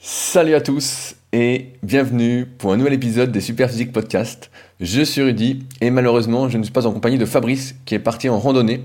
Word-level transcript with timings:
Salut 0.00 0.54
à 0.54 0.60
tous 0.60 1.16
et 1.32 1.72
bienvenue 1.82 2.46
pour 2.46 2.72
un 2.72 2.76
nouvel 2.76 2.92
épisode 2.92 3.32
des 3.32 3.40
Super 3.40 3.68
Physique 3.68 3.90
Podcast. 3.90 4.48
Je 4.80 5.02
suis 5.02 5.22
Rudy 5.22 5.66
et 5.80 5.90
malheureusement 5.90 6.48
je 6.48 6.56
ne 6.56 6.62
suis 6.62 6.72
pas 6.72 6.86
en 6.86 6.92
compagnie 6.92 7.18
de 7.18 7.24
Fabrice 7.24 7.74
qui 7.84 7.96
est 7.96 7.98
parti 7.98 8.28
en 8.28 8.38
randonnée. 8.38 8.84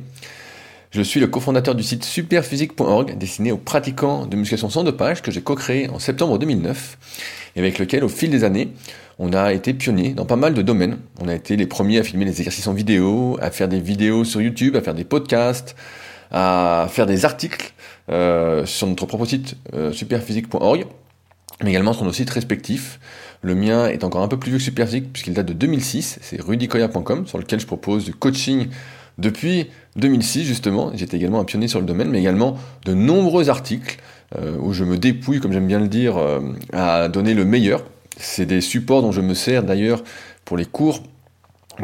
Je 0.90 1.04
suis 1.04 1.20
le 1.20 1.28
cofondateur 1.28 1.76
du 1.76 1.84
site 1.84 2.04
superphysique.org 2.04 3.16
destiné 3.16 3.52
aux 3.52 3.58
pratiquants 3.58 4.26
de 4.26 4.36
musculation 4.36 4.72
sans 4.72 4.84
dopage 4.84 5.22
que 5.22 5.30
j'ai 5.30 5.42
co-créé 5.42 5.88
en 5.88 6.00
septembre 6.00 6.40
2009 6.40 6.98
et 7.58 7.60
avec 7.60 7.78
lequel 7.78 8.04
au 8.04 8.10
fil 8.10 8.32
des 8.32 8.44
années 8.44 8.70
on 9.20 9.34
a 9.34 9.54
été 9.54 9.76
pionnier 9.76 10.16
dans 10.16 10.26
pas 10.26 10.36
mal 10.36 10.56
de 10.56 10.64
domaines. 10.64 10.98
On 11.22 11.28
a 11.28 11.36
été 11.36 11.58
les 11.58 11.68
premiers 11.68 12.00
à 12.00 12.04
filmer 12.04 12.26
les 12.26 12.40
exercices 12.40 12.66
en 12.66 12.74
vidéo, 12.74 13.38
à 13.40 13.52
faire 13.52 13.68
des 13.68 13.80
vidéos 13.80 14.24
sur 14.24 14.42
YouTube, 14.42 14.76
à 14.76 14.82
faire 14.82 14.96
des 14.96 15.04
podcasts, 15.04 15.76
à 16.32 16.88
faire 16.90 17.06
des 17.06 17.24
articles 17.24 17.72
euh, 18.10 18.66
sur 18.66 18.88
notre 18.88 19.06
propre 19.06 19.26
site 19.26 19.58
euh, 19.76 19.92
superphysique.org 19.92 20.88
mais 21.62 21.70
également 21.70 21.94
sur 21.94 22.06
nos 22.06 22.14
sites 22.14 22.30
respectifs. 22.30 23.00
Le 23.42 23.56
mien 23.56 23.88
est 23.88 24.04
encore 24.04 24.22
un 24.22 24.28
peu 24.28 24.38
plus 24.38 24.50
vieux 24.50 24.58
que 24.58 24.64
Superphysique 24.64 25.12
puisqu'il 25.12 25.34
date 25.34 25.48
de 25.48 25.54
2006, 25.54 26.20
c'est 26.22 26.42
rudicoya.com 26.42 27.28
sur 27.28 27.38
lequel 27.38 27.60
je 27.60 27.66
propose 27.66 28.06
du 28.06 28.14
coaching 28.14 28.68
depuis 29.18 29.70
2006 29.96 30.46
justement. 30.46 30.92
J'étais 30.96 31.18
également 31.18 31.40
un 31.40 31.46
pionnier 31.46 31.68
sur 31.68 31.80
le 31.80 31.86
domaine, 31.86 32.10
mais 32.10 32.20
également 32.20 32.58
de 32.86 32.94
nombreux 32.94 33.50
articles 33.50 33.98
euh, 34.38 34.58
où 34.60 34.74
je 34.74 34.84
me 34.84 34.98
dépouille, 34.98 35.40
comme 35.40 35.52
j'aime 35.52 35.68
bien 35.68 35.80
le 35.80 35.88
dire, 35.88 36.18
euh, 36.18 36.40
à 36.72 37.10
donner 37.10 37.34
le 37.34 37.46
meilleur. 37.46 37.84
C'est 38.18 38.46
des 38.46 38.62
supports 38.62 39.02
dont 39.02 39.12
je 39.12 39.22
me 39.22 39.34
sers 39.34 39.64
d'ailleurs 39.64 40.04
pour 40.46 40.58
les 40.58 40.66
cours 40.66 41.04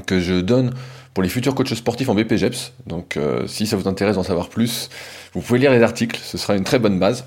que 0.06 0.20
je 0.20 0.36
donne 0.36 0.72
pour 1.14 1.24
les 1.24 1.30
futurs 1.30 1.56
coachs 1.56 1.74
sportifs 1.74 2.10
en 2.10 2.16
BPGEPS. 2.16 2.74
Donc 2.88 3.18
euh, 3.18 3.46
si 3.48 3.68
ça 3.68 3.76
vous 3.76 3.88
intéresse 3.88 4.16
d'en 4.16 4.24
savoir 4.24 4.50
plus, 4.50 4.90
vous 5.34 5.42
pouvez 5.42 5.60
lire 5.60 5.72
les 5.72 5.82
articles, 5.82 6.20
ce 6.24 6.38
sera 6.38 6.56
une 6.56 6.64
très 6.64 6.80
bonne 6.80 7.00
base 7.00 7.26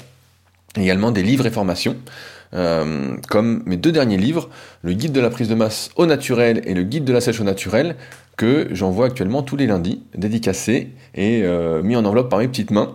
également 0.77 1.11
des 1.11 1.23
livres 1.23 1.47
et 1.47 1.51
formations, 1.51 1.97
euh, 2.55 3.17
comme 3.29 3.63
mes 3.67 3.77
deux 3.77 3.93
derniers 3.93 4.17
livres, 4.17 4.51
le 4.83 4.93
guide 4.93 5.13
de 5.13 5.21
la 5.21 5.31
prise 5.31 5.49
de 5.49 5.55
masse 5.55 5.91
au 5.97 6.07
naturel 6.07 6.63
et 6.67 6.75
le 6.75 6.83
guide 6.83 7.05
de 7.05 7.13
la 7.13 7.21
sèche 7.21 7.41
au 7.41 7.45
naturel, 7.45 7.97
que 8.37 8.69
j'envoie 8.73 9.07
actuellement 9.07 9.43
tous 9.43 9.57
les 9.57 9.67
lundis, 9.67 10.03
dédicacés 10.15 10.91
et 11.15 11.43
euh, 11.45 11.83
mis 11.83 11.97
en 11.97 12.05
enveloppe 12.05 12.29
par 12.29 12.39
mes 12.39 12.49
petites 12.49 12.71
mains. 12.71 12.95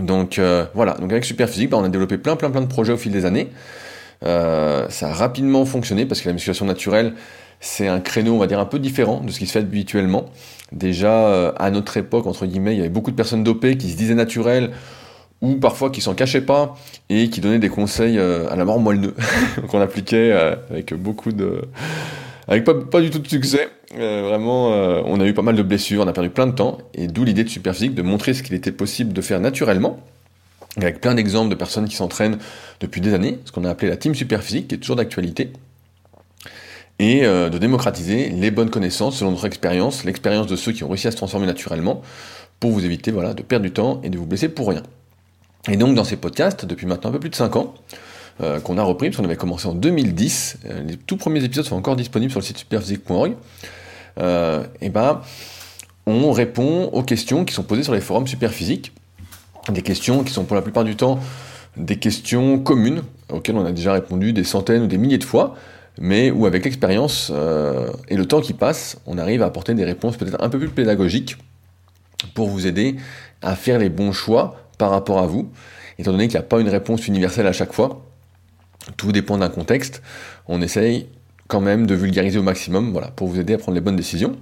Donc 0.00 0.38
euh, 0.38 0.66
voilà, 0.74 0.94
donc 0.94 1.12
avec 1.12 1.24
Superphysique, 1.24 1.70
bah, 1.70 1.76
on 1.78 1.84
a 1.84 1.88
développé 1.88 2.18
plein 2.18 2.36
plein 2.36 2.50
plein 2.50 2.62
de 2.62 2.66
projets 2.66 2.92
au 2.92 2.96
fil 2.96 3.12
des 3.12 3.24
années. 3.24 3.48
ça 4.22 5.08
a 5.08 5.12
rapidement 5.12 5.64
fonctionné 5.64 6.06
parce 6.06 6.20
que 6.20 6.28
la 6.28 6.32
musculation 6.32 6.66
naturelle, 6.66 7.14
c'est 7.60 7.88
un 7.88 8.00
créneau, 8.00 8.34
on 8.34 8.38
va 8.38 8.46
dire, 8.46 8.60
un 8.60 8.66
peu 8.66 8.78
différent 8.78 9.20
de 9.20 9.30
ce 9.30 9.38
qui 9.38 9.46
se 9.46 9.52
fait 9.52 9.60
habituellement. 9.60 10.26
Déjà, 10.72 11.50
à 11.50 11.70
notre 11.70 11.96
époque, 11.96 12.26
entre 12.26 12.46
guillemets, 12.46 12.74
il 12.74 12.78
y 12.78 12.80
avait 12.80 12.88
beaucoup 12.88 13.10
de 13.10 13.16
personnes 13.16 13.44
dopées 13.44 13.76
qui 13.76 13.90
se 13.90 13.96
disaient 13.96 14.14
naturelles 14.14 14.70
ou 15.40 15.56
parfois 15.56 15.90
qui 15.90 16.00
s'en 16.00 16.14
cachaient 16.14 16.40
pas 16.40 16.76
et 17.10 17.28
qui 17.28 17.40
donnaient 17.40 17.58
des 17.58 17.68
conseils 17.68 18.18
euh, 18.18 18.48
à 18.50 18.56
la 18.56 18.64
mort 18.64 18.80
moelleux 18.80 19.14
qu'on 19.68 19.80
appliquait 19.80 20.32
euh, 20.32 20.56
avec 20.70 20.94
beaucoup 20.94 21.32
de 21.32 21.62
avec 22.46 22.64
pas, 22.64 23.00
du 23.00 23.08
tout 23.08 23.20
de 23.20 23.28
succès. 23.28 23.68
Euh, 23.98 24.22
vraiment, 24.28 24.68
on 25.06 25.18
a 25.18 25.24
eu 25.24 25.32
pas 25.32 25.40
mal 25.40 25.56
de 25.56 25.62
blessures, 25.62 26.02
on 26.04 26.08
a 26.08 26.12
perdu 26.12 26.28
plein 26.28 26.46
de 26.46 26.52
temps, 26.52 26.76
et 26.92 27.06
d'où 27.06 27.24
l'idée 27.24 27.42
de 27.42 27.48
Superphysique 27.48 27.94
de 27.94 28.02
montrer 28.02 28.34
ce 28.34 28.42
qu'il 28.42 28.54
était 28.54 28.72
possible 28.72 29.14
de 29.14 29.20
faire 29.22 29.40
naturellement, 29.40 29.98
avec 30.76 31.00
plein 31.00 31.14
d'exemples 31.14 31.48
de 31.48 31.54
personnes 31.54 31.88
qui 31.88 31.96
s'entraînent 31.96 32.36
depuis 32.80 33.00
des 33.00 33.14
années, 33.14 33.38
ce 33.46 33.52
qu'on 33.52 33.64
a 33.64 33.70
appelé 33.70 33.88
la 33.88 33.96
team 33.96 34.14
Superphysique, 34.14 34.68
qui 34.68 34.74
est 34.74 34.78
toujours 34.78 34.96
d'actualité, 34.96 35.54
et 36.98 37.22
de 37.22 37.56
démocratiser 37.56 38.28
les 38.28 38.50
bonnes 38.50 38.68
connaissances 38.68 39.16
selon 39.16 39.30
notre 39.30 39.46
expérience, 39.46 40.04
l'expérience 40.04 40.46
de 40.46 40.56
ceux 40.56 40.72
qui 40.72 40.84
ont 40.84 40.88
réussi 40.88 41.08
à 41.08 41.12
se 41.12 41.16
transformer 41.16 41.46
naturellement, 41.46 42.02
pour 42.60 42.72
vous 42.72 42.84
éviter 42.84 43.10
voilà, 43.10 43.32
de 43.32 43.42
perdre 43.42 43.64
du 43.64 43.72
temps 43.72 44.02
et 44.02 44.10
de 44.10 44.18
vous 44.18 44.26
blesser 44.26 44.50
pour 44.50 44.68
rien. 44.68 44.82
Et 45.68 45.76
donc 45.76 45.94
dans 45.94 46.04
ces 46.04 46.16
podcasts, 46.16 46.64
depuis 46.64 46.86
maintenant 46.86 47.10
un 47.10 47.12
peu 47.12 47.20
plus 47.20 47.30
de 47.30 47.34
5 47.34 47.56
ans, 47.56 47.74
euh, 48.42 48.60
qu'on 48.60 48.78
a 48.78 48.82
repris, 48.82 49.08
parce 49.08 49.18
qu'on 49.18 49.24
avait 49.24 49.36
commencé 49.36 49.68
en 49.68 49.74
2010, 49.74 50.58
euh, 50.66 50.82
les 50.82 50.96
tout 50.96 51.16
premiers 51.16 51.44
épisodes 51.44 51.64
sont 51.64 51.76
encore 51.76 51.96
disponibles 51.96 52.30
sur 52.30 52.40
le 52.40 52.44
site 52.44 52.58
superphysique.org, 52.58 53.34
euh, 54.18 54.64
et 54.80 54.90
ben 54.90 55.20
on 56.06 56.32
répond 56.32 56.86
aux 56.92 57.02
questions 57.02 57.44
qui 57.44 57.54
sont 57.54 57.62
posées 57.62 57.82
sur 57.82 57.94
les 57.94 58.00
forums 58.00 58.26
Superphysique, 58.26 58.92
des 59.70 59.82
questions 59.82 60.22
qui 60.22 60.32
sont 60.32 60.44
pour 60.44 60.56
la 60.56 60.62
plupart 60.62 60.84
du 60.84 60.96
temps 60.96 61.18
des 61.76 61.96
questions 61.96 62.58
communes, 62.58 63.02
auxquelles 63.30 63.56
on 63.56 63.64
a 63.64 63.72
déjà 63.72 63.92
répondu 63.94 64.32
des 64.32 64.44
centaines 64.44 64.82
ou 64.82 64.86
des 64.86 64.98
milliers 64.98 65.18
de 65.18 65.24
fois, 65.24 65.56
mais 65.98 66.30
où 66.30 66.46
avec 66.46 66.64
l'expérience 66.64 67.32
et 68.08 68.16
le 68.16 68.26
temps 68.26 68.40
qui 68.40 68.52
passe, 68.52 68.98
on 69.06 69.16
arrive 69.18 69.42
à 69.42 69.46
apporter 69.46 69.74
des 69.74 69.84
réponses 69.84 70.16
peut-être 70.16 70.40
un 70.40 70.48
peu 70.50 70.58
plus 70.58 70.68
pédagogiques 70.68 71.36
pour 72.34 72.48
vous 72.48 72.66
aider 72.66 72.96
à 73.42 73.56
faire 73.56 73.78
les 73.78 73.88
bons 73.88 74.12
choix 74.12 74.63
par 74.78 74.90
rapport 74.90 75.18
à 75.18 75.26
vous, 75.26 75.50
étant 75.98 76.12
donné 76.12 76.28
qu'il 76.28 76.38
n'y 76.38 76.44
a 76.44 76.48
pas 76.48 76.60
une 76.60 76.68
réponse 76.68 77.06
universelle 77.06 77.46
à 77.46 77.52
chaque 77.52 77.72
fois. 77.72 78.04
Tout 78.96 79.12
dépend 79.12 79.38
d'un 79.38 79.48
contexte. 79.48 80.02
On 80.46 80.60
essaye 80.60 81.06
quand 81.48 81.60
même 81.60 81.86
de 81.86 81.94
vulgariser 81.94 82.38
au 82.38 82.42
maximum, 82.42 82.92
voilà, 82.92 83.08
pour 83.08 83.28
vous 83.28 83.38
aider 83.38 83.54
à 83.54 83.58
prendre 83.58 83.74
les 83.74 83.80
bonnes 83.80 83.96
décisions. 83.96 84.36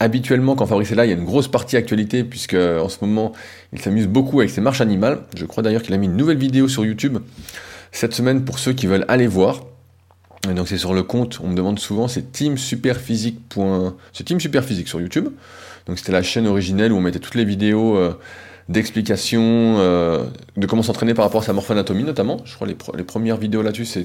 Habituellement, 0.00 0.54
quand 0.54 0.66
Fabrice 0.66 0.92
est 0.92 0.94
là, 0.94 1.06
il 1.06 1.10
y 1.10 1.12
a 1.12 1.16
une 1.16 1.24
grosse 1.24 1.48
partie 1.48 1.76
actualité, 1.76 2.24
puisque 2.24 2.54
en 2.54 2.88
ce 2.88 2.98
moment, 3.02 3.32
il 3.72 3.80
s'amuse 3.80 4.06
beaucoup 4.06 4.40
avec 4.40 4.50
ses 4.50 4.60
marches 4.60 4.80
animales. 4.80 5.20
Je 5.36 5.44
crois 5.44 5.62
d'ailleurs 5.62 5.82
qu'il 5.82 5.94
a 5.94 5.98
mis 5.98 6.06
une 6.06 6.16
nouvelle 6.16 6.38
vidéo 6.38 6.68
sur 6.68 6.84
YouTube 6.84 7.18
cette 7.92 8.12
semaine 8.12 8.44
pour 8.44 8.58
ceux 8.58 8.72
qui 8.72 8.86
veulent 8.86 9.06
aller 9.08 9.26
voir. 9.26 9.60
Et 10.48 10.54
donc 10.54 10.68
c'est 10.68 10.78
sur 10.78 10.94
le 10.94 11.02
compte, 11.02 11.40
on 11.42 11.48
me 11.48 11.54
demande 11.54 11.78
souvent, 11.78 12.08
c'est 12.08 12.30
Team 12.30 12.58
Superphysique. 12.58 13.40
C'est 14.12 14.24
Team 14.24 14.38
Superphysique 14.38 14.88
sur 14.88 15.00
YouTube. 15.00 15.28
Donc 15.86 15.98
c'était 15.98 16.12
la 16.12 16.22
chaîne 16.22 16.46
originelle 16.46 16.92
où 16.92 16.96
on 16.96 17.00
mettait 17.00 17.18
toutes 17.18 17.34
les 17.34 17.44
vidéos 17.44 17.96
euh, 17.96 18.18
d'explications 18.68 19.76
euh, 19.78 20.24
de 20.56 20.66
comment 20.66 20.82
s'entraîner 20.82 21.14
par 21.14 21.24
rapport 21.24 21.42
à 21.42 21.44
sa 21.44 21.52
morphoanatomie 21.52 22.02
notamment. 22.02 22.38
Je 22.44 22.54
crois 22.54 22.66
les, 22.66 22.76
les 22.96 23.04
premières 23.04 23.36
vidéos 23.36 23.62
là-dessus 23.62 23.84
c'est 23.84 24.04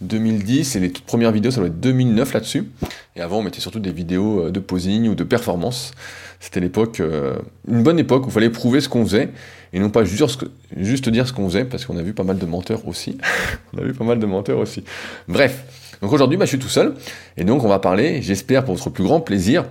2010 0.00 0.76
et 0.76 0.80
les 0.80 0.90
toutes 0.90 1.04
premières 1.04 1.30
vidéos 1.30 1.50
ça 1.50 1.60
doit 1.60 1.68
être 1.68 1.80
2009 1.80 2.32
là-dessus. 2.32 2.70
Et 3.14 3.20
avant 3.20 3.38
on 3.38 3.42
mettait 3.42 3.60
surtout 3.60 3.78
des 3.78 3.92
vidéos 3.92 4.46
euh, 4.46 4.50
de 4.50 4.60
posing 4.60 5.08
ou 5.08 5.14
de 5.14 5.24
performance. 5.24 5.92
C'était 6.40 6.60
l'époque, 6.60 7.00
euh, 7.00 7.36
une 7.68 7.82
bonne 7.82 7.98
époque 7.98 8.24
où 8.24 8.28
il 8.30 8.32
fallait 8.32 8.50
prouver 8.50 8.80
ce 8.80 8.88
qu'on 8.88 9.04
faisait 9.04 9.28
et 9.72 9.78
non 9.78 9.90
pas 9.90 10.04
juste, 10.04 10.44
juste 10.76 11.08
dire 11.08 11.28
ce 11.28 11.32
qu'on 11.32 11.48
faisait 11.48 11.64
parce 11.64 11.84
qu'on 11.84 11.96
a 11.96 12.02
vu 12.02 12.12
pas 12.12 12.24
mal 12.24 12.38
de 12.38 12.46
menteurs 12.46 12.88
aussi. 12.88 13.18
on 13.72 13.78
a 13.78 13.82
vu 13.82 13.92
pas 13.92 14.04
mal 14.04 14.18
de 14.18 14.26
menteurs 14.26 14.58
aussi. 14.58 14.82
Bref, 15.28 15.62
donc 16.02 16.12
aujourd'hui 16.12 16.36
bah, 16.36 16.46
je 16.46 16.50
suis 16.50 16.58
tout 16.58 16.68
seul 16.68 16.94
et 17.36 17.44
donc 17.44 17.62
on 17.62 17.68
va 17.68 17.78
parler, 17.78 18.22
j'espère 18.22 18.64
pour 18.64 18.74
votre 18.74 18.90
plus 18.90 19.04
grand 19.04 19.20
plaisir, 19.20 19.66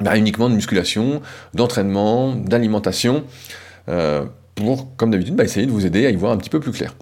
bah, 0.00 0.16
uniquement 0.16 0.48
de 0.48 0.54
musculation, 0.54 1.22
d'entraînement, 1.54 2.34
d'alimentation, 2.34 3.24
euh, 3.88 4.24
pour, 4.54 4.94
comme 4.96 5.10
d'habitude, 5.10 5.34
bah, 5.34 5.44
essayer 5.44 5.66
de 5.66 5.70
vous 5.72 5.86
aider 5.86 6.06
à 6.06 6.10
y 6.10 6.16
voir 6.16 6.32
un 6.32 6.36
petit 6.36 6.50
peu 6.50 6.60
plus 6.60 6.72
clair. 6.72 6.94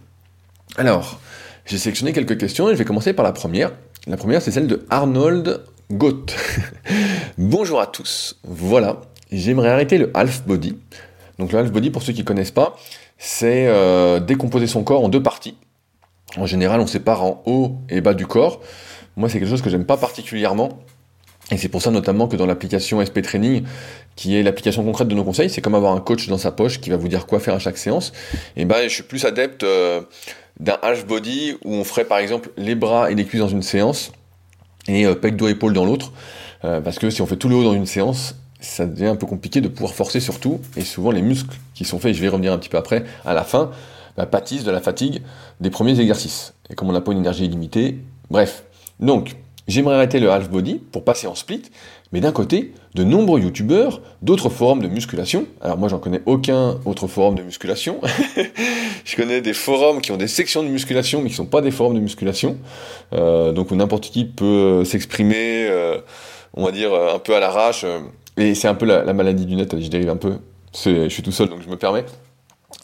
Alors, 0.76 1.20
j'ai 1.66 1.78
sélectionné 1.78 2.12
quelques 2.12 2.38
questions 2.38 2.69
et 2.69 2.72
je 2.72 2.78
vais 2.78 2.84
commencer 2.84 3.12
par 3.12 3.25
la 3.25 3.32
première. 3.32 3.72
La 4.06 4.16
première, 4.16 4.42
c'est 4.42 4.50
celle 4.50 4.66
de 4.66 4.86
Arnold 4.91 5.62
Goth. 5.92 6.34
Bonjour 7.38 7.81
à 7.81 7.86
tous. 7.86 8.38
Voilà, 8.44 9.00
j'aimerais 9.30 9.70
arrêter 9.70 9.98
le 9.98 10.10
half 10.15 10.47
body. 10.47 10.76
Donc 11.38 11.53
le 11.53 11.59
half 11.59 11.70
body, 11.70 11.91
pour 11.91 12.03
ceux 12.03 12.12
qui 12.12 12.20
ne 12.20 12.26
connaissent 12.26 12.50
pas, 12.50 12.76
c'est 13.19 13.66
euh, 13.69 14.20
décomposer 14.20 14.66
son 14.66 14.82
corps 14.82 15.04
en 15.04 15.09
deux 15.09 15.22
parties. 15.22 15.56
En 16.36 16.47
général, 16.47 16.80
on 16.80 16.86
sépare 16.86 17.22
en 17.25 17.42
haut 17.47 17.76
et 17.88 18.00
bas 18.00 18.15
du 18.15 18.26
corps. 18.26 18.60
Moi, 19.16 19.28
c'est 19.28 19.38
quelque 19.38 19.48
chose 19.48 19.62
que 19.62 19.70
j'aime 19.70 19.86
pas 19.86 19.97
particulièrement 19.97 20.80
et 21.50 21.56
c'est 21.56 21.69
pour 21.69 21.81
ça 21.81 21.91
notamment 21.91 22.28
que 22.28 22.36
dans 22.36 22.47
l'application 22.47 23.04
SP 23.04 23.22
Training, 23.22 23.64
qui 24.16 24.36
est 24.36 24.42
l'application 24.42 24.84
concrète 24.84 25.09
de 25.09 25.14
nos 25.14 25.25
conseils, 25.25 25.48
c'est 25.48 25.60
comme 25.60 25.75
avoir 25.75 25.94
un 25.94 26.00
coach 26.00 26.28
dans 26.28 26.38
sa 26.38 26.53
poche 26.53 26.81
qui 26.81 26.91
va 26.91 26.97
vous 26.97 27.09
dire 27.09 27.26
quoi 27.26 27.41
faire 27.41 27.54
à 27.54 27.59
chaque 27.59 27.78
séance. 27.78 28.12
Et 28.56 28.64
ben, 28.64 28.82
je 28.84 28.94
suis 28.94 29.03
plus 29.03 29.25
adepte 29.25 29.62
euh, 29.62 30.03
d'un 30.60 30.76
half 30.82 31.06
body 31.06 31.56
où 31.64 31.72
on 31.72 31.84
ferait 31.84 32.04
par 32.04 32.19
exemple 32.19 32.50
les 32.56 32.75
bras 32.75 33.10
et 33.10 33.14
les 33.14 33.25
cuisses 33.25 33.41
dans 33.41 33.48
une 33.48 33.62
séance 33.62 34.12
et 34.88 35.06
euh, 35.06 35.14
pec 35.14 35.36
dos 35.36 35.48
épaule 35.48 35.72
dans 35.72 35.84
l'autre. 35.84 36.12
Euh, 36.64 36.81
parce 36.81 36.98
que 36.98 37.09
si 37.10 37.22
on 37.22 37.26
fait 37.26 37.36
tout 37.36 37.48
le 37.48 37.54
haut 37.54 37.65
dans 37.65 37.75
une 37.75 37.86
séance, 37.86 38.34
ça 38.60 38.84
devient 38.84 39.06
un 39.06 39.16
peu 39.16 39.26
compliqué 39.26 39.60
de 39.60 39.69
pouvoir 39.69 39.94
forcer 39.94 40.20
sur 40.20 40.41
tout. 40.41 40.60
Et 40.76 40.82
souvent 40.82 41.12
les 41.12 41.22
muscles 41.22 41.56
qui 41.75 41.84
sont 41.84 41.98
faits, 41.98 42.15
je 42.15 42.20
vais 42.20 42.28
revenir 42.28 42.53
un 42.53 42.59
petit 42.59 42.69
peu 42.69 42.76
après, 42.76 43.04
à 43.25 43.32
la 43.32 43.44
fin, 43.44 43.70
bah, 44.16 44.26
pâtissent 44.26 44.65
de 44.65 44.70
la 44.70 44.80
fatigue 44.80 45.22
des 45.60 45.70
premiers 45.70 45.98
exercices. 45.98 46.54
Et 46.69 46.75
comme 46.75 46.91
on 46.91 46.92
n'a 46.92 47.01
pas 47.01 47.12
une 47.12 47.18
énergie 47.18 47.44
illimitée, 47.47 47.98
bref. 48.30 48.65
Donc, 49.01 49.36
J'aimerais 49.68 49.97
arrêter 49.97 50.18
le 50.18 50.30
half 50.30 50.48
body 50.48 50.76
pour 50.76 51.04
passer 51.04 51.26
en 51.26 51.34
split, 51.34 51.62
mais 52.10 52.20
d'un 52.20 52.32
côté, 52.32 52.72
de 52.94 53.04
nombreux 53.04 53.41
youtubeurs, 53.41 54.00
d'autres 54.22 54.48
forums 54.48 54.80
de 54.80 54.88
musculation, 54.88 55.47
alors 55.60 55.76
moi 55.76 55.91
j'en 55.91 55.98
connais 55.98 56.22
aucun 56.24 56.78
autre 56.86 57.06
forum 57.06 57.34
de 57.34 57.42
musculation, 57.42 58.00
je 59.04 59.16
connais 59.16 59.42
des 59.42 59.53
forums 59.53 60.00
qui 60.00 60.10
ont 60.10 60.16
des 60.16 60.26
sections 60.26 60.62
de 60.62 60.68
musculation 60.68 61.20
mais 61.20 61.28
qui 61.28 61.34
sont 61.34 61.44
pas 61.44 61.60
des 61.60 61.70
forums 61.70 61.94
de 61.94 62.00
musculation, 62.00 62.56
euh, 63.12 63.53
donc 63.53 63.70
n'importe 63.70 64.04
qui 64.04 64.24
peut 64.24 64.44
euh, 64.47 64.84
s'exprimer, 64.84 65.66
euh, 65.68 65.98
on 66.54 66.65
va 66.65 66.72
dire 66.72 66.94
un 66.94 67.18
peu 67.18 67.36
à 67.36 67.41
l'arrache, 67.41 67.84
et 68.38 68.54
c'est 68.54 68.68
un 68.68 68.74
peu 68.74 68.86
la, 68.86 69.12
maladie 69.12 69.44
du 69.44 69.54
net, 69.54 69.78
je 69.78 69.88
dérive 69.88 70.09
un 70.09 70.16
peu, 70.16 70.38
je 70.72 71.10
suis 71.10 71.22
tout 71.22 71.32
seul 71.32 71.50
donc 71.50 71.60
je 71.60 71.68
me 71.68 71.76
permets, 71.76 72.06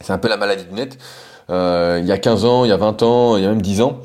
c'est 0.01 0.13
un 0.13 0.19
peu 0.19 0.27
la 0.27 0.37
maladie 0.37 0.65
du 0.65 0.75
net, 0.75 0.99
il 1.49 2.05
y 2.05 2.11
a 2.11 2.17
15 2.19 2.45
ans, 2.45 2.63
il 2.63 2.69
y 2.69 2.73
a 2.73 2.77
20 2.77 3.01
ans, 3.01 3.37
il 3.37 3.43
y 3.43 3.45
a 3.47 3.49
même 3.49 3.63
10 3.63 3.81
ans, 3.81 4.01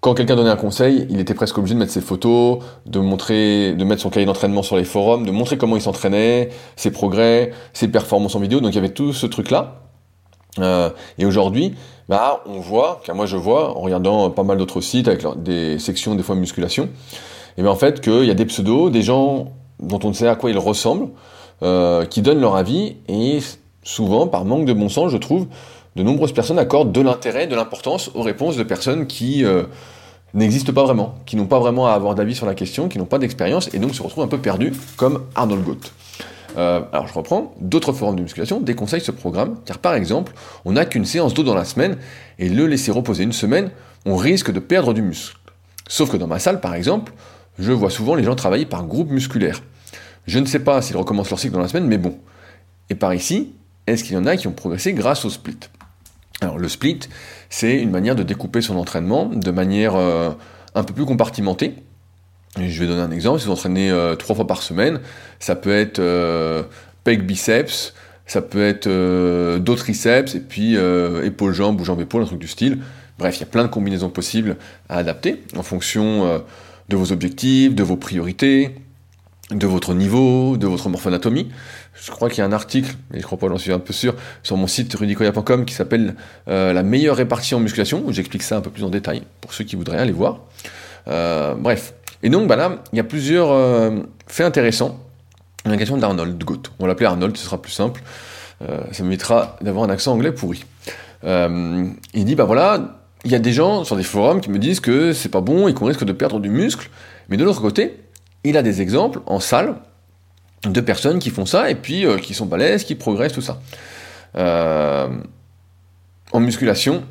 quand 0.00 0.14
quelqu'un 0.14 0.36
donnait 0.36 0.50
un 0.50 0.56
conseil, 0.56 1.06
il 1.10 1.18
était 1.18 1.34
presque 1.34 1.58
obligé 1.58 1.74
de 1.74 1.80
mettre 1.80 1.92
ses 1.92 2.00
photos, 2.00 2.60
de 2.86 3.00
montrer, 3.00 3.74
de 3.74 3.84
mettre 3.84 4.02
son 4.02 4.10
cahier 4.10 4.26
d'entraînement 4.26 4.62
sur 4.62 4.76
les 4.76 4.84
forums, 4.84 5.26
de 5.26 5.32
montrer 5.32 5.58
comment 5.58 5.76
il 5.76 5.82
s'entraînait, 5.82 6.50
ses 6.76 6.92
progrès, 6.92 7.52
ses 7.72 7.88
performances 7.88 8.36
en 8.36 8.40
vidéo. 8.40 8.60
Donc 8.60 8.72
il 8.72 8.76
y 8.76 8.78
avait 8.78 8.90
tout 8.90 9.12
ce 9.12 9.26
truc-là. 9.26 9.82
et 11.18 11.24
aujourd'hui, 11.24 11.74
bah, 12.08 12.42
on 12.46 12.60
voit, 12.60 13.00
car 13.04 13.16
moi 13.16 13.26
je 13.26 13.36
vois, 13.36 13.76
en 13.76 13.80
regardant 13.80 14.30
pas 14.30 14.44
mal 14.44 14.56
d'autres 14.58 14.80
sites 14.80 15.08
avec 15.08 15.24
des 15.42 15.78
sections 15.78 16.14
des 16.14 16.22
fois 16.22 16.36
musculation, 16.36 16.88
et 17.56 17.62
bien 17.62 17.70
en 17.70 17.76
fait 17.76 18.00
qu'il 18.00 18.24
y 18.24 18.30
a 18.30 18.34
des 18.34 18.46
pseudos, 18.46 18.90
des 18.90 19.02
gens 19.02 19.52
dont 19.80 20.00
on 20.04 20.08
ne 20.08 20.14
sait 20.14 20.28
à 20.28 20.36
quoi 20.36 20.50
ils 20.50 20.58
ressemblent, 20.58 21.08
qui 22.08 22.22
donnent 22.22 22.40
leur 22.40 22.54
avis, 22.54 22.96
et 23.08 23.40
souvent, 23.82 24.26
par 24.26 24.44
manque 24.44 24.66
de 24.66 24.72
bon 24.72 24.88
sens, 24.88 25.10
je 25.10 25.16
trouve, 25.16 25.46
de 25.96 26.02
nombreuses 26.02 26.32
personnes 26.32 26.58
accordent 26.58 26.92
de 26.92 27.00
l'intérêt, 27.00 27.46
de 27.46 27.56
l'importance 27.56 28.10
aux 28.14 28.22
réponses 28.22 28.56
de 28.56 28.62
personnes 28.62 29.06
qui 29.06 29.44
n'existent 30.34 30.72
pas 30.72 30.84
vraiment, 30.84 31.14
qui 31.26 31.36
n'ont 31.36 31.46
pas 31.46 31.58
vraiment 31.58 31.86
à 31.86 31.92
avoir 31.92 32.14
d'avis 32.14 32.34
sur 32.34 32.46
la 32.46 32.54
question, 32.54 32.88
qui 32.88 32.98
n'ont 32.98 33.06
pas 33.06 33.18
d'expérience, 33.18 33.72
et 33.74 33.78
donc 33.78 33.94
se 33.94 34.02
retrouvent 34.02 34.24
un 34.24 34.28
peu 34.28 34.38
perdus, 34.38 34.72
comme 34.96 35.24
Arnold 35.34 35.64
Goat. 35.64 35.78
Euh, 36.56 36.80
alors 36.92 37.06
je 37.06 37.14
reprends, 37.14 37.54
d'autres 37.60 37.92
forums 37.92 38.16
de 38.16 38.22
musculation 38.22 38.60
déconseillent 38.60 39.00
ce 39.00 39.12
programme, 39.12 39.56
car 39.64 39.78
par 39.78 39.94
exemple, 39.94 40.32
on 40.64 40.72
n'a 40.72 40.86
qu'une 40.86 41.04
séance 41.04 41.34
d'eau 41.34 41.42
dans 41.42 41.54
la 41.54 41.64
semaine, 41.64 41.96
et 42.38 42.48
le 42.48 42.66
laisser 42.66 42.90
reposer 42.90 43.24
une 43.24 43.32
semaine, 43.32 43.70
on 44.06 44.16
risque 44.16 44.50
de 44.50 44.60
perdre 44.60 44.92
du 44.94 45.02
muscle. 45.02 45.36
Sauf 45.88 46.10
que 46.10 46.16
dans 46.16 46.26
ma 46.26 46.38
salle, 46.38 46.60
par 46.60 46.74
exemple, 46.74 47.12
je 47.58 47.72
vois 47.72 47.90
souvent 47.90 48.14
les 48.14 48.24
gens 48.24 48.34
travailler 48.34 48.66
par 48.66 48.84
groupe 48.84 49.10
musculaire. 49.10 49.62
Je 50.26 50.38
ne 50.38 50.46
sais 50.46 50.58
pas 50.58 50.82
s'ils 50.82 50.96
recommencent 50.96 51.30
leur 51.30 51.38
cycle 51.38 51.54
dans 51.54 51.60
la 51.60 51.68
semaine, 51.68 51.86
mais 51.86 51.98
bon. 51.98 52.16
Et 52.90 52.94
par 52.94 53.14
ici, 53.14 53.52
est-ce 53.86 54.04
qu'il 54.04 54.14
y 54.14 54.18
en 54.18 54.26
a 54.26 54.36
qui 54.36 54.46
ont 54.46 54.52
progressé 54.52 54.92
grâce 54.92 55.24
au 55.24 55.30
split? 55.30 55.58
Alors 56.40 56.58
le 56.58 56.68
split, 56.68 57.00
c'est 57.50 57.80
une 57.80 57.90
manière 57.90 58.14
de 58.14 58.22
découper 58.22 58.60
son 58.60 58.76
entraînement 58.76 59.26
de 59.26 59.50
manière 59.50 59.96
euh, 59.96 60.30
un 60.74 60.84
peu 60.84 60.94
plus 60.94 61.04
compartimentée. 61.04 61.74
je 62.56 62.80
vais 62.80 62.86
donner 62.86 63.00
un 63.00 63.10
exemple, 63.10 63.40
si 63.40 63.46
vous 63.46 63.52
entraînez 63.52 63.90
euh, 63.90 64.14
trois 64.14 64.36
fois 64.36 64.46
par 64.46 64.62
semaine, 64.62 65.00
ça 65.40 65.56
peut 65.56 65.74
être 65.74 65.98
euh, 65.98 66.62
pec 67.02 67.26
biceps, 67.26 67.92
ça 68.26 68.40
peut 68.40 68.62
être 68.62 68.88
dos 69.58 69.74
triceps, 69.74 70.34
et 70.34 70.40
puis 70.40 70.74
épaule-jambe 70.74 71.80
ou 71.80 71.84
jambe-épaule, 71.84 72.22
un 72.22 72.26
truc 72.26 72.38
du 72.38 72.46
style. 72.46 72.80
Bref, 73.18 73.38
il 73.38 73.40
y 73.40 73.42
a 73.44 73.46
plein 73.46 73.62
de 73.62 73.68
combinaisons 73.68 74.10
possibles 74.10 74.56
à 74.90 74.98
adapter 74.98 75.42
en 75.56 75.62
fonction 75.62 76.42
de 76.90 76.96
vos 76.96 77.10
objectifs, 77.10 77.74
de 77.74 77.82
vos 77.82 77.96
priorités, 77.96 78.74
de 79.50 79.66
votre 79.66 79.94
niveau, 79.94 80.56
de 80.56 80.66
votre 80.66 80.88
morphoanatomie. 80.88 81.48
Je 81.94 82.10
crois 82.10 82.28
qu'il 82.28 82.38
y 82.38 82.40
a 82.42 82.44
un 82.44 82.52
article, 82.52 82.94
et 83.14 83.20
je 83.20 83.24
crois 83.24 83.38
pas, 83.38 83.48
j'en 83.48 83.58
suis 83.58 83.72
un 83.72 83.78
peu 83.78 83.92
sûr, 83.92 84.14
sur 84.42 84.56
mon 84.56 84.66
site 84.66 84.94
rudicoya.com 84.94 85.64
qui 85.64 85.74
s'appelle 85.74 86.14
euh, 86.48 86.72
La 86.72 86.82
meilleure 86.82 87.16
répartition 87.16 87.58
en 87.58 87.60
musculation, 87.60 88.02
où 88.04 88.12
j'explique 88.12 88.42
ça 88.42 88.56
un 88.56 88.60
peu 88.60 88.70
plus 88.70 88.84
en 88.84 88.90
détail, 88.90 89.22
pour 89.40 89.52
ceux 89.54 89.64
qui 89.64 89.76
voudraient 89.76 89.98
aller 89.98 90.12
voir. 90.12 90.40
Euh, 91.08 91.54
bref. 91.54 91.94
Et 92.22 92.30
donc, 92.30 92.48
bah 92.48 92.56
là, 92.56 92.82
il 92.92 92.96
y 92.96 93.00
a 93.00 93.04
plusieurs 93.04 93.50
euh, 93.50 94.00
faits 94.26 94.46
intéressants. 94.46 94.98
La 95.64 95.76
question 95.76 95.96
d'Arnold 95.96 96.42
Goat. 96.42 96.62
On 96.78 96.86
va 96.86 96.94
Arnold, 97.06 97.36
ce 97.36 97.44
sera 97.44 97.60
plus 97.60 97.72
simple. 97.72 98.02
ça 98.92 99.02
m'évitera 99.02 99.56
d'avoir 99.60 99.84
un 99.84 99.90
accent 99.90 100.12
anglais 100.12 100.32
pourri. 100.32 100.64
il 101.24 102.24
dit, 102.24 102.34
bah 102.34 102.44
voilà, 102.44 102.98
il 103.24 103.32
y 103.32 103.34
a 103.34 103.38
des 103.38 103.52
gens 103.52 103.84
sur 103.84 103.96
des 103.96 104.02
forums 104.02 104.40
qui 104.40 104.50
me 104.50 104.58
disent 104.58 104.80
que 104.80 105.12
c'est 105.12 105.28
pas 105.28 105.40
bon 105.40 105.68
et 105.68 105.74
qu'on 105.74 105.86
risque 105.86 106.04
de 106.04 106.12
perdre 106.12 106.40
du 106.40 106.48
muscle. 106.48 106.88
Mais 107.28 107.36
de 107.36 107.44
l'autre 107.44 107.60
côté, 107.60 107.96
il 108.44 108.56
a 108.56 108.62
des 108.62 108.80
exemples 108.80 109.20
en 109.26 109.40
salle 109.40 109.76
de 110.64 110.80
personnes 110.80 111.18
qui 111.18 111.30
font 111.30 111.46
ça 111.46 111.70
et 111.70 111.74
puis 111.74 112.04
euh, 112.04 112.18
qui 112.18 112.34
sont 112.34 112.46
balèzes, 112.46 112.84
qui 112.84 112.94
progressent, 112.94 113.32
tout 113.32 113.42
ça. 113.42 113.60
Euh, 114.36 115.08
en 116.32 116.40
musculation, 116.40 117.04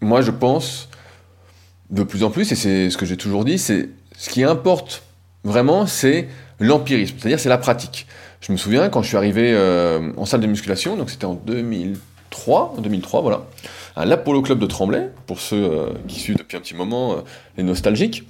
moi 0.00 0.20
je 0.20 0.30
pense 0.30 0.88
de 1.90 2.02
plus 2.02 2.22
en 2.22 2.30
plus, 2.30 2.52
et 2.52 2.54
c'est 2.54 2.90
ce 2.90 2.98
que 2.98 3.06
j'ai 3.06 3.16
toujours 3.16 3.44
dit, 3.44 3.58
c'est 3.58 3.88
ce 4.16 4.28
qui 4.28 4.44
importe 4.44 5.02
vraiment, 5.44 5.86
c'est 5.86 6.28
l'empirisme, 6.60 7.16
c'est-à-dire 7.18 7.40
c'est 7.40 7.48
la 7.48 7.58
pratique. 7.58 8.06
Je 8.40 8.52
me 8.52 8.56
souviens 8.58 8.88
quand 8.88 9.02
je 9.02 9.08
suis 9.08 9.16
arrivé 9.16 9.52
euh, 9.52 10.12
en 10.16 10.26
salle 10.26 10.40
de 10.40 10.46
musculation, 10.46 10.96
donc 10.96 11.08
c'était 11.08 11.24
en 11.24 11.34
2003, 11.34 12.74
en 12.76 12.80
2003 12.80 13.22
voilà, 13.22 13.46
à 13.96 14.04
l'Apollo 14.04 14.42
Club 14.42 14.58
de 14.58 14.66
Tremblay, 14.66 15.10
pour 15.26 15.40
ceux 15.40 15.88
qui 16.08 16.20
suivent 16.20 16.36
depuis 16.36 16.56
un 16.56 16.60
petit 16.60 16.74
moment 16.74 17.16
les 17.56 17.62
nostalgiques. 17.62 18.24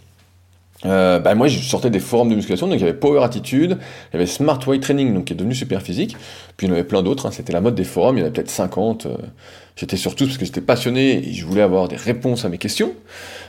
Euh, 0.86 1.18
bah 1.18 1.34
moi, 1.34 1.48
je 1.48 1.58
sortais 1.58 1.90
des 1.90 1.98
forums 1.98 2.28
de 2.28 2.36
musculation, 2.36 2.68
donc 2.68 2.76
il 2.76 2.82
y 2.82 2.84
avait 2.84 2.94
Power 2.94 3.24
Attitude, 3.24 3.78
il 3.80 4.14
y 4.14 4.16
avait 4.16 4.26
Smart 4.26 4.60
Weight 4.66 4.82
Training, 4.82 5.12
donc 5.12 5.26
qui 5.26 5.32
est 5.32 5.36
devenu 5.36 5.54
super 5.54 5.82
physique, 5.82 6.16
puis 6.58 6.66
il 6.66 6.70
y 6.70 6.72
en 6.72 6.74
avait 6.74 6.84
plein 6.84 7.04
d'autres, 7.04 7.24
hein. 7.24 7.30
c'était 7.30 7.52
la 7.52 7.60
mode 7.60 7.76
des 7.76 7.84
forums, 7.84 8.16
il 8.16 8.18
y 8.18 8.22
en 8.22 8.26
avait 8.26 8.34
peut-être 8.34 8.50
50. 8.50 9.06
Euh, 9.06 9.16
j'étais 9.76 9.96
surtout 9.96 10.24
parce 10.24 10.38
que 10.38 10.44
j'étais 10.44 10.60
passionné 10.60 11.28
et 11.28 11.32
je 11.32 11.46
voulais 11.46 11.62
avoir 11.62 11.86
des 11.86 11.94
réponses 11.94 12.44
à 12.44 12.48
mes 12.48 12.58
questions. 12.58 12.94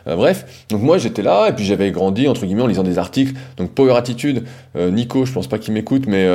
Euh, 0.05 0.15
bref, 0.15 0.45
donc 0.69 0.83
moi 0.83 0.99
j'étais 0.99 1.23
là, 1.23 1.49
et 1.49 1.53
puis 1.53 1.65
j'avais 1.65 1.89
grandi, 1.89 2.27
entre 2.27 2.45
guillemets, 2.45 2.61
en 2.61 2.67
lisant 2.67 2.83
des 2.83 2.99
articles. 2.99 3.33
Donc 3.57 3.71
Power 3.71 3.97
Attitude, 3.97 4.43
Nico, 4.75 5.25
je 5.25 5.31
pense 5.31 5.47
pas 5.47 5.57
qu'il 5.57 5.73
m'écoute, 5.73 6.03
mais 6.05 6.29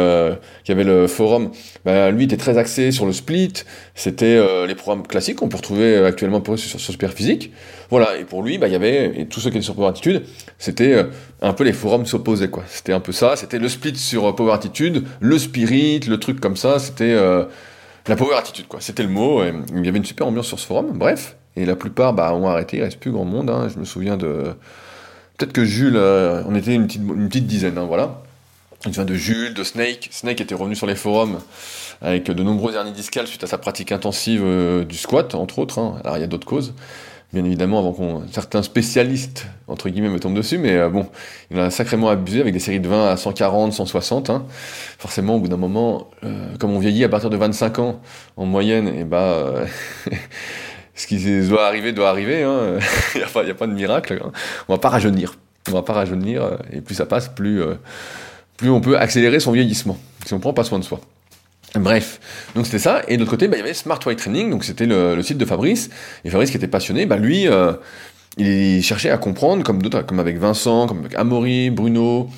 qui 0.65 0.73
avait 0.73 0.83
le 0.83 1.07
forum, 1.07 1.53
bah, 1.85 2.11
lui 2.11 2.25
était 2.25 2.37
très 2.37 2.59
axé 2.59 2.91
sur 2.91 3.07
le 3.07 3.13
split, 3.13 3.53
c'était 3.95 4.67
les 4.67 4.75
programmes 4.75 5.07
classiques 5.07 5.37
qu'on 5.37 5.49
peut 5.49 5.57
retrouver 5.57 5.99
actuellement 5.99 6.41
pour 6.41 6.59
sur, 6.59 6.81
sur 6.81 6.81
Super 6.81 7.13
Physique. 7.13 7.53
Voilà, 7.91 8.17
et 8.19 8.25
pour 8.25 8.43
lui, 8.43 8.59
bah, 8.59 8.67
il 8.67 8.73
y 8.73 8.77
avait, 8.77 9.21
et 9.21 9.27
tous 9.27 9.39
ceux 9.41 9.51
qui 9.51 9.59
étaient 9.59 9.65
sur 9.65 9.75
Power 9.77 9.89
Attitude, 9.89 10.23
c'était 10.59 10.95
euh, 10.95 11.05
un 11.43 11.53
peu 11.53 11.65
les 11.65 11.73
forums 11.73 12.07
s'opposaient, 12.07 12.51
quoi. 12.51 12.65
C'était 12.67 12.93
un 12.93 13.01
peu 13.01 13.13
ça, 13.13 13.37
c'était 13.37 13.59
le 13.59 13.69
split 13.69 13.97
sur 13.97 14.27
euh, 14.27 14.33
Power 14.33 14.53
Attitude, 14.53 15.05
le 15.21 15.39
spirit, 15.39 16.01
le 16.01 16.19
truc 16.19 16.41
comme 16.41 16.57
ça, 16.57 16.64
c'était 16.79 17.13
euh, 17.13 17.45
la 18.07 18.17
Power 18.17 18.37
Attitude, 18.37 18.67
quoi. 18.69 18.81
C'était 18.81 19.03
le 19.03 19.09
mot, 19.09 19.43
il 19.45 19.85
y 19.85 19.89
avait 19.89 19.99
une 19.99 20.05
super 20.05 20.27
ambiance 20.27 20.47
sur 20.47 20.59
ce 20.59 20.67
forum, 20.67 20.93
bref. 20.95 21.37
Et 21.57 21.65
la 21.65 21.77
plupart, 21.77 22.13
bah, 22.13 22.35
ont 22.35 22.49
arrêté, 22.49 22.79
il 22.79 22.83
reste 22.83 22.99
plus 22.99 23.13
grand 23.13 23.25
monde, 23.25 23.51
hein. 23.51 23.69
Je 23.73 23.79
me 23.79 23.85
souviens 23.85 24.17
de. 24.17 24.55
Peut-être 25.37 25.53
que 25.53 25.65
Jules, 25.65 25.97
on 25.97 26.55
était 26.55 26.75
une 26.75 26.87
petite, 26.87 27.03
une 27.03 27.29
petite 27.29 27.47
dizaine, 27.47 27.79
hein, 27.79 27.85
voilà. 27.87 28.23
Me 28.87 28.93
souviens 28.93 29.05
de 29.05 29.15
Jules, 29.15 29.55
de 29.55 29.65
Snake. 29.65 30.09
Snake 30.13 30.41
était 30.41 30.55
revenu 30.55 30.77
sur 30.77 30.87
les 30.87 30.95
forums 30.95 31.41
avec 32.03 32.25
de 32.25 32.43
nombreux 32.43 32.75
hernies 32.75 32.93
discales 32.93 33.27
suite 33.27 33.43
à 33.43 33.47
sa 33.47 33.57
pratique 33.57 33.93
intensive 33.93 34.45
du 34.87 34.97
squat, 34.97 35.35
entre 35.35 35.59
autres. 35.59 35.79
Hein. 35.79 35.99
Alors 36.05 36.19
il 36.19 36.21
y 36.21 36.25
a 36.25 36.27
d'autres 36.27 36.47
causes 36.47 36.75
bien 37.33 37.45
évidemment, 37.45 37.79
avant 37.79 37.93
qu'on 37.93 38.23
certains 38.31 38.63
spécialistes 38.63 39.47
entre 39.69 39.89
guillemets 39.89 40.09
me 40.09 40.21
tombent 40.21 40.37
dessus, 40.37 40.59
mais 40.59 40.75
euh, 40.75 40.89
bon, 40.89 41.07
il 41.51 41.59
a 41.59 41.71
sacrément 41.71 42.09
abusé 42.09 42.41
avec 42.41 42.53
des 42.53 42.61
séries 42.61 42.81
de 42.81 42.89
20 42.89 43.11
à 43.11 43.17
140, 43.17 43.73
160. 43.73 44.31
Hein. 44.31 44.45
Forcément, 44.99 45.37
au 45.37 45.41
bout 45.41 45.49
d'un 45.49 45.57
moment, 45.57 46.11
euh, 46.25 46.57
comme 46.59 46.73
on 46.73 46.79
vieillit 46.79 47.05
à 47.05 47.09
partir 47.09 47.31
de 47.31 47.37
25 47.37 47.79
ans 47.79 48.01
en 48.37 48.47
moyenne, 48.47 48.89
et 48.89 49.01
eh 49.01 49.05
bah 49.05 49.23
euh, 49.23 49.67
ce 50.95 51.07
qui 51.07 51.19
doit 51.49 51.67
arriver 51.67 51.93
doit 51.93 52.09
arriver. 52.09 52.43
Hein. 52.43 52.79
il 53.15 53.19
n'y 53.19 53.51
a, 53.51 53.55
pas 53.55 53.67
de 53.67 53.73
miracle. 53.73 54.21
Hein. 54.25 54.33
On 54.69 54.75
va 54.75 54.79
pas 54.79 54.91
rajeunir. 54.91 55.35
On 55.69 55.73
va 55.73 55.83
pas 55.83 55.95
rajeunir, 55.95 56.59
et 56.73 56.83
plus 56.83 56.95
ça 56.95 57.07
passe, 57.07 57.29
plus 57.29 57.63
plus 58.59 58.69
on 58.69 58.83
peut 58.83 58.99
accélérer 58.99 59.41
son 59.41 59.53
vieillissement 59.53 59.99
si 60.27 60.35
on 60.35 60.41
prend 60.41 60.53
pas 60.53 60.65
soin 60.65 60.79
de 60.79 60.85
soi. 60.85 61.01
Bref, 61.77 62.21
donc 62.55 62.67
c'était 62.67 62.79
ça. 62.79 63.03
Et 63.09 63.17
de 63.17 63.21
l'autre 63.21 63.33
côté, 63.33 63.49
bah, 63.49 63.57
il 63.57 63.61
y 63.61 63.63
avait 63.63 63.75
Smart 63.75 63.99
White 64.05 64.19
Training, 64.19 64.51
donc 64.51 64.65
c'était 64.65 64.87
le, 64.87 65.21
site 65.23 65.39
de 65.39 65.45
Fabrice. 65.45 65.91
Et 66.25 66.31
Fabrice 66.31 66.51
qui 66.51 66.57
était 66.57 66.69
passionné, 66.69 67.05
bah, 67.05 67.17
lui, 67.17 67.49
euh, 67.49 67.73
il 68.37 68.83
cherchait 68.83 69.11
à 69.11 69.19
comprendre, 69.19 69.65
comme 69.65 69.83
d'autres, 69.83 70.03
comme 70.03 70.21
avec 70.21 70.39
Vincent, 70.39 70.87
comme 70.87 71.01
avec 71.01 71.15
Amaury, 71.17 71.71
Bruno, 71.71 72.29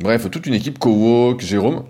bref, 0.00 0.30
toute 0.30 0.46
une 0.46 0.54
équipe, 0.54 0.78
Co-Walk, 0.78 1.40
Jérôme, 1.40 1.84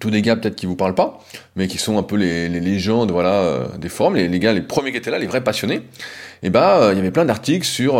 tous 0.00 0.10
des 0.10 0.22
gars 0.22 0.36
peut-être 0.36 0.56
qui 0.56 0.64
vous 0.64 0.76
parlent 0.76 0.94
pas, 0.94 1.18
mais 1.56 1.68
qui 1.68 1.76
sont 1.76 1.98
un 1.98 2.02
peu 2.02 2.16
les, 2.16 2.48
légendes, 2.48 3.10
voilà, 3.10 3.34
euh, 3.42 3.66
des 3.78 3.90
forums, 3.90 4.16
les, 4.16 4.28
les, 4.28 4.38
gars, 4.38 4.54
les 4.54 4.62
premiers 4.62 4.92
qui 4.92 4.98
étaient 4.98 5.10
là, 5.10 5.18
les 5.18 5.26
vrais 5.26 5.44
passionnés. 5.44 5.82
Et 6.42 6.48
bah, 6.48 6.78
euh, 6.78 6.92
il 6.92 6.96
y 6.96 7.00
avait 7.00 7.10
plein 7.10 7.26
d'articles 7.26 7.66
sur 7.66 7.98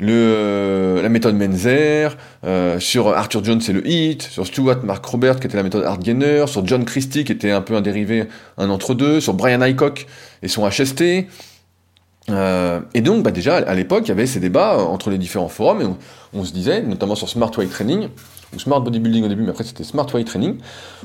le, 0.00 1.00
la 1.02 1.08
méthode 1.08 1.36
Menzer, 1.36 2.16
euh, 2.44 2.80
sur 2.80 3.08
Arthur 3.08 3.44
Jones 3.44 3.60
et 3.68 3.72
le 3.72 3.86
HIT, 3.86 4.22
sur 4.22 4.46
Stuart 4.46 4.82
Mark 4.82 5.04
Robert 5.04 5.38
qui 5.38 5.46
était 5.46 5.56
la 5.56 5.62
méthode 5.62 5.84
Hardgainer, 5.84 6.46
sur 6.46 6.66
John 6.66 6.84
Christie 6.84 7.24
qui 7.24 7.32
était 7.32 7.50
un 7.50 7.60
peu 7.60 7.76
un 7.76 7.82
dérivé, 7.82 8.24
un 8.58 8.70
entre-deux, 8.70 9.20
sur 9.20 9.34
Brian 9.34 9.60
Highcock 9.60 10.06
et 10.42 10.48
son 10.48 10.68
HST. 10.68 11.26
Euh, 12.28 12.80
et 12.94 13.00
donc, 13.00 13.22
bah 13.22 13.30
déjà, 13.30 13.56
à 13.56 13.74
l'époque, 13.74 14.02
il 14.06 14.08
y 14.08 14.12
avait 14.12 14.26
ces 14.26 14.40
débats 14.40 14.78
entre 14.78 15.10
les 15.10 15.18
différents 15.18 15.48
forums, 15.48 15.82
et 15.82 15.86
on, 16.32 16.44
se 16.44 16.52
disait, 16.52 16.82
notamment 16.82 17.14
sur 17.14 17.28
Smart 17.28 17.50
Weight 17.56 17.70
Training, 17.70 18.08
ou 18.54 18.58
Smart 18.58 18.80
Bodybuilding 18.80 19.24
au 19.24 19.28
début, 19.28 19.42
mais 19.42 19.50
après 19.50 19.64
c'était 19.64 19.84
Smart 19.84 20.06
Weight 20.12 20.26
Training, 20.26 20.56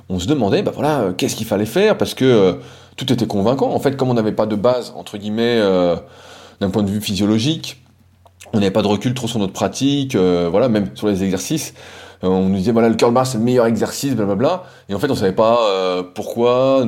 on 0.09 0.19
se 0.19 0.27
demandait, 0.27 0.61
bah 0.61 0.71
voilà, 0.73 0.99
euh, 1.01 1.13
qu'est-ce 1.13 1.35
qu'il 1.35 1.47
fallait 1.47 1.65
faire, 1.65 1.97
parce 1.97 2.13
que 2.13 2.25
euh, 2.25 2.53
tout 2.95 3.11
était 3.11 3.27
convaincant. 3.27 3.71
En 3.71 3.79
fait, 3.79 3.97
comme 3.97 4.09
on 4.09 4.13
n'avait 4.13 4.31
pas 4.31 4.45
de 4.45 4.55
base, 4.55 4.93
entre 4.95 5.17
guillemets, 5.17 5.57
euh, 5.59 5.95
d'un 6.59 6.69
point 6.69 6.83
de 6.83 6.89
vue 6.89 7.01
physiologique, 7.01 7.81
on 8.53 8.59
n'avait 8.59 8.71
pas 8.71 8.81
de 8.81 8.87
recul 8.87 9.13
trop 9.13 9.27
sur 9.27 9.39
notre 9.39 9.53
pratique, 9.53 10.15
euh, 10.15 10.47
voilà, 10.49 10.69
même 10.69 10.89
sur 10.95 11.07
les 11.07 11.23
exercices. 11.23 11.73
Euh, 12.23 12.27
on 12.27 12.49
nous 12.49 12.55
disait, 12.55 12.71
voilà, 12.71 12.89
le 12.89 12.95
curl 12.95 13.13
bar, 13.13 13.27
c'est 13.27 13.37
le 13.37 13.43
meilleur 13.43 13.65
exercice, 13.65 14.15
blablabla. 14.15 14.63
Et 14.89 14.95
en 14.95 14.99
fait, 14.99 15.09
on 15.11 15.15
savait 15.15 15.33
pas 15.33 15.59
euh, 15.69 16.03
pourquoi. 16.03 16.87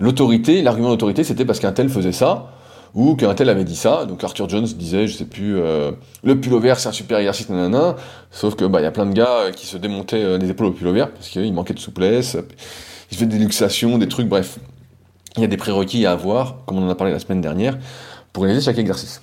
L'autorité, 0.00 0.62
l'argument 0.62 0.90
d'autorité, 0.90 1.24
c'était 1.24 1.44
parce 1.44 1.60
qu'un 1.60 1.72
tel 1.72 1.88
faisait 1.88 2.12
ça, 2.12 2.50
ou 2.94 3.14
qu'un 3.14 3.34
tel 3.34 3.48
avait 3.48 3.64
dit 3.64 3.76
ça. 3.76 4.04
Donc 4.04 4.22
Arthur 4.24 4.48
Jones 4.48 4.64
disait, 4.64 5.06
je 5.06 5.16
sais 5.16 5.24
plus, 5.24 5.54
le 6.24 6.40
pullover, 6.40 6.74
c'est 6.76 6.88
un 6.88 6.92
super 6.92 7.18
exercice, 7.18 7.48
nanana. 7.48 7.94
Sauf 8.30 8.56
que, 8.56 8.64
bah, 8.64 8.80
il 8.80 8.84
y 8.84 8.86
a 8.86 8.90
plein 8.90 9.06
de 9.06 9.12
gars 9.14 9.52
qui 9.54 9.66
se 9.66 9.76
démontaient 9.76 10.38
des 10.38 10.50
épaules 10.50 10.66
au 10.66 10.72
pullover, 10.72 11.06
parce 11.14 11.28
qu'il 11.28 11.52
manquait 11.54 11.74
de 11.74 11.78
souplesse. 11.78 12.36
Ils 13.12 13.16
faisaient 13.16 13.26
des 13.26 13.38
luxations, 13.38 13.98
des 13.98 14.08
trucs, 14.08 14.28
bref. 14.28 14.58
Il 15.36 15.42
y 15.42 15.44
a 15.44 15.48
des 15.48 15.56
prérequis 15.56 16.06
à 16.06 16.12
avoir, 16.12 16.64
comme 16.66 16.78
on 16.78 16.86
en 16.86 16.90
a 16.90 16.94
parlé 16.96 17.12
la 17.12 17.20
semaine 17.20 17.40
dernière, 17.40 17.78
pour 18.32 18.42
réaliser 18.42 18.64
chaque 18.64 18.78
exercice. 18.78 19.20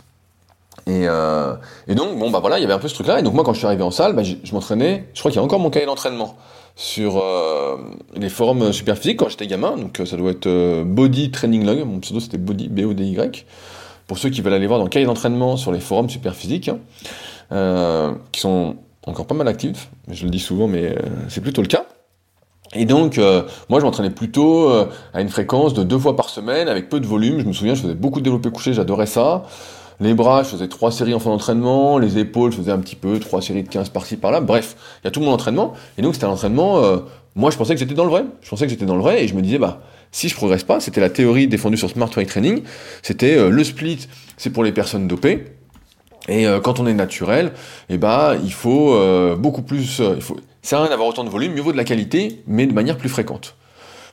Et, 0.87 1.07
euh, 1.07 1.53
et, 1.87 1.95
donc, 1.95 2.17
bon, 2.17 2.31
bah 2.31 2.39
voilà, 2.39 2.57
il 2.57 2.61
y 2.61 2.65
avait 2.65 2.73
un 2.73 2.79
peu 2.79 2.87
ce 2.87 2.95
truc-là. 2.95 3.19
Et 3.19 3.23
donc, 3.23 3.33
moi, 3.33 3.43
quand 3.43 3.53
je 3.53 3.59
suis 3.59 3.67
arrivé 3.67 3.83
en 3.83 3.91
salle, 3.91 4.13
bah, 4.13 4.23
je, 4.23 4.35
m'entraînais. 4.53 5.07
Je 5.13 5.19
crois 5.19 5.31
qu'il 5.31 5.39
y 5.39 5.41
a 5.41 5.45
encore 5.45 5.59
mon 5.59 5.69
cahier 5.69 5.85
d'entraînement 5.85 6.35
sur 6.75 7.21
les 8.15 8.29
forums 8.29 8.71
Superphysique 8.71 9.19
quand 9.19 9.29
j'étais 9.29 9.45
gamin, 9.45 9.75
donc 9.75 10.01
ça 10.05 10.15
doit 10.15 10.31
être 10.31 10.83
Body 10.83 11.29
Training 11.29 11.65
Log, 11.65 11.83
mon 11.85 11.99
pseudo 11.99 12.21
c'était 12.21 12.37
Body, 12.37 12.69
B-O-D-Y, 12.69 13.45
pour 14.07 14.17
ceux 14.17 14.29
qui 14.29 14.41
veulent 14.41 14.53
aller 14.53 14.67
voir 14.67 14.79
dans 14.79 14.85
le 14.85 14.89
cahier 14.89 15.05
d'entraînement 15.05 15.57
sur 15.57 15.73
les 15.73 15.81
forums 15.81 16.09
Superphysique, 16.09 16.71
hein, 17.51 18.15
qui 18.31 18.39
sont 18.39 18.77
encore 19.05 19.27
pas 19.27 19.35
mal 19.35 19.49
actifs, 19.49 19.89
je 20.07 20.23
le 20.23 20.31
dis 20.31 20.39
souvent, 20.39 20.67
mais 20.67 20.95
c'est 21.27 21.41
plutôt 21.41 21.61
le 21.61 21.67
cas. 21.67 21.85
Et 22.73 22.85
donc, 22.85 23.17
euh, 23.17 23.43
moi, 23.69 23.79
je 23.79 23.85
m'entraînais 23.85 24.11
plutôt 24.11 24.69
euh, 24.69 24.85
à 25.13 25.21
une 25.21 25.29
fréquence 25.29 25.73
de 25.73 25.83
deux 25.83 25.99
fois 25.99 26.15
par 26.15 26.29
semaine, 26.29 26.69
avec 26.69 26.89
peu 26.89 26.99
de 26.99 27.05
volume. 27.05 27.39
Je 27.39 27.45
me 27.45 27.53
souviens, 27.53 27.75
je 27.75 27.81
faisais 27.81 27.95
beaucoup 27.95 28.19
de 28.19 28.23
développé 28.23 28.49
couché, 28.49 28.73
j'adorais 28.73 29.07
ça. 29.07 29.43
Les 30.01 30.15
bras, 30.15 30.41
je 30.41 30.49
faisais 30.49 30.67
trois 30.67 30.91
séries 30.91 31.13
en 31.13 31.19
fin 31.19 31.29
d'entraînement. 31.29 31.99
Les 31.99 32.17
épaules, 32.17 32.51
je 32.51 32.57
faisais 32.57 32.71
un 32.71 32.79
petit 32.79 32.95
peu, 32.95 33.19
trois 33.19 33.39
séries 33.39 33.61
de 33.61 33.69
15 33.69 33.89
par-ci, 33.89 34.17
par-là. 34.17 34.41
Bref, 34.41 34.75
il 35.01 35.05
y 35.05 35.07
a 35.07 35.11
tout 35.11 35.21
mon 35.21 35.31
entraînement. 35.31 35.73
Et 35.99 36.01
donc, 36.01 36.15
c'était 36.15 36.25
un 36.25 36.31
entraînement, 36.31 36.83
euh, 36.83 36.97
moi, 37.35 37.51
je 37.51 37.57
pensais 37.57 37.75
que 37.75 37.79
j'étais 37.79 37.93
dans 37.93 38.05
le 38.05 38.09
vrai. 38.09 38.25
Je 38.41 38.49
pensais 38.49 38.65
que 38.65 38.71
j'étais 38.71 38.87
dans 38.87 38.95
le 38.95 39.03
vrai, 39.03 39.23
et 39.23 39.27
je 39.27 39.35
me 39.35 39.43
disais, 39.43 39.59
bah, 39.59 39.83
si 40.11 40.27
je 40.27 40.35
progresse 40.35 40.63
pas, 40.63 40.79
c'était 40.79 41.01
la 41.01 41.11
théorie 41.11 41.47
défendue 41.47 41.77
sur 41.77 41.87
Smart 41.87 42.09
Training, 42.09 42.63
c'était 43.03 43.49
le 43.49 43.63
split, 43.63 44.07
c'est 44.37 44.49
pour 44.49 44.63
les 44.63 44.71
personnes 44.71 45.07
dopées. 45.07 45.45
Et 46.27 46.45
quand 46.63 46.79
on 46.79 46.87
est 46.87 46.93
naturel, 46.93 47.53
eh 47.89 47.97
bah, 47.97 48.35
il 48.43 48.51
faut 48.51 48.97
beaucoup 49.37 49.61
plus, 49.61 49.99
il 49.99 50.21
faut, 50.21 50.37
ça 50.61 50.81
rien 50.81 50.89
d'avoir 50.89 51.07
autant 51.07 51.23
de 51.23 51.29
volume, 51.29 51.53
mieux 51.53 51.61
vaut 51.61 51.71
de 51.71 51.77
la 51.77 51.85
qualité, 51.85 52.41
mais 52.45 52.67
de 52.67 52.73
manière 52.73 52.97
plus 52.97 53.07
fréquente. 53.07 53.55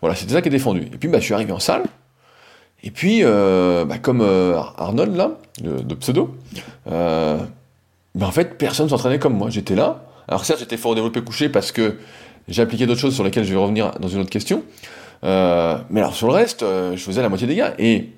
Voilà, 0.01 0.15
c'était 0.15 0.35
ça 0.35 0.43
qui 0.43 0.49
est 0.49 0.53
défendu. 0.53 0.83
Et 0.93 0.97
puis 0.99 1.09
bah, 1.09 1.19
je 1.19 1.25
suis 1.25 1.35
arrivé 1.35 1.51
en 1.51 1.59
salle, 1.59 1.83
et 2.83 2.91
puis 2.91 3.21
euh, 3.23 3.85
bah, 3.85 3.99
comme 3.99 4.21
euh, 4.21 4.59
Arnold 4.77 5.17
là, 5.17 5.33
de, 5.61 5.95
pseudo, 5.95 6.37
euh, 6.91 7.39
bah, 8.15 8.27
en 8.27 8.31
fait 8.31 8.57
personne 8.57 8.89
s'entraînait 8.89 9.19
comme 9.19 9.37
moi. 9.37 9.51
J'étais 9.51 9.75
là. 9.75 10.05
Alors 10.29 10.45
certes 10.45 10.61
j'étais 10.61 10.77
fort 10.77 10.95
développé 10.95 11.23
couché 11.23 11.49
parce 11.49 11.73
que 11.73 11.97
j'ai 12.47 12.63
appliqué 12.63 12.87
d'autres 12.87 13.01
choses 13.01 13.15
sur 13.15 13.25
lesquelles 13.25 13.45
je 13.45 13.53
vais 13.53 13.59
revenir 13.59 13.93
dans 13.99 14.09
une 14.09 14.21
autre 14.21 14.31
question. 14.31 14.63
mais 15.23 16.01
alors 16.01 16.15
sur 16.15 16.29
le 16.29 16.35
reste, 16.35 16.61
je 16.61 17.01
faisais 17.01 17.23
la 17.23 17.29
moitié 17.29 17.47
des 17.47 17.57
gars. 17.57 17.75
Et 17.79 18.11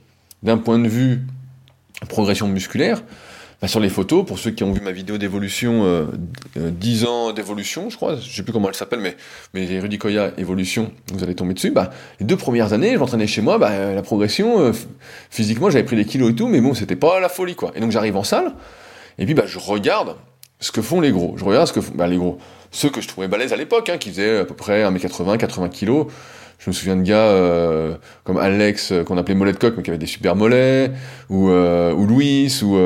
d'un 0.42 0.58
point 0.58 0.78
de 0.78 0.88
vue 0.88 1.26
progression 2.08 2.48
musculaire, 2.48 3.02
bah, 3.60 3.68
sur 3.68 3.80
les 3.80 3.90
photos, 3.90 4.24
pour 4.24 4.38
ceux 4.38 4.52
qui 4.52 4.64
ont 4.64 4.72
vu 4.72 4.80
ma 4.80 4.90
vidéo 4.90 5.18
d'évolution, 5.18 5.84
euh, 5.84 6.06
10 6.56 7.04
euh, 7.04 7.06
ans 7.06 7.32
d'évolution, 7.32 7.90
je 7.90 7.96
crois, 7.96 8.16
je 8.16 8.34
sais 8.34 8.42
plus 8.42 8.52
comment 8.54 8.68
elle 8.68 8.74
s'appelle, 8.74 9.00
mais, 9.00 9.16
mais 9.52 9.80
Rudy 9.80 9.98
Koya 9.98 10.32
évolution, 10.38 10.92
vous 11.12 11.22
allez 11.22 11.34
tomber 11.34 11.52
dessus. 11.52 11.70
Bah, 11.70 11.90
les 12.20 12.26
deux 12.26 12.38
premières 12.38 12.72
années, 12.72 12.94
je 12.94 12.98
m'entraînais 12.98 13.26
chez 13.26 13.42
moi, 13.42 13.58
bah, 13.58 13.92
la 13.92 14.02
progression, 14.02 14.60
euh, 14.60 14.72
physiquement, 15.30 15.68
j'avais 15.68 15.84
pris 15.84 15.96
des 15.96 16.06
kilos 16.06 16.30
et 16.30 16.34
tout, 16.34 16.48
mais 16.48 16.62
bon, 16.62 16.72
c'était 16.72 16.96
pas 16.96 17.20
la 17.20 17.28
folie, 17.28 17.54
quoi. 17.54 17.72
Et 17.74 17.80
donc 17.80 17.90
j'arrive 17.90 18.16
en 18.16 18.24
salle, 18.24 18.54
et 19.18 19.26
puis 19.26 19.34
bah, 19.34 19.44
je 19.46 19.58
regarde 19.58 20.16
ce 20.58 20.72
que 20.72 20.80
font 20.80 21.02
les 21.02 21.10
gros. 21.10 21.34
Je 21.36 21.44
regarde 21.44 21.68
ce 21.68 21.74
que 21.74 21.82
font 21.82 21.92
bah, 21.94 22.06
les 22.06 22.16
gros. 22.16 22.38
Ceux 22.70 22.88
que 22.88 23.02
je 23.02 23.08
trouvais 23.08 23.28
balèzes 23.28 23.52
à 23.52 23.56
l'époque, 23.56 23.90
hein, 23.90 23.98
qui 23.98 24.08
faisaient 24.08 24.38
à 24.38 24.44
peu 24.44 24.54
près 24.54 24.84
1m80, 24.84 25.36
80 25.36 25.68
kilos. 25.68 26.06
Je 26.60 26.70
me 26.70 26.72
souviens 26.72 26.96
de 26.96 27.02
gars 27.02 27.16
euh, 27.16 27.96
comme 28.22 28.36
Alex, 28.36 28.92
qu'on 29.06 29.18
appelait 29.18 29.34
mollet 29.34 29.52
de 29.52 29.58
coq, 29.58 29.74
mais 29.76 29.82
qui 29.82 29.90
avait 29.90 29.98
des 29.98 30.06
super 30.06 30.36
mollets, 30.36 30.92
ou, 31.28 31.48
ou 31.48 32.06
Louis, 32.06 32.60
ou 32.62 32.76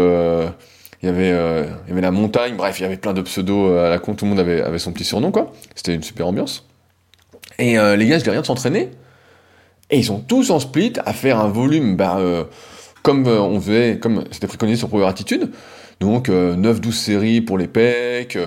il 1.05 1.09
y 1.09 1.11
avait 1.11 1.33
euh, 1.33 1.67
il 1.85 1.91
y 1.91 1.93
avait 1.93 2.01
la 2.01 2.11
montagne, 2.11 2.57
bref, 2.57 2.79
il 2.79 2.83
y 2.83 2.87
avait 2.87 2.97
plein 2.97 3.13
de 3.13 3.21
pseudos 3.21 3.69
euh, 3.69 3.87
à 3.87 3.91
la 3.91 3.99
con, 3.99 4.15
tout 4.15 4.25
le 4.25 4.31
monde 4.31 4.41
avait, 4.41 4.63
avait 4.63 4.79
son 4.79 4.91
petit 4.91 5.05
surnom, 5.05 5.33
quoi. 5.33 5.53
C'était 5.75 5.95
une 5.95 6.03
super 6.03 6.27
ambiance. 6.27 6.67
Et 7.59 7.79
euh, 7.79 7.95
les 7.95 8.07
gars, 8.07 8.19
je 8.19 8.25
les 8.25 8.31
rien 8.31 8.41
de 8.41 8.47
s'entraîner, 8.47 8.89
et 9.91 9.99
ils 9.99 10.05
sont 10.05 10.19
tous 10.19 10.51
en 10.51 10.61
split 10.61 10.95
à 11.05 11.13
faire 11.13 11.39
un 11.41 11.49
volume, 11.49 11.95
bah, 11.97 12.19
comme 13.03 13.27
on 13.27 13.61
faisait, 13.61 13.99
comme 14.01 14.25
c'était 14.31 14.47
préconisé 14.47 14.79
sur 14.79 14.89
Power 14.89 15.07
Attitude, 15.07 15.51
donc 16.01 16.31
9-12 16.31 16.93
séries 16.93 17.41
pour 17.43 17.59
les 17.59 17.69
pecs. 17.69 18.39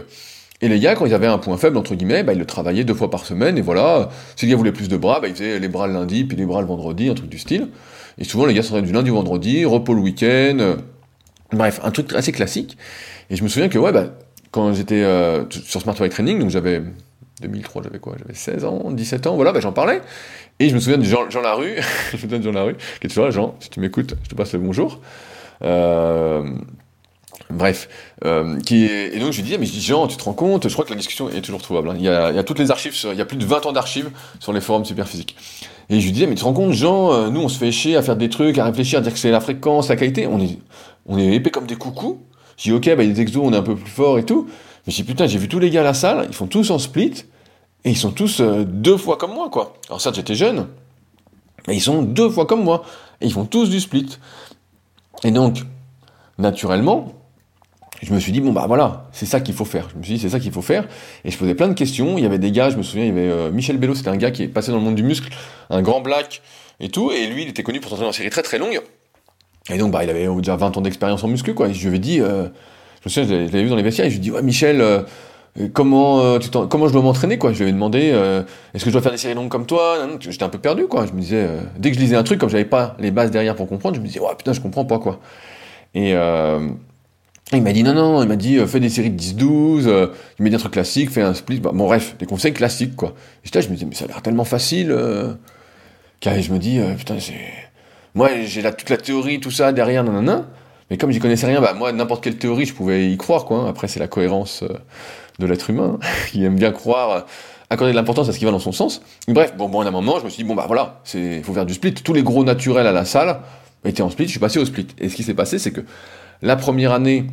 Et 0.62 0.68
les 0.68 0.80
gars, 0.80 0.96
quand 0.96 1.06
ils 1.06 1.14
avaient 1.14 1.28
un 1.28 1.38
point 1.38 1.58
faible, 1.58 1.78
entre 1.78 1.96
guillemets, 1.96 2.24
bah, 2.24 2.34
ils 2.34 2.40
le 2.40 2.46
travaillaient 2.46 2.84
deux 2.84 2.94
fois 2.94 3.10
par 3.10 3.26
semaine, 3.26 3.58
et 3.58 3.62
voilà, 3.62 4.10
si 4.36 4.46
les 4.46 4.52
gars 4.52 4.58
voulaient 4.58 4.72
plus 4.72 4.90
de 4.90 4.98
bras, 4.98 5.20
bah, 5.20 5.28
ils 5.28 5.36
faisaient 5.36 5.60
les 5.60 5.68
bras 5.68 5.88
le 5.88 5.94
lundi, 5.94 6.24
puis 6.24 6.38
les 6.38 6.46
bras 6.46 6.62
le 6.62 6.68
vendredi, 6.68 7.10
un 7.10 7.14
truc 7.14 7.30
du 7.30 7.40
style. 7.40 7.70
Et 8.18 8.24
souvent, 8.24 8.46
les 8.46 8.54
gars 8.54 8.64
s'entraînaient 8.64 8.88
du 8.88 8.94
lundi 8.94 9.12
au 9.12 9.16
vendredi, 9.16 9.66
repos 9.66 9.94
le 9.94 10.02
week-end, 10.02 10.78
Bref, 11.52 11.80
un 11.84 11.92
truc 11.92 12.14
assez 12.14 12.32
classique. 12.32 12.78
Et 13.30 13.36
je 13.36 13.44
me 13.44 13.48
souviens 13.48 13.70
que, 13.70 13.78
ouais, 13.78 13.92
bah, 13.92 14.08
quand 14.52 14.74
j'étais 14.74 15.04
euh, 15.04 15.46
sur 15.50 15.82
Smart 15.82 15.96
Training, 15.96 16.40
donc 16.40 16.50
j'avais 16.50 16.82
2003, 17.42 17.84
j'avais 17.84 18.00
quoi? 18.00 18.16
J'avais 18.18 18.34
16 18.34 18.66
ans, 18.66 18.92
17 18.92 19.28
ans, 19.28 19.36
voilà, 19.36 19.52
bah, 19.52 19.60
j'en 19.60 19.72
parlais. 19.72 20.02
Et 20.60 20.70
je 20.70 20.76
me 20.76 20.80
souviens 20.80 20.98
de 20.98 21.04
Jean, 21.04 21.30
Jean 21.30 21.42
Larue, 21.42 21.76
je 22.12 22.16
me 22.18 22.22
souviens 22.22 22.40
de 22.40 22.44
Jean 22.44 22.52
Larue, 22.52 22.76
qui 23.00 23.08
est 23.08 23.10
toujours 23.10 23.26
là, 23.26 23.32
Jean, 23.32 23.56
si 23.60 23.70
tu 23.70 23.80
m'écoutes, 23.80 24.16
je 24.24 24.30
te 24.30 24.36
passe 24.36 24.54
le 24.54 24.60
bonjour. 24.60 25.00
Euh, 25.64 26.44
bref, 27.50 27.88
euh, 28.26 28.60
qui 28.60 28.86
est, 28.86 29.16
et 29.16 29.20
donc 29.20 29.32
je 29.32 29.38
lui 29.38 29.44
disais, 29.44 29.58
mais 29.58 29.66
je 29.66 29.72
dis, 29.72 29.82
Jean, 29.82 30.08
tu 30.08 30.18
te 30.18 30.24
rends 30.24 30.34
compte, 30.34 30.68
je 30.68 30.74
crois 30.74 30.86
que 30.86 30.90
la 30.90 30.96
discussion 30.96 31.30
est 31.30 31.42
toujours 31.42 31.62
trouvable. 31.62 31.90
Hein. 31.90 31.96
Il, 31.98 32.04
y 32.04 32.10
a, 32.10 32.32
il, 32.32 32.36
y 32.36 32.40
a, 32.40 32.44
toutes 32.44 32.60
les 32.60 32.72
archives, 32.72 32.96
il 33.12 33.18
y 33.18 33.22
a 33.22 33.26
plus 33.26 33.38
de 33.38 33.46
20 33.46 33.66
ans 33.66 33.72
d'archives 33.72 34.10
sur 34.40 34.54
les 34.54 34.62
forums 34.62 34.86
superphysiques. 34.86 35.36
Et 35.90 36.00
je 36.00 36.06
lui 36.06 36.12
disais, 36.12 36.28
mais 36.28 36.36
tu 36.36 36.42
te 36.42 36.46
rends 36.46 36.54
compte, 36.54 36.74
Jean, 36.74 37.14
euh, 37.14 37.30
nous 37.30 37.42
on 37.42 37.50
se 37.50 37.58
fait 37.58 37.72
chier 37.72 37.96
à 37.96 38.02
faire 38.02 38.18
des 38.18 38.30
trucs, 38.30 38.58
à 38.58 38.66
réfléchir, 38.66 39.00
à 39.00 39.02
dire 39.02 39.14
que 39.14 39.20
c'est 39.20 39.32
la 39.32 39.40
fréquence, 39.40 39.88
la 39.88 39.96
qualité, 39.96 40.28
on 40.28 40.40
est, 40.40 40.60
on 41.06 41.18
est 41.18 41.34
épais 41.34 41.50
comme 41.50 41.68
des 41.68 41.76
coucous. 41.76 42.20
Je 42.58 42.64
dis, 42.64 42.74
ok, 42.74 42.96
bah, 42.96 43.04
les 43.04 43.22
exos, 43.22 43.44
on 43.46 43.54
est 43.54 43.58
un 43.58 43.64
peu 43.64 43.76
plus 43.76 43.90
fort 43.90 44.18
et 44.18 44.26
tout. 44.26 44.48
Mais 44.86 44.92
je 44.92 44.98
dis, 44.98 45.04
putain, 45.04 45.28
j'ai 45.28 45.38
vu 45.38 45.48
tous 45.48 45.60
les 45.60 45.70
gars 45.70 45.82
à 45.82 45.84
la 45.84 45.94
salle, 45.94 46.26
ils 46.28 46.36
font 46.36 46.48
tous 46.48 46.72
en 46.72 46.80
split, 46.80 47.26
et 47.86 47.92
ils 47.92 47.98
sont 47.98 48.12
tous 48.12 48.42
euh, 48.42 48.66
deux 48.66 48.98
fois 48.98 49.18
comme 49.18 49.34
moi, 49.34 49.50
quoi. 49.50 49.76
Alors 49.88 50.02
certes, 50.02 50.16
j'étais 50.16 50.36
jeune, 50.36 50.68
mais 51.68 51.76
ils 51.76 51.82
sont 51.82 52.02
deux 52.02 52.30
fois 52.30 52.46
comme 52.46 52.64
moi, 52.64 52.84
et 53.22 53.28
ils 53.28 53.34
font 53.34 53.46
tous 53.46 53.70
du 53.70 53.80
split. 53.80 54.18
Et 55.24 55.32
donc, 55.32 55.60
naturellement, 56.38 57.14
je 58.02 58.14
me 58.14 58.20
suis 58.20 58.32
dit, 58.32 58.42
bon, 58.42 58.52
bah 58.52 58.66
voilà, 58.68 59.08
c'est 59.12 59.26
ça 59.26 59.40
qu'il 59.40 59.56
faut 59.56 59.66
faire. 59.66 59.90
Je 59.92 59.98
me 59.98 60.04
suis 60.04 60.14
dit, 60.16 60.20
c'est 60.20 60.30
ça 60.30 60.40
qu'il 60.40 60.52
faut 60.52 60.62
faire. 60.62 60.88
Et 61.26 61.32
je 61.32 61.38
posais 61.38 61.56
plein 61.56 61.68
de 61.68 61.74
questions. 61.74 62.18
Il 62.18 62.24
y 62.24 62.28
avait 62.28 62.38
des 62.38 62.52
gars, 62.52 62.70
je 62.70 62.78
me 62.78 62.84
souviens, 62.84 63.06
il 63.06 63.08
y 63.08 63.12
avait 63.12 63.30
euh, 63.30 63.52
Michel 63.52 63.78
Bello, 63.78 63.96
c'était 63.96 64.10
un 64.10 64.18
gars 64.18 64.32
qui 64.32 64.44
est 64.44 64.48
passé 64.48 64.72
dans 64.72 64.78
le 64.78 64.84
monde 64.84 64.96
du 64.96 65.04
muscle, 65.04 65.30
un 65.70 65.82
grand 65.82 66.02
black 66.02 66.42
et 66.80 66.90
tout. 66.90 67.12
Et 67.12 67.26
lui, 67.26 67.44
il 67.44 67.50
était 67.50 67.64
connu 67.64 67.80
pour 67.80 67.90
s'entraîner 67.90 68.10
en 68.10 68.14
série 68.14 68.30
très 68.30 68.44
très 68.44 68.60
longue. 68.60 68.80
Et 69.72 69.78
donc, 69.78 69.92
bah, 69.92 70.04
il 70.04 70.10
avait 70.10 70.28
déjà 70.28 70.56
20 70.56 70.78
ans 70.78 70.82
d'expérience 70.82 71.24
en 71.24 71.28
muscu, 71.28 71.54
quoi. 71.54 71.70
Et 71.70 71.74
je 71.74 71.90
lui 71.90 71.98
ai 71.98 72.00
dit, 72.00 72.22
euh, 72.22 72.48
je 73.02 73.10
me 73.10 73.10
souviens, 73.10 73.28
je 73.28 73.52
l'avais 73.52 73.64
vu 73.64 73.70
dans 73.70 73.76
les 73.76 73.84
vestiaires, 73.84 74.06
et 74.06 74.10
je 74.12 74.16
lui 74.16 74.20
ai 74.20 74.24
dit, 74.24 74.32
ouais, 74.32 74.44
Michel, 74.44 74.80
euh, 74.80 75.02
comment, 75.74 76.38
comment 76.70 76.88
je 76.88 76.94
dois 76.94 77.02
m'entraîner, 77.02 77.40
quoi? 77.40 77.52
Je 77.52 77.58
lui 77.58 77.64
avais 77.64 77.74
demandé, 77.74 78.16
est-ce 78.74 78.84
que 78.84 78.92
je 78.92 78.94
dois 78.94 79.02
faire 79.02 79.12
des 79.12 79.18
séries 79.18 79.34
longues 79.34 79.50
comme 79.50 79.66
toi? 79.66 79.98
J'étais 80.20 80.44
un 80.44 80.50
peu 80.50 80.60
perdu, 80.60 80.86
quoi. 80.86 81.08
Je 81.08 81.14
me 81.14 81.20
disais, 81.20 81.50
dès 81.80 81.90
que 81.90 81.96
je 81.96 82.02
lisais 82.02 82.16
un 82.16 82.24
truc, 82.24 82.40
comme 82.40 82.50
j'avais 82.50 82.64
pas 82.64 82.96
les 83.00 83.10
bases 83.10 83.32
derrière 83.32 83.56
pour 83.56 83.68
comprendre, 83.68 83.96
je 83.96 84.02
me 84.02 84.06
disais, 84.06 84.20
ouais, 84.20 84.36
putain, 84.38 84.54
je 84.54 84.62
comprends 84.62 84.86
pas, 84.86 85.00
quoi. 85.00 85.20
Et, 85.96 86.14
il 87.54 87.62
m'a 87.62 87.72
dit 87.72 87.84
non, 87.84 87.94
non, 87.94 88.22
il 88.22 88.28
m'a 88.28 88.36
dit 88.36 88.58
euh, 88.58 88.68
fais 88.68 88.80
des 88.80 88.90
séries 88.90 89.10
de 89.10 89.22
10-12, 89.22 89.88
euh, 89.88 90.08
il 90.38 90.44
m'a 90.44 90.50
dit 90.50 90.56
un 90.56 90.60
truc 90.60 90.74
classique, 90.74 91.10
fais 91.10 91.22
un 91.22 91.34
split, 91.34 91.62
bon 91.62 91.72
bref, 91.74 92.16
des 92.20 92.26
conseils 92.26 92.54
classiques 92.54 92.96
quoi. 92.96 93.14
Et 93.46 93.56
là, 93.56 93.62
je 93.62 93.70
me 93.70 93.76
dis 93.76 93.86
mais 93.86 93.96
ça 93.96 94.06
a 94.06 94.08
l'air 94.10 94.22
tellement 94.22 94.44
facile, 94.44 94.92
euh, 94.92 95.34
car 96.20 96.40
je 96.42 96.52
me 96.52 96.60
dis 96.60 96.80
putain 96.98 97.16
c'est, 97.20 97.36
moi 98.16 98.30
j'ai 98.46 98.62
toute 98.74 98.90
la 98.90 98.98
théorie, 98.98 99.40
tout 99.40 99.52
ça 99.52 99.72
derrière, 99.72 100.04
nanana, 100.04 100.48
mais 100.90 100.98
comme 100.98 101.12
j'y 101.12 101.20
connaissais 101.20 101.48
rien, 101.48 101.62
bah 101.62 101.74
moi 101.74 101.94
n'importe 101.94 102.22
quelle 102.22 102.38
théorie 102.38 102.66
je 102.66 102.74
pouvais 102.74 103.10
y 103.10 103.18
croire 103.18 103.46
quoi. 103.46 103.70
Après 103.70 103.88
c'est 103.88 104.00
la 104.00 104.08
cohérence 104.10 104.66
de 105.40 105.46
l'être 105.46 105.70
humain 105.70 106.00
hein, 106.02 106.08
qui 106.32 106.44
aime 106.44 106.56
bien 106.56 106.72
croire, 106.72 107.28
accorder 107.70 107.94
de 107.94 107.98
l'importance 107.98 108.28
à 108.28 108.34
ce 108.34 108.40
qui 108.40 108.46
va 108.46 108.52
dans 108.52 108.60
son 108.60 108.74
sens. 108.74 109.02
bref, 109.30 109.56
bon 109.56 109.70
bon 109.70 109.82
à 109.82 109.88
un 109.88 109.92
moment 109.92 110.20
je 110.20 110.26
me 110.26 110.30
suis 110.30 110.44
dit 110.44 110.50
bon 110.50 110.56
bah 110.56 110.66
voilà, 110.68 111.00
c'est 111.06 111.42
faut 111.44 111.54
faire 111.54 111.66
du 111.66 111.76
split, 111.76 111.94
tous 111.94 112.14
les 112.14 112.24
gros 112.24 112.44
naturels 112.44 112.88
à 112.88 112.92
la 112.92 113.06
salle 113.06 113.40
étaient 113.86 114.02
en 114.02 114.10
split, 114.10 114.26
je 114.26 114.32
suis 114.32 114.40
passé 114.40 114.60
au 114.60 114.66
split. 114.66 114.88
Et 115.00 115.08
ce 115.08 115.16
qui 115.16 115.24
s'est 115.24 115.34
passé 115.34 115.60
c'est 115.60 115.72
que 115.72 115.82
la 116.42 116.56
première 116.56 116.92
année 116.92 117.26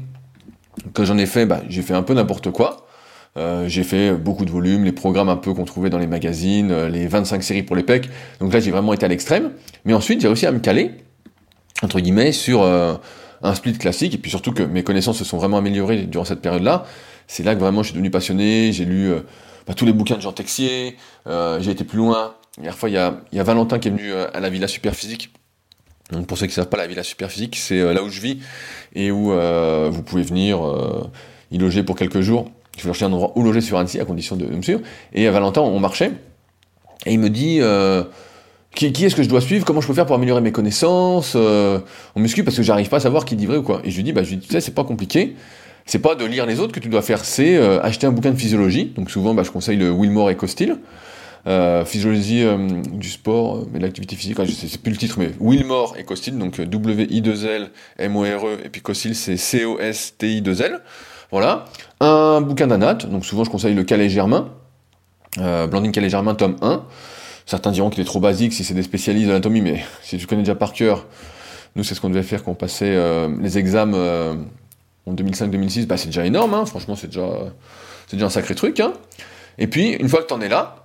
que 0.93 1.05
j'en 1.05 1.19
ai 1.19 1.27
fait, 1.27 1.47
bah, 1.47 1.63
j'ai 1.69 1.83
fait 1.83 1.95
un 1.95 2.03
peu 2.03 2.15
n'importe 2.15 2.51
quoi. 2.51 2.87
Euh, 3.37 3.67
j'ai 3.69 3.83
fait 3.83 4.13
beaucoup 4.13 4.45
de 4.45 4.51
volume, 4.51 4.85
les 4.85 4.93
programmes 4.93 5.29
un 5.29 5.37
peu 5.37 5.53
qu'on 5.55 5.65
trouvait 5.65 5.91
dans 5.91 5.99
les 5.99 6.07
magazines, 6.07 6.71
euh, 6.71 6.89
les 6.89 7.07
25 7.09 7.43
séries 7.43 7.63
pour 7.63 7.75
les 7.75 7.83
pecs. 7.83 8.09
Donc 8.41 8.53
là, 8.53 8.61
j'ai 8.61 8.71
vraiment 8.71 8.93
été 8.93 9.05
à 9.05 9.09
l'extrême. 9.09 9.53
Mais 9.85 9.93
ensuite, 9.93 10.21
j'ai 10.21 10.29
réussi 10.29 10.47
à 10.47 10.53
me 10.53 10.61
caler, 10.61 10.93
entre 11.83 12.01
guillemets, 12.01 12.33
sur 12.33 12.63
euh, 12.63 12.95
un 13.43 13.55
split 13.55 13.77
classique. 13.77 14.15
Et 14.15 14.19
puis 14.19 14.31
surtout 14.31 14.53
que 14.53 14.63
mes 14.63 14.85
connaissances 14.85 15.19
se 15.19 15.25
sont 15.25 15.37
vraiment 15.37 15.59
améliorées 15.59 16.03
durant 16.03 16.25
cette 16.25 16.41
période-là. 16.41 16.85
C'est 17.27 17.43
là 17.43 17.55
que 17.55 17.61
vraiment 17.61 17.83
je 17.83 17.89
suis 17.89 17.95
devenu 17.95 18.11
passionné. 18.11 18.73
J'ai 18.73 18.85
lu 18.85 19.11
bah, 19.67 19.75
tous 19.75 19.87
les 19.87 19.93
bouquins 19.93 20.17
de 20.17 20.21
Jean 20.21 20.33
Texier. 20.33 20.97
j'ai 21.27 21.71
été 21.71 21.85
plus 21.85 21.99
loin. 21.99 22.35
La 22.59 22.63
dernière 22.63 22.79
fois, 22.79 22.89
il 22.89 22.93
y 22.93 22.99
a, 22.99 23.17
y 23.33 23.41
a 23.41 23.43
Valentin 23.43 23.79
qui 23.79 23.89
est 23.89 23.91
venu 23.91 24.13
à 24.13 24.39
la 24.39 24.49
Villa 24.49 24.69
Superphysique 24.69 25.33
donc 26.13 26.27
pour 26.27 26.37
ceux 26.37 26.47
qui 26.47 26.51
ne 26.51 26.55
savent 26.55 26.69
pas, 26.69 26.77
la 26.77 26.87
Villa 26.87 27.03
Superphysique, 27.03 27.57
c'est 27.57 27.81
euh, 27.81 27.95
là 27.95 28.03
où 28.03 28.09
je 28.09 28.21
vis 28.21 28.39
et 28.95 29.11
où 29.11 29.33
euh, 29.33 29.89
vous 29.91 30.03
pouvez 30.03 30.23
venir 30.23 30.65
euh, 30.65 31.11
y 31.51 31.59
loger 31.59 31.83
pour 31.83 31.97
quelques 31.97 32.21
jours. 32.21 32.51
Je 32.77 32.83
vais 32.83 32.89
chercher 32.89 33.07
un 33.07 33.13
endroit 33.13 33.33
où 33.37 33.43
loger 33.43 33.61
sur 33.61 33.79
Annecy 33.79 34.01
à 34.01 34.05
condition 34.05 34.37
de, 34.37 34.45
me 34.45 34.63
suivre. 34.63 34.81
Et 35.15 35.27
à 35.27 35.31
Valentin, 35.31 35.63
on 35.63 35.79
marchait 35.79 36.13
et 37.07 37.13
il 37.13 37.19
me 37.19 37.31
dit 37.31 37.61
qui, 38.75 39.05
est-ce 39.05 39.15
que 39.15 39.23
je 39.23 39.29
dois 39.29 39.41
suivre? 39.41 39.65
Comment 39.65 39.81
je 39.81 39.87
peux 39.87 39.95
faire 39.95 40.07
pour 40.07 40.17
améliorer 40.17 40.41
mes 40.41 40.53
connaissances? 40.53 41.37
En 41.37 41.81
muscu 42.17 42.43
Parce 42.43 42.57
que 42.57 42.63
j'arrive 42.63 42.89
pas 42.89 42.97
à 42.97 43.01
savoir 43.01 43.25
qui 43.25 43.37
dit 43.37 43.47
vrai 43.47 43.59
ou 43.59 43.63
quoi. 43.63 43.81
Et 43.85 43.91
je 43.91 43.97
lui 43.97 44.03
dis 44.03 44.13
bah 44.13 44.23
tu 44.23 44.41
sais 44.49 44.61
c'est 44.61 44.75
pas 44.75 44.85
compliqué. 44.85 45.37
C'est 45.87 46.01
pas 46.01 46.17
de 46.17 46.25
lire 46.25 46.47
les 46.47 46.61
autres 46.61 46.73
que 46.73 46.81
tu 46.81 46.89
dois 46.89 47.03
faire, 47.03 47.25
c'est 47.25 47.57
acheter 47.81 48.07
un 48.07 48.13
bouquin 48.13 48.33
de 48.33 48.37
physiologie. 48.39 48.93
Donc 48.97 49.11
souvent, 49.11 49.35
bah, 49.35 49.43
je 49.45 49.51
conseille 49.51 49.77
le 49.77 49.91
Wilmore 49.91 50.31
et 50.31 50.37
Costil. 50.37 50.79
Euh, 51.47 51.85
physiologie 51.85 52.43
euh, 52.43 52.57
du 52.93 53.11
sport, 53.11 53.57
euh, 53.57 53.69
mais 53.71 53.79
de 53.79 53.85
l'activité 53.85 54.17
physique, 54.17 54.39
je 54.45 54.51
sais, 54.51 54.67
c'est 54.67 54.81
plus 54.81 54.93
le 54.93 54.97
titre, 54.97 55.17
mais 55.19 55.31
Wilmore 55.41 55.95
et 55.99 56.05
Costil, 56.05 56.39
donc 56.39 56.59
W-I-2-L, 56.59 57.69
M-O-R-E, 57.99 58.61
et 58.65 58.71
puis 58.71 58.81
Costil, 58.81 59.15
c'est 59.15 59.37
C-O-S-T-I-2-L. 59.37 60.81
Voilà. 61.31 61.67
Un 62.01 62.41
bouquin 62.41 62.67
d'anat, 62.67 62.95
donc 62.95 63.27
souvent 63.27 63.45
je 63.45 63.51
conseille 63.51 63.75
le 63.75 63.85
Calais 63.85 64.09
Germain. 64.09 64.53
Euh, 65.39 65.67
Blandine 65.67 65.93
Calais-Germain, 65.93 66.35
tome 66.35 66.57
1. 66.63 66.85
Certains 67.47 67.73
diront 67.73 67.91
qu'il 67.91 68.01
est 68.01 68.07
trop 68.07 68.21
basique 68.21 68.53
si 68.53 68.65
c'est 68.65 68.75
des 68.75 68.83
spécialistes 68.83 69.27
de 69.27 69.33
l'anatomie, 69.33 69.61
mais 69.61 69.85
si 70.03 70.17
tu 70.17 70.27
connais 70.27 70.43
déjà 70.43 70.55
par 70.55 70.73
cœur, 70.73 71.07
nous 71.77 71.85
c'est 71.85 71.95
ce 71.95 72.01
qu'on 72.01 72.11
devait 72.11 72.23
faire 72.23 72.45
quand 72.45 72.53
on 72.53 72.57
passait 72.57 72.95
euh, 72.95 73.29
les 73.41 73.59
examens 73.59 73.97
euh, 73.97 74.35
en 75.07 75.15
2005-2006, 75.15 75.87
bah, 75.87 75.97
c'est 75.97 76.07
déjà 76.07 76.25
énorme, 76.25 76.55
hein. 76.55 76.65
franchement 76.65 76.97
c'est 76.97 77.09
déjà, 77.09 77.29
c'est 78.07 78.17
déjà 78.17 78.27
un 78.27 78.31
sacré 78.31 78.55
truc. 78.55 78.81
Hein. 78.81 78.93
Et 79.59 79.67
puis, 79.67 79.91
une 79.91 80.09
fois 80.09 80.23
que 80.23 80.29
tu 80.29 80.35
en 80.35 80.41
es 80.41 80.49
là, 80.49 80.84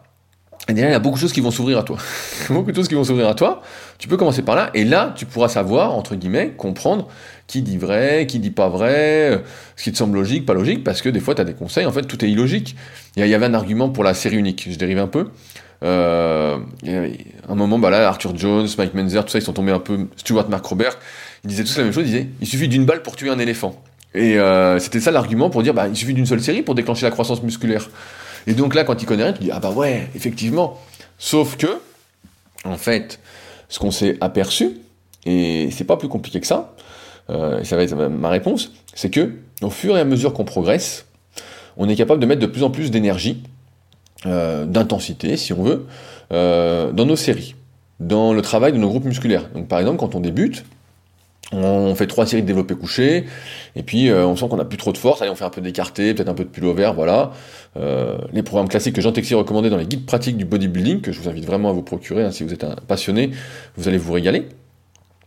il 0.70 0.78
y 0.78 0.84
a 0.84 1.00
beaucoup 1.00 1.16
de 1.16 1.22
choses 1.22 1.34
qui 1.34 1.42
vont 1.42 1.52
s'ouvrir 1.52 1.80
à 1.80 1.84
toi. 1.84 1.98
beaucoup 2.50 2.72
de 2.72 2.76
choses 2.76 2.88
qui 2.88 2.96
vont 2.96 3.04
s'ouvrir 3.04 3.28
à 3.28 3.36
toi. 3.36 3.62
Tu 3.98 4.08
peux 4.08 4.18
commencer 4.18 4.42
par 4.42 4.56
là, 4.56 4.70
et 4.74 4.86
là, 4.86 5.14
tu 5.16 5.26
pourras 5.26 5.50
savoir, 5.50 5.94
entre 5.96 6.16
guillemets, 6.16 6.54
comprendre 6.56 7.08
qui 7.48 7.62
dit 7.62 7.78
vrai, 7.78 8.28
qui 8.28 8.40
dit 8.40 8.52
pas 8.52 8.70
vrai, 8.70 9.44
ce 9.76 9.84
qui 9.84 9.92
te 9.92 9.98
semble 9.98 10.18
logique, 10.18 10.46
pas 10.46 10.54
logique, 10.54 10.84
parce 10.84 11.02
que 11.02 11.10
des 11.10 11.20
fois, 11.20 11.36
tu 11.36 11.42
as 11.42 11.46
des 11.46 11.54
conseils, 11.54 11.86
en 11.86 11.92
fait, 11.92 12.04
tout 12.04 12.24
est 12.24 12.30
illogique. 12.30 12.76
Il 13.16 13.26
y 13.26 13.34
avait 13.34 13.46
un 13.46 13.54
argument 13.54 13.90
pour 13.90 14.04
la 14.04 14.14
série 14.14 14.38
unique, 14.38 14.68
je 14.70 14.78
dérive 14.78 15.00
un 15.00 15.08
peu. 15.08 15.30
Euh, 15.84 16.58
un 17.48 17.56
moment, 17.56 17.80
bah 17.80 17.90
là, 17.90 18.08
Arthur 18.08 18.38
Jones, 18.38 18.68
Mike 18.78 18.94
Menzer, 18.94 19.24
tout 19.24 19.32
ça, 19.32 19.40
ils 19.40 19.44
sont 19.44 19.54
tombés 19.54 19.72
un 19.72 19.80
peu. 19.80 20.08
Stuart 20.18 20.50
Mark 20.50 20.66
Robert, 20.66 20.98
ils 21.44 21.48
disaient 21.48 21.64
tous 21.64 21.78
la 21.78 21.86
même 21.86 21.94
chose, 21.94 22.04
ils 22.04 22.12
disaient 22.12 22.28
il 22.42 22.48
suffit 22.48 22.68
d'une 22.68 22.86
balle 22.86 23.02
pour 23.02 23.16
tuer 23.16 23.30
un 23.30 23.40
éléphant. 23.40 23.82
Et 24.14 24.40
euh, 24.40 24.80
c'était 24.80 25.00
ça 25.00 25.12
l'argument 25.12 25.50
pour 25.50 25.62
dire 25.62 25.74
bah, 25.74 25.88
il 25.88 25.96
suffit 25.96 26.14
d'une 26.14 26.26
seule 26.26 26.42
série 26.42 26.64
pour 26.64 26.76
déclencher 26.76 27.06
la 27.06 27.12
croissance 27.12 27.44
musculaire. 27.44 27.90
Et 28.48 28.54
donc 28.54 28.76
là, 28.76 28.84
quand 28.84 28.96
tu 28.96 29.06
connais 29.06 29.24
rien, 29.24 29.34
tu 29.34 29.44
dis 29.44 29.52
ah 29.52 29.60
bah 29.60 29.72
ouais, 29.72 30.08
effectivement. 30.16 30.80
Sauf 31.18 31.58
que, 31.58 31.80
en 32.64 32.78
fait, 32.78 33.20
ce 33.68 33.80
qu'on 33.80 33.92
s'est 33.92 34.18
aperçu, 34.22 34.78
et 35.26 35.70
c'est 35.72 35.84
pas 35.84 35.98
plus 35.98 36.08
compliqué 36.08 36.40
que 36.40 36.48
ça, 36.48 36.74
euh, 37.30 37.60
et 37.60 37.66
ça 37.66 37.76
va 37.76 37.84
être 37.84 37.96
ma 37.96 38.30
réponse, 38.30 38.72
c'est 38.94 39.10
que 39.10 39.34
au 39.62 39.70
fur 39.70 39.98
et 39.98 40.00
à 40.00 40.06
mesure 40.06 40.34
qu'on 40.34 40.46
progresse, 40.46 41.06
on 41.78 41.88
est 41.88 41.96
capable 41.96 42.20
de 42.20 42.26
mettre 42.26 42.42
de 42.42 42.48
plus 42.48 42.64
en 42.64 42.70
plus 42.70 42.92
d'énergie, 42.92 43.44
euh, 44.26 44.66
d'intensité, 44.66 45.38
si 45.38 45.54
on 45.54 45.64
veut, 45.64 45.86
euh, 46.32 46.92
dans 46.92 47.06
nos 47.06 47.16
séries, 47.16 47.56
dans 48.00 48.34
le 48.34 48.42
travail 48.42 48.74
de 48.74 48.78
nos 48.78 48.90
groupes 48.90 49.06
musculaires. 49.06 49.50
Donc 49.54 49.68
par 49.68 49.80
exemple, 49.80 49.98
quand 49.98 50.16
on 50.16 50.20
débute, 50.20 50.66
on 51.52 51.96
fait 51.96 52.08
trois 52.08 52.26
séries 52.26 52.44
de 52.44 52.48
développé 52.48 52.76
couché, 52.76 53.26
et 53.76 53.84
puis 53.84 54.10
euh, 54.10 54.26
on 54.26 54.36
sent 54.36 54.48
qu'on 54.50 54.58
n'a 54.58 54.66
plus 54.66 54.78
trop 54.78 54.92
de 54.92 54.98
force, 54.98 55.22
allez 55.22 55.32
on 55.32 55.36
fait 55.36 55.46
un 55.46 55.50
peu 55.50 55.62
d'écarté, 55.62 56.14
peut-être 56.14 56.30
un 56.30 56.34
peu 56.34 56.44
de 56.44 56.50
pull 56.50 56.72
vert, 56.76 56.94
voilà. 56.94 57.32
Euh, 57.78 58.18
les 58.32 58.44
programmes 58.44 58.68
classiques 58.68 58.96
que 58.96 59.02
Jean 59.02 59.12
Texier 59.12 59.36
recommandait 59.36 59.70
dans 59.70 59.78
les 59.78 59.86
guides 59.86 60.06
pratiques 60.06 60.38
du 60.38 60.46
bodybuilding, 60.46 61.02
que 61.02 61.12
je 61.12 61.20
vous 61.20 61.30
invite 61.30 61.46
vraiment 61.46 61.70
à 61.70 61.74
vous 61.74 61.82
procurer, 61.82 62.24
hein, 62.24 62.32
si 62.32 62.44
vous 62.44 62.54
êtes 62.54 62.64
un 62.64 62.76
passionné, 62.88 63.32
vous 63.78 63.88
allez 63.88 63.98
vous 63.98 64.14
régaler. 64.14 64.48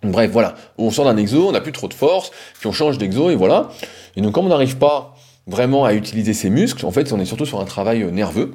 Bref, 0.05 0.31
voilà, 0.31 0.55
on 0.79 0.91
sort 0.91 1.05
d'un 1.05 1.17
exo, 1.17 1.49
on 1.49 1.53
n'a 1.53 1.61
plus 1.61 1.73
trop 1.73 1.89
de 1.89 1.95
force, 1.95 2.31
puis 2.59 2.69
on 2.69 2.73
change 2.73 2.99
d'exo, 2.99 3.31
et 3.31 3.37
voilà. 3.37 3.71
Et 4.17 4.21
donc 4.21 4.33
comme 4.33 4.47
on 4.47 4.51
n'arrive 4.51 4.77
pas 4.77 5.17
vraiment 5.49 5.85
à 5.85 5.95
utiliser 5.95 6.35
ses 6.35 6.51
muscles, 6.51 6.87
en 6.87 6.93
fait 6.93 7.13
on 7.13 7.19
est 7.19 7.25
surtout 7.25 7.47
sur 7.47 7.61
un 7.61 7.65
travail 7.65 8.03
euh, 8.03 8.11
nerveux, 8.11 8.53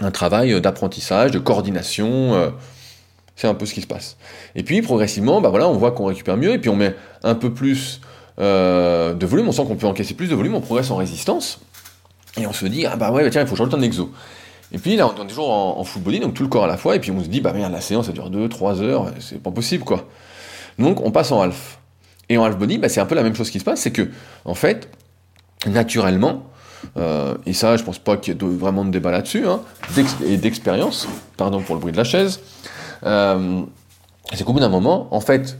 un 0.00 0.10
travail 0.10 0.60
d'apprentissage, 0.60 1.30
de 1.30 1.38
coordination, 1.38 2.52
c'est 3.36 3.46
un 3.46 3.54
peu 3.54 3.66
ce 3.66 3.74
qui 3.74 3.82
se 3.82 3.86
passe. 3.86 4.16
Et 4.54 4.62
puis 4.62 4.82
progressivement, 4.82 5.40
bah 5.40 5.48
voilà, 5.48 5.68
on 5.68 5.74
voit 5.74 5.92
qu'on 5.92 6.06
récupère 6.06 6.36
mieux, 6.36 6.52
et 6.52 6.58
puis 6.58 6.70
on 6.70 6.76
met 6.76 6.94
un 7.22 7.34
peu 7.34 7.52
plus 7.52 8.00
euh, 8.38 9.14
de 9.14 9.26
volume, 9.26 9.48
on 9.48 9.52
sent 9.52 9.64
qu'on 9.64 9.76
peut 9.76 9.86
encaisser 9.86 10.14
plus 10.14 10.28
de 10.28 10.34
volume, 10.34 10.54
on 10.54 10.60
progresse 10.60 10.90
en 10.90 10.96
résistance, 10.96 11.60
et 12.36 12.46
on 12.46 12.52
se 12.52 12.66
dit, 12.66 12.86
ah 12.86 12.96
bah 12.96 13.10
ouais, 13.10 13.22
bah 13.22 13.30
tiens, 13.30 13.42
il 13.42 13.46
faut 13.46 13.56
changer 13.56 13.70
le 13.70 13.72
temps 13.72 13.78
d'exo. 13.78 14.10
Et 14.72 14.78
puis 14.78 14.96
là, 14.96 15.06
on 15.06 15.24
est 15.24 15.26
toujours 15.26 15.50
en, 15.50 15.84
full 15.84 16.02
body, 16.02 16.20
donc 16.20 16.34
tout 16.34 16.42
le 16.42 16.48
corps 16.48 16.64
à 16.64 16.66
la 16.66 16.78
fois, 16.78 16.96
et 16.96 16.98
puis 16.98 17.10
on 17.10 17.22
se 17.22 17.28
dit, 17.28 17.40
bah 17.40 17.52
merde, 17.52 17.72
la 17.72 17.82
séance, 17.82 18.06
ça 18.06 18.12
dure 18.12 18.30
2, 18.30 18.48
3 18.48 18.80
heures, 18.80 19.12
c'est 19.20 19.42
pas 19.42 19.50
possible, 19.50 19.84
quoi. 19.84 20.08
Donc 20.78 21.00
on 21.04 21.10
passe 21.10 21.30
en 21.30 21.42
half. 21.42 21.78
Et 22.28 22.38
en 22.38 22.44
half 22.44 22.56
body, 22.56 22.78
bah, 22.78 22.88
c'est 22.88 23.00
un 23.00 23.06
peu 23.06 23.14
la 23.14 23.22
même 23.22 23.34
chose 23.34 23.50
qui 23.50 23.58
se 23.58 23.64
passe, 23.64 23.80
c'est 23.80 23.90
que, 23.90 24.08
en 24.46 24.54
fait, 24.54 24.88
naturellement, 25.66 26.44
euh, 26.96 27.34
et 27.44 27.52
ça, 27.52 27.76
je 27.76 27.84
pense 27.84 27.98
pas 27.98 28.16
qu'il 28.16 28.34
y 28.34 28.36
ait 28.36 28.40
vraiment 28.40 28.84
de 28.84 28.90
débat 28.90 29.10
là-dessus, 29.10 29.46
hein, 29.46 29.60
et 30.24 30.38
d'expérience, 30.38 31.06
pardon 31.36 31.60
pour 31.60 31.74
le 31.74 31.80
bruit 31.80 31.92
de 31.92 31.98
la 31.98 32.04
chaise, 32.04 32.40
euh, 33.04 33.62
c'est 34.32 34.44
qu'au 34.44 34.52
bout 34.52 34.60
d'un 34.60 34.68
moment, 34.68 35.08
en 35.10 35.20
fait, 35.20 35.58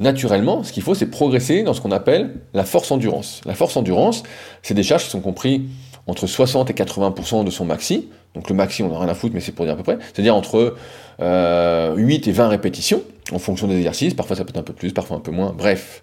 naturellement, 0.00 0.62
ce 0.62 0.72
qu'il 0.72 0.82
faut, 0.82 0.94
c'est 0.94 1.06
progresser 1.06 1.62
dans 1.62 1.74
ce 1.74 1.80
qu'on 1.80 1.92
appelle 1.92 2.34
la 2.54 2.64
force 2.64 2.90
endurance. 2.90 3.40
La 3.46 3.54
force 3.54 3.76
endurance, 3.76 4.22
c'est 4.62 4.74
des 4.74 4.82
charges 4.82 5.04
qui 5.04 5.10
sont 5.10 5.20
comprises 5.20 5.62
entre 6.06 6.26
60 6.26 6.70
et 6.70 6.74
80% 6.74 7.44
de 7.44 7.50
son 7.50 7.64
maxi. 7.64 8.08
Donc 8.34 8.48
le 8.48 8.54
maxi, 8.54 8.82
on 8.82 8.88
n'a 8.88 8.98
rien 8.98 9.08
à 9.08 9.14
foutre, 9.14 9.34
mais 9.34 9.40
c'est 9.40 9.52
pour 9.52 9.64
dire 9.64 9.74
à 9.74 9.76
peu 9.76 9.82
près. 9.82 9.98
C'est-à-dire 10.12 10.34
entre 10.34 10.76
8 11.18 11.22
euh, 11.22 11.96
et 11.96 12.32
20 12.32 12.48
répétitions, 12.48 13.02
en 13.32 13.38
fonction 13.38 13.68
des 13.68 13.76
exercices. 13.76 14.14
Parfois 14.14 14.36
ça 14.36 14.44
peut 14.44 14.50
être 14.50 14.58
un 14.58 14.62
peu 14.62 14.72
plus, 14.72 14.92
parfois 14.92 15.18
un 15.18 15.20
peu 15.20 15.30
moins. 15.30 15.54
Bref, 15.56 16.02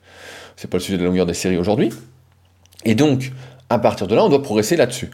c'est 0.55 0.69
pas 0.69 0.77
le 0.77 0.83
sujet 0.83 0.97
de 0.97 1.03
la 1.03 1.09
longueur 1.09 1.25
des 1.25 1.33
séries 1.33 1.57
aujourd'hui. 1.57 1.89
Et 2.85 2.95
donc, 2.95 3.31
à 3.69 3.79
partir 3.79 4.07
de 4.07 4.15
là, 4.15 4.23
on 4.23 4.29
doit 4.29 4.41
progresser 4.41 4.75
là-dessus. 4.75 5.09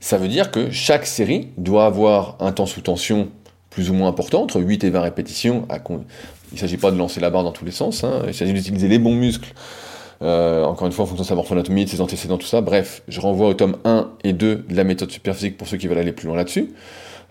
Ça 0.00 0.16
veut 0.16 0.28
dire 0.28 0.50
que 0.50 0.70
chaque 0.70 1.06
série 1.06 1.48
doit 1.58 1.86
avoir 1.86 2.36
un 2.40 2.52
temps 2.52 2.66
sous 2.66 2.80
tension 2.80 3.28
plus 3.72 3.90
ou 3.90 3.94
moins 3.94 4.08
important, 4.08 4.42
entre 4.42 4.60
8 4.60 4.84
et 4.84 4.90
20 4.90 5.00
répétitions. 5.00 5.66
Il 5.88 6.54
ne 6.54 6.58
s'agit 6.58 6.76
pas 6.76 6.90
de 6.90 6.98
lancer 6.98 7.20
la 7.20 7.30
barre 7.30 7.42
dans 7.42 7.52
tous 7.52 7.64
les 7.64 7.70
sens, 7.70 8.04
hein. 8.04 8.22
il 8.26 8.34
s'agit 8.34 8.52
d'utiliser 8.52 8.88
les 8.88 8.98
bons 8.98 9.14
muscles, 9.14 9.52
euh, 10.20 10.64
encore 10.64 10.86
une 10.86 10.92
fois 10.92 11.04
en 11.04 11.08
fonction 11.08 11.24
de 11.24 11.28
sa 11.28 11.34
morphoanatomie, 11.34 11.86
de 11.86 11.90
ses 11.90 12.00
antécédents, 12.00 12.36
tout 12.36 12.46
ça. 12.46 12.60
Bref, 12.60 13.02
je 13.08 13.20
renvoie 13.20 13.48
au 13.48 13.54
tome 13.54 13.76
1 13.84 14.10
et 14.24 14.32
2 14.34 14.66
de 14.68 14.76
la 14.76 14.84
méthode 14.84 15.10
superphysique 15.10 15.56
pour 15.56 15.66
ceux 15.66 15.78
qui 15.78 15.88
veulent 15.88 15.98
aller 15.98 16.12
plus 16.12 16.26
loin 16.26 16.36
là-dessus. 16.36 16.72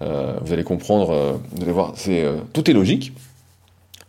Euh, 0.01 0.33
vous 0.41 0.51
allez 0.51 0.63
comprendre, 0.63 1.11
euh, 1.11 1.33
vous 1.51 1.61
allez 1.61 1.71
voir, 1.71 1.93
c'est, 1.95 2.25
tout 2.53 2.69
est 2.69 2.73
logique. 2.73 3.13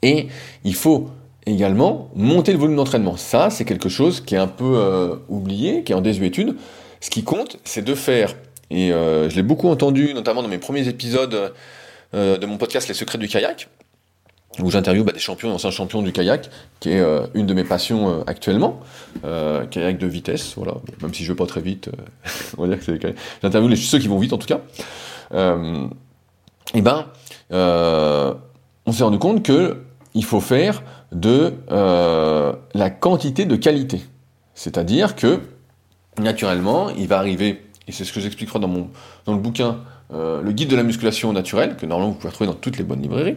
Et 0.01 0.29
il 0.65 0.75
faut 0.75 1.11
également 1.45 2.09
monter 2.17 2.53
le 2.53 2.59
volume 2.59 2.77
d'entraînement. 2.77 3.17
Ça, 3.19 3.51
c'est 3.51 3.67
quelque 3.67 3.91
chose 3.91 4.23
qui 4.23 4.35
est 4.35 4.39
un 4.39 4.49
peu 4.49 5.21
oublié, 5.29 5.83
qui 5.85 5.93
est 5.93 5.95
en 5.95 6.01
désuétude. 6.01 6.57
Ce 7.01 7.11
qui 7.11 7.23
compte, 7.23 7.59
c'est 7.65 7.85
de 7.85 7.95
faire, 7.95 8.35
et 8.71 8.89
je 8.89 9.37
l'ai 9.37 9.43
beaucoup 9.43 9.69
entendu, 9.69 10.13
notamment 10.15 10.43
dans 10.43 10.49
mes 10.49 10.59
premiers 10.59 10.89
épisodes 10.89 11.53
de 12.13 12.47
mon 12.47 12.59
podcast 12.59 12.89
Les 12.89 12.95
Secrets 12.95 13.19
du 13.19 13.29
kayak, 13.29 13.69
où 14.61 14.71
j'interviewe 14.71 15.05
bah, 15.05 15.13
des 15.13 15.19
champions 15.19 15.51
et 15.51 15.53
anciens 15.53 15.71
champions 15.71 16.03
du 16.03 16.13
kayak, 16.13 16.51
qui 16.81 16.91
est 16.91 17.01
euh, 17.01 17.27
une 17.35 17.47
de 17.47 17.55
mes 17.55 17.65
passions 17.65 18.09
euh, 18.09 18.23
actuellement, 18.27 18.81
kayak 19.71 19.99
de 19.99 20.07
vitesse, 20.07 20.55
voilà, 20.57 20.75
même 21.01 21.15
si 21.15 21.25
je 21.25 21.31
ne 21.31 21.35
vais 21.35 21.39
pas 21.39 21.47
très 21.47 21.61
vite, 21.61 21.91
on 22.59 22.63
va 22.63 22.69
dire 22.69 22.79
que 22.79 22.85
c'est 22.85 23.15
J'interviewe 23.43 23.77
ceux 23.77 23.99
qui 23.99 24.09
vont 24.09 24.19
vite 24.19 24.33
en 24.33 24.39
tout 24.39 24.47
cas. 24.47 24.61
et 26.75 26.83
ben, 26.83 27.07
on 27.51 28.93
s'est 28.93 29.05
rendu 29.05 29.19
compte 29.19 29.43
que 29.43 29.79
il 30.15 30.25
faut 30.25 30.41
faire 30.41 30.83
de 31.13 31.55
la 31.71 32.91
quantité 32.91 33.47
de 33.47 33.57
qualité. 33.57 34.03
C'est-à-dire 34.55 35.17
que, 35.17 35.41
naturellement, 36.19 36.91
il 36.91 37.09
va 37.09 37.19
arriver, 37.19 37.65
et 37.89 37.93
c'est 37.93 38.05
ce 38.05 38.13
que 38.13 38.21
j'expliquerai 38.21 38.59
dans, 38.59 38.69
dans 38.69 39.33
le 39.33 39.39
bouquin 39.39 39.79
euh, 40.13 40.43
le 40.43 40.53
guide 40.53 40.69
de 40.69 40.77
la 40.77 40.83
musculation 40.83 41.33
naturelle, 41.33 41.77
que 41.77 41.87
normalement 41.87 42.13
vous 42.13 42.19
pouvez 42.19 42.31
retrouver 42.31 42.49
dans 42.49 42.57
toutes 42.57 42.77
les 42.77 42.85
bonnes 42.85 43.01
librairies, 43.01 43.37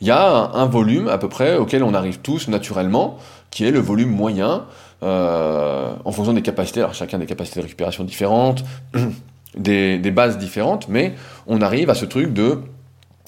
il 0.00 0.06
y 0.06 0.10
a 0.10 0.50
un, 0.54 0.66
volume 0.66 1.08
à 1.08 1.18
peu 1.18 1.28
près 1.28 1.56
auquel 1.56 1.82
on 1.82 1.94
arrive 1.94 2.18
tous 2.18 2.48
naturellement, 2.48 3.18
qui 3.50 3.64
est 3.64 3.70
le 3.70 3.80
volume 3.80 4.10
moyen, 4.10 4.64
euh, 5.02 5.94
en 6.04 6.12
fonction 6.12 6.32
des 6.32 6.42
capacités, 6.42 6.80
alors 6.80 6.94
chacun 6.94 7.18
des 7.18 7.26
capacités 7.26 7.60
de 7.60 7.64
récupération 7.64 8.04
différentes, 8.04 8.64
des, 9.56 9.98
bases 10.10 10.38
différentes, 10.38 10.88
mais 10.88 11.14
on 11.46 11.60
arrive 11.60 11.90
à 11.90 11.94
ce 11.94 12.04
truc 12.04 12.32
de 12.32 12.60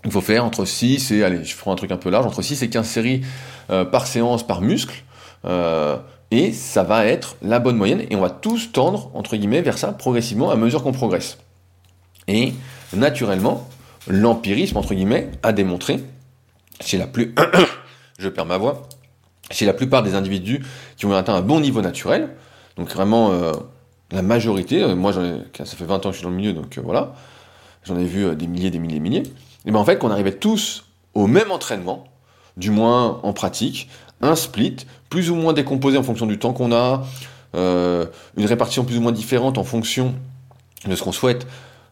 il 0.05 0.13
faut 0.13 0.21
faire 0.21 0.45
entre 0.45 0.65
6 0.65 1.11
et, 1.11 1.25
allez, 1.25 1.45
je 1.45 1.57
prends 1.57 1.73
un 1.73 1.77
truc 1.77 1.91
un 1.91 1.97
peu 1.97 2.11
large, 2.11 2.27
entre 2.27 2.43
6 2.43 2.63
et 2.63 2.71
15 2.71 2.87
séries 2.87 3.23
euh, 3.71 3.85
par 3.85 4.07
séance, 4.07 4.47
par 4.47 4.61
muscle, 4.61 5.03
et 6.31 6.53
ça 6.53 6.83
va 6.83 7.07
être 7.07 7.37
la 7.41 7.59
bonne 7.59 7.77
moyenne, 7.77 8.03
et 8.11 8.17
on 8.17 8.21
va 8.21 8.29
tous 8.29 8.71
tendre, 8.73 9.11
entre 9.15 9.37
guillemets, 9.37 9.63
vers 9.63 9.79
ça 9.79 9.93
progressivement 9.93 10.51
à 10.51 10.57
mesure 10.57 10.83
qu'on 10.83 10.93
progresse. 10.93 11.39
Et 12.29 12.53
naturellement, 12.93 13.69
l'empirisme, 14.09 14.77
entre 14.77 14.95
guillemets, 14.95 15.31
a 15.43 15.53
démontré, 15.53 16.01
chez 16.81 16.99
la 16.99 17.07
plus... 17.07 17.35
je 18.19 18.29
perds 18.29 18.47
ma 18.47 18.59
voix, 18.59 18.89
chez 19.51 19.67
la 19.67 19.73
plupart 19.73 20.03
des 20.03 20.15
individus 20.15 20.65
qui 20.97 21.07
ont 21.07 21.13
atteint 21.13 21.35
un 21.35 21.43
bon 21.43 21.61
niveau 21.61 21.81
naturel, 21.81 22.31
donc 22.77 22.91
vraiment 22.91 23.33
euh, 23.33 23.53
la 24.11 24.23
majorité, 24.23 24.83
euh, 24.83 24.95
moi 24.95 25.13
ai, 25.17 25.65
ça 25.65 25.77
fait 25.77 25.85
20 25.85 26.07
ans 26.07 26.09
que 26.09 26.13
je 26.13 26.19
suis 26.19 26.25
dans 26.25 26.31
le 26.31 26.37
milieu, 26.37 26.53
donc 26.53 26.79
euh, 26.79 26.83
voilà, 26.85 27.15
j'en 27.85 27.99
ai 27.99 28.05
vu 28.05 28.35
des 28.37 28.47
milliers, 28.47 28.71
des 28.71 28.79
milliers, 28.79 28.95
des 28.95 29.01
milliers, 29.01 29.23
et 29.67 29.71
bien 29.71 29.81
en 29.81 29.85
fait 29.85 29.99
qu'on 29.99 30.11
arrivait 30.11 30.33
tous 30.33 30.85
au 31.15 31.27
même 31.27 31.51
entraînement, 31.51 32.05
du 32.57 32.71
moins 32.71 33.21
en 33.23 33.33
pratique, 33.33 33.89
un 34.21 34.35
split, 34.35 34.77
plus 35.11 35.31
ou 35.31 35.37
moins 35.37 35.53
décomposé 35.53 35.97
en 35.97 36.03
fonction 36.03 36.27
du 36.27 36.39
temps 36.39 36.53
qu'on 36.53 36.73
a, 36.73 37.05
une 37.55 38.45
répartition 38.45 38.85
plus 38.85 38.99
ou 38.99 39.01
moins 39.01 39.13
différente 39.13 39.59
en 39.59 39.65
fonction 39.65 40.15
de 40.87 40.95
ce 40.95 41.03
qu'on 41.03 41.13
souhaite 41.13 41.47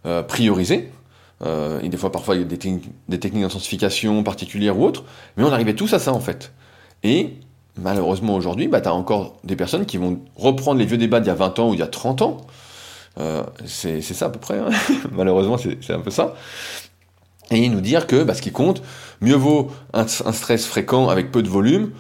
euh, 0.07 0.23
prioriser. 0.23 0.89
Euh, 1.45 1.81
et 1.81 1.89
des 1.89 1.97
fois, 1.97 2.13
parfois, 2.13 2.37
il 2.37 2.43
y 2.43 2.45
a 2.45 2.47
des, 2.47 2.59
techniques 2.59 3.43
d'intensification 3.43 4.23
particulières 4.23 4.79
ou 4.79 4.85
autres. 4.85 5.05
Mais 5.37 5.43
on 5.43 5.53
arrivait 5.53 5.75
tous 5.75 5.93
à 5.95 5.99
ça, 5.99 6.13
en 6.13 6.21
fait. 6.21 6.53
Et 7.03 7.35
malheureusement, 7.77 8.37
aujourd'hui, 8.37 8.69
bah, 8.69 8.81
tu 8.81 8.89
as 8.89 8.95
encore 8.95 9.37
des 9.43 9.57
personnes 9.57 9.85
qui 9.85 9.97
vont 9.97 10.21
reprendre 10.37 10.79
les 10.79 10.87
vieux 10.87 10.97
débats 10.97 11.19
d'il 11.19 11.27
y 11.27 11.31
a 11.31 11.35
20 11.35 11.59
ans 11.59 11.71
ou 11.71 11.75
il 11.75 11.81
y 11.81 11.83
a 11.83 11.89
30 11.89 12.23
ans. 12.23 12.37
Euh, 13.19 13.43
c'est 13.65 14.01
ça 14.01 14.27
à 14.27 14.29
peu 14.29 14.39
près. 14.39 14.59
Hein. 14.59 14.71
malheureusement, 15.13 15.59
c'est 15.59 15.93
un 15.93 16.01
peu 16.01 16.11
ça. 16.11 16.35
Et 17.51 17.69
nous 17.69 17.81
dire 17.81 18.07
que 18.07 18.23
bah, 18.23 18.35
ce 18.35 18.43
qui 18.43 18.53
compte, 18.53 18.83
mieux 19.21 19.35
vaut 19.35 19.71
un, 19.93 20.07
stress 20.07 20.67
fréquent 20.67 21.09
avec 21.09 21.33
peu 21.33 21.43
de 21.43 21.49
volume 21.49 21.91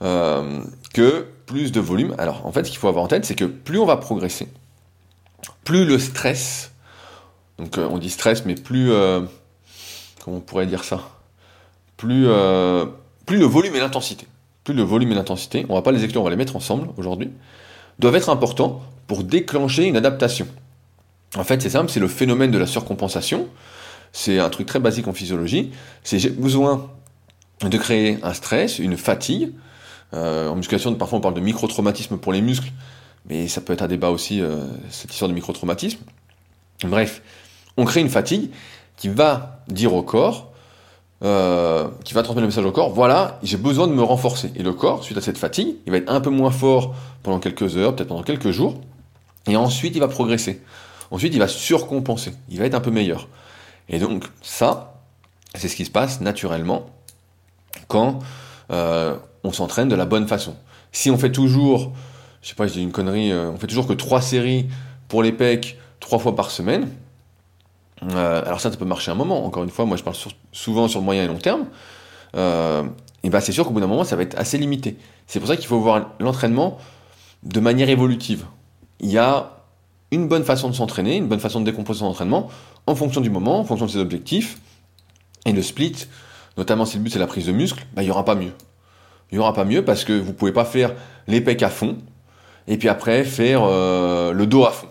que 0.00 1.26
plus 1.46 1.72
de 1.72 1.80
volume. 1.80 2.14
Alors, 2.18 2.46
en 2.46 2.52
fait, 2.52 2.64
ce 2.64 2.70
qu'il 2.70 2.78
faut 2.78 2.88
avoir 2.88 3.04
en 3.04 3.08
tête, 3.08 3.24
c'est 3.24 3.34
que 3.34 3.44
plus 3.44 3.78
on 3.78 3.86
va 3.86 3.96
progresser, 3.96 4.48
plus 5.64 5.84
le 5.84 5.98
stress 5.98 6.70
Donc 7.58 7.78
on 7.78 7.98
dit 7.98 8.10
stress, 8.10 8.44
mais 8.44 8.54
plus... 8.54 8.90
comment 10.22 10.38
on 10.38 10.40
pourrait 10.40 10.66
dire 10.66 10.84
ça? 10.84 11.00
Plus, 11.96 12.26
plus 13.24 13.38
le 13.38 13.46
volume 13.46 13.74
et 13.74 13.80
l'intensité. 13.80 14.26
Plus 14.64 14.74
le 14.74 14.82
volume 14.82 15.12
et 15.12 15.14
l'intensité, 15.14 15.64
on 15.68 15.74
va 15.74 15.82
pas 15.82 15.92
les 15.92 16.02
exclure, 16.02 16.22
on 16.22 16.24
va 16.24 16.30
les 16.30 16.36
mettre 16.36 16.56
ensemble 16.56 16.88
aujourd'hui, 16.96 17.30
doivent 17.98 18.16
être 18.16 18.30
importants 18.30 18.82
pour 19.06 19.22
déclencher 19.22 19.84
une 19.84 19.96
adaptation. 19.96 20.48
En 21.36 21.44
fait, 21.44 21.62
c'est 21.62 21.70
simple, 21.70 21.90
c'est 21.90 22.00
le 22.00 22.08
phénomène 22.08 22.50
de 22.50 22.58
la 22.58 22.66
surcompensation. 22.66 23.48
C'est 24.12 24.38
un 24.38 24.48
truc 24.48 24.66
très 24.66 24.80
basique 24.80 25.06
en 25.08 25.12
physiologie. 25.12 25.70
C'est 26.02 26.18
j'ai 26.18 26.30
besoin 26.30 26.90
de 27.60 27.78
créer 27.78 28.18
un 28.22 28.32
stress, 28.32 28.78
une 28.78 28.96
fatigue. 28.96 29.52
Euh, 30.14 30.48
en 30.48 30.56
musculation, 30.56 30.94
parfois 30.94 31.18
on 31.18 31.20
parle 31.20 31.34
de 31.34 31.40
micro-traumatisme 31.40 32.16
pour 32.16 32.32
les 32.32 32.40
muscles, 32.40 32.70
mais 33.28 33.48
ça 33.48 33.60
peut 33.60 33.72
être 33.72 33.82
un 33.82 33.88
débat 33.88 34.10
aussi, 34.10 34.40
euh, 34.40 34.64
cette 34.90 35.12
histoire 35.12 35.28
de 35.28 35.34
micro-traumatisme. 35.34 35.98
Bref, 36.84 37.22
on 37.76 37.84
crée 37.84 38.00
une 38.00 38.08
fatigue 38.08 38.50
qui 38.96 39.08
va 39.08 39.60
dire 39.68 39.94
au 39.94 40.02
corps, 40.02 40.52
euh, 41.24 41.88
qui 42.04 42.14
va 42.14 42.22
transmettre 42.22 42.42
le 42.42 42.48
message 42.48 42.64
au 42.64 42.72
corps, 42.72 42.90
voilà, 42.90 43.38
j'ai 43.42 43.56
besoin 43.56 43.86
de 43.86 43.92
me 43.92 44.02
renforcer. 44.02 44.52
Et 44.56 44.62
le 44.62 44.72
corps, 44.72 45.02
suite 45.02 45.18
à 45.18 45.20
cette 45.20 45.38
fatigue, 45.38 45.76
il 45.86 45.92
va 45.92 45.98
être 45.98 46.10
un 46.10 46.20
peu 46.20 46.30
moins 46.30 46.50
fort 46.50 46.94
pendant 47.22 47.38
quelques 47.38 47.76
heures, 47.76 47.94
peut-être 47.94 48.08
pendant 48.08 48.22
quelques 48.22 48.50
jours, 48.50 48.74
et 49.46 49.56
ensuite 49.56 49.94
il 49.94 50.00
va 50.00 50.08
progresser. 50.08 50.62
Ensuite, 51.10 51.34
il 51.34 51.38
va 51.38 51.48
surcompenser, 51.48 52.32
il 52.48 52.58
va 52.58 52.64
être 52.64 52.74
un 52.74 52.80
peu 52.80 52.90
meilleur. 52.90 53.28
Et 53.88 53.98
donc, 53.98 54.24
ça, 54.42 55.00
c'est 55.54 55.68
ce 55.68 55.76
qui 55.76 55.84
se 55.84 55.90
passe 55.90 56.20
naturellement 56.20 56.86
quand 57.88 58.18
euh, 58.72 59.14
on 59.44 59.52
s'entraîne 59.52 59.88
de 59.88 59.94
la 59.94 60.06
bonne 60.06 60.26
façon. 60.26 60.56
Si 60.92 61.10
on 61.10 61.18
fait 61.18 61.30
toujours, 61.30 61.92
je 62.42 62.48
sais 62.48 62.54
pas, 62.54 62.66
je 62.66 62.72
dis 62.72 62.82
une 62.82 62.92
connerie, 62.92 63.30
euh, 63.30 63.50
on 63.50 63.56
fait 63.56 63.68
toujours 63.68 63.86
que 63.86 63.92
trois 63.92 64.20
séries 64.20 64.68
pour 65.08 65.22
les 65.22 65.32
pecs 65.32 65.78
trois 66.00 66.18
fois 66.18 66.34
par 66.34 66.50
semaine, 66.50 66.88
euh, 68.02 68.42
alors 68.44 68.60
ça, 68.60 68.70
ça 68.70 68.76
peut 68.76 68.84
marcher 68.84 69.10
un 69.10 69.14
moment. 69.14 69.44
Encore 69.44 69.64
une 69.64 69.70
fois, 69.70 69.86
moi 69.86 69.96
je 69.96 70.02
parle 70.02 70.16
souvent 70.52 70.88
sur 70.88 71.00
le 71.00 71.04
moyen 71.04 71.24
et 71.24 71.26
long 71.26 71.38
terme. 71.38 71.66
et 72.34 73.30
ben 73.30 73.40
c'est 73.40 73.52
sûr 73.52 73.64
qu'au 73.64 73.70
bout 73.70 73.80
d'un 73.80 73.86
moment, 73.86 74.04
ça 74.04 74.16
va 74.16 74.22
être 74.22 74.38
assez 74.38 74.58
limité. 74.58 74.96
C'est 75.26 75.40
pour 75.40 75.48
ça 75.48 75.56
qu'il 75.56 75.66
faut 75.66 75.80
voir 75.80 76.10
l'entraînement 76.20 76.78
de 77.42 77.60
manière 77.60 77.88
évolutive. 77.88 78.44
Il 79.00 79.10
y 79.10 79.18
a 79.18 79.56
une 80.10 80.28
bonne 80.28 80.44
façon 80.44 80.68
de 80.68 80.74
s'entraîner, 80.74 81.16
une 81.16 81.26
bonne 81.26 81.40
façon 81.40 81.60
de 81.60 81.64
décomposer 81.64 82.00
son 82.00 82.06
entraînement 82.06 82.48
en 82.86 82.94
fonction 82.94 83.20
du 83.20 83.30
moment, 83.30 83.58
en 83.58 83.64
fonction 83.64 83.86
de 83.86 83.90
ses 83.90 83.98
objectifs. 83.98 84.58
Et 85.44 85.52
le 85.52 85.62
split, 85.62 86.06
notamment 86.56 86.84
si 86.84 86.96
le 86.96 87.02
but 87.02 87.10
c'est 87.10 87.18
la 87.18 87.26
prise 87.26 87.46
de 87.46 87.52
muscle, 87.52 87.86
bah, 87.94 88.02
il 88.02 88.06
n'y 88.06 88.10
aura 88.10 88.24
pas 88.24 88.34
mieux. 88.34 88.52
Il 89.30 89.36
n'y 89.36 89.38
aura 89.40 89.52
pas 89.52 89.64
mieux 89.64 89.84
parce 89.84 90.04
que 90.04 90.12
vous 90.12 90.28
ne 90.28 90.36
pouvez 90.36 90.52
pas 90.52 90.64
faire 90.64 90.94
les 91.26 91.40
pecs 91.40 91.62
à 91.62 91.68
fond 91.68 91.96
et 92.68 92.76
puis 92.78 92.88
après 92.88 93.24
faire 93.24 93.62
euh, 93.64 94.32
le 94.32 94.46
dos 94.46 94.64
à 94.64 94.70
fond. 94.70 94.88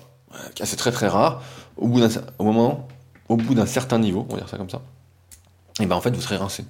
C'est 0.61 0.75
très 0.75 0.91
très 0.91 1.07
rare. 1.07 1.41
Au 1.77 1.87
bout 1.87 1.99
d'un 1.99 2.09
moment, 2.39 2.87
au 3.29 3.37
bout 3.37 3.53
d'un 3.55 3.65
certain 3.65 3.99
niveau, 3.99 4.25
on 4.29 4.33
va 4.33 4.39
dire 4.39 4.49
ça 4.49 4.57
comme 4.57 4.69
ça, 4.69 4.81
et 5.79 5.85
ben 5.85 5.95
en 5.95 6.01
fait 6.01 6.11
vous 6.11 6.21
serez 6.21 6.37
rincé. 6.37 6.65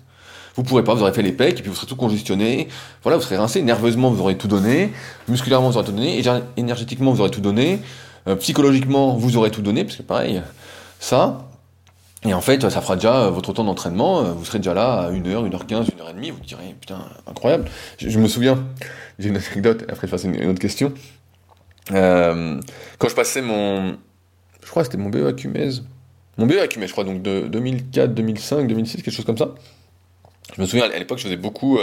Vous 0.55 0.63
pourrez 0.63 0.85
pas, 0.85 0.93
vous 0.93 1.01
aurez 1.01 1.11
fait 1.11 1.21
les 1.21 1.33
pecs 1.33 1.59
et 1.59 1.61
puis 1.61 1.69
vous 1.69 1.75
serez 1.75 1.87
tout 1.87 1.97
congestionné. 1.97 2.69
Voilà, 3.03 3.17
vous 3.17 3.23
serez 3.23 3.35
rincé. 3.35 3.61
Nerveusement, 3.61 4.09
vous 4.09 4.21
aurez 4.21 4.37
tout 4.37 4.47
donné. 4.47 4.93
Musculairement, 5.27 5.69
vous 5.69 5.75
aurez 5.75 5.85
tout 5.85 5.91
donné. 5.91 6.23
Énergétiquement, 6.55 7.11
vous 7.11 7.19
aurez 7.19 7.29
tout 7.29 7.41
donné. 7.41 7.81
Euh, 8.29 8.37
psychologiquement, 8.37 9.17
vous 9.17 9.35
aurez 9.35 9.51
tout 9.51 9.61
donné, 9.61 9.83
parce 9.83 9.97
que 9.97 10.01
pareil, 10.01 10.41
ça, 10.97 11.49
et 12.25 12.33
en 12.33 12.41
fait, 12.41 12.67
ça 12.69 12.81
fera 12.81 12.95
déjà 12.95 13.29
votre 13.29 13.53
temps 13.53 13.63
d'entraînement, 13.63 14.23
vous 14.23 14.45
serez 14.45 14.57
déjà 14.57 14.73
là 14.73 15.01
à 15.01 15.11
1h, 15.11 15.47
1h15, 15.47 15.89
1h30, 15.91 16.31
vous 16.31 16.39
direz, 16.39 16.75
putain, 16.79 16.99
incroyable. 17.27 17.65
Je, 17.99 18.17
me 18.17 18.27
souviens, 18.27 18.63
j'ai 19.19 19.29
une 19.29 19.35
anecdote, 19.35 19.85
après 19.89 20.07
je 20.07 20.11
passe 20.11 20.23
une, 20.23 20.33
une 20.33 20.49
autre 20.49 20.59
question. 20.59 20.91
Euh, 21.91 22.59
quand 22.97 23.09
je 23.09 23.15
passais 23.15 23.43
mon, 23.43 23.97
je 24.63 24.69
crois 24.69 24.81
que 24.81 24.87
c'était 24.91 24.97
mon 24.97 25.09
BE 25.09 25.35
Cumez, 25.35 25.81
mon 26.37 26.45
BE 26.45 26.67
Cumez, 26.67 26.87
je 26.87 26.91
crois, 26.91 27.03
donc 27.03 27.21
de 27.21 27.41
2004, 27.47 28.13
2005, 28.13 28.67
2006, 28.67 29.01
quelque 29.01 29.11
chose 29.11 29.25
comme 29.25 29.37
ça. 29.37 29.55
Je 30.55 30.61
me 30.61 30.67
souviens, 30.67 30.85
à 30.85 30.99
l'époque, 30.99 31.17
je 31.17 31.23
faisais 31.23 31.37
beaucoup 31.37 31.79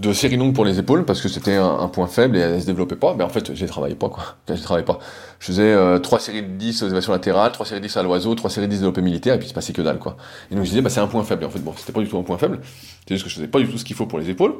de 0.00 0.12
séries 0.12 0.36
longues 0.36 0.54
pour 0.54 0.64
les 0.64 0.78
épaules 0.78 1.04
parce 1.04 1.20
que 1.20 1.28
c'était 1.28 1.56
un, 1.56 1.88
point 1.88 2.06
faible 2.06 2.36
et 2.36 2.40
elle 2.40 2.60
se 2.60 2.66
développait 2.66 2.96
pas. 2.96 3.14
Mais 3.16 3.24
en 3.24 3.28
fait, 3.28 3.54
j'ai 3.54 3.66
travaillé 3.66 3.96
pas 3.96 4.08
quoi. 4.08 4.36
J'ai 4.48 4.62
travaillé 4.62 4.84
pas. 4.84 4.98
Je 5.40 5.46
faisais 5.46 5.62
euh, 5.62 5.98
3 5.98 6.20
séries 6.20 6.42
de 6.42 6.48
10 6.48 6.82
aux 6.82 6.86
élévations 6.86 7.12
latérales, 7.12 7.50
3 7.50 7.66
séries 7.66 7.80
de 7.80 7.86
10 7.86 7.96
à 7.96 8.02
l'oiseau, 8.04 8.34
3 8.34 8.50
séries 8.50 8.68
de 8.68 8.72
10 8.72 8.78
développé 8.78 9.02
militaire 9.02 9.34
et 9.34 9.38
puis 9.38 9.46
il 9.46 9.50
se 9.50 9.54
passait 9.54 9.72
que 9.72 9.82
dalle 9.82 9.98
quoi. 9.98 10.16
Et 10.50 10.54
donc 10.54 10.64
je 10.64 10.70
disais 10.70 10.82
bah 10.82 10.90
c'est 10.90 11.00
un 11.00 11.08
point 11.08 11.24
faible. 11.24 11.42
Et 11.42 11.46
en 11.46 11.50
fait 11.50 11.58
bon, 11.58 11.74
c'était 11.76 11.92
pas 11.92 12.00
du 12.00 12.08
tout 12.08 12.16
un 12.16 12.22
point 12.22 12.38
faible. 12.38 12.60
C'est 13.08 13.14
juste 13.14 13.24
que 13.24 13.30
je 13.30 13.34
faisais 13.34 13.48
pas 13.48 13.58
du 13.58 13.68
tout 13.68 13.78
ce 13.78 13.84
qu'il 13.84 13.96
faut 13.96 14.06
pour 14.06 14.20
les 14.20 14.30
épaules. 14.30 14.54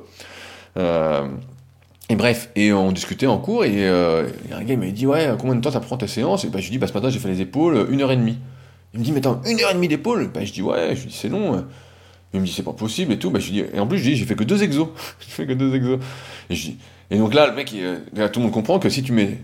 Euh, 0.77 1.29
et 2.09 2.17
bref, 2.17 2.51
et 2.57 2.73
on 2.73 2.91
discutait 2.91 3.27
en 3.27 3.39
cours 3.39 3.65
et 3.65 3.89
euh, 3.89 4.27
un 4.53 4.65
gars 4.65 4.77
m'a 4.77 4.87
dit 4.87 5.07
ouais 5.07 5.31
combien 5.39 5.55
de 5.55 5.61
temps 5.61 5.71
ça 5.71 5.81
prend 5.81 5.97
ta 5.97 6.09
séance 6.09 6.45
Et 6.45 6.49
bah 6.49 6.59
je 6.59 6.65
lui 6.65 6.73
dis 6.73 6.79
bah 6.79 6.87
ce 6.89 6.95
matin 6.95 7.11
j'ai 7.11 7.19
fait 7.21 7.29
les 7.29 7.43
épaules 7.43 7.87
une 7.91 8.01
heure 8.01 8.11
et 8.11 8.17
demie. 8.17 8.39
Il 8.95 9.01
me 9.01 9.05
dit 9.05 9.13
mais 9.13 9.19
attends 9.19 9.41
une 9.47 9.61
heure 9.61 9.71
et 9.71 9.75
demie 9.75 9.89
d'épaule? 9.89 10.31
Bah 10.33 10.45
je 10.45 10.53
dis 10.53 10.63
ouais, 10.63 10.97
je 10.97 11.07
dis 11.07 11.15
c'est 11.15 11.29
long. 11.29 11.65
Il 12.35 12.41
me 12.41 12.47
dit 12.47 12.53
c'est 12.53 12.63
pas 12.63 12.73
possible 12.73 13.13
et 13.13 13.19
tout. 13.19 13.31
Bah, 13.31 13.39
je 13.39 13.51
dis, 13.51 13.61
et 13.61 13.81
en 13.81 13.87
plus, 13.87 13.99
je 13.99 14.05
dis 14.05 14.17
j'ai 14.17 14.25
fait 14.25 14.37
que 14.37 14.45
deux 14.45 14.63
exos. 14.63 14.89
j'ai 15.21 15.31
fait 15.31 15.47
que 15.47 15.53
deux 15.53 15.75
exos. 15.75 15.99
Et, 16.51 16.55
je 16.55 16.71
donc 17.17 17.33
là, 17.33 17.47
le 17.47 17.55
mec, 17.55 17.73
il, 17.73 18.03
tout 18.31 18.41
le 18.41 18.45
monde 18.45 18.53
comprend 18.53 18.79
que 18.79 18.91
si 18.91 19.03
tu 19.03 19.13
mets 19.13 19.39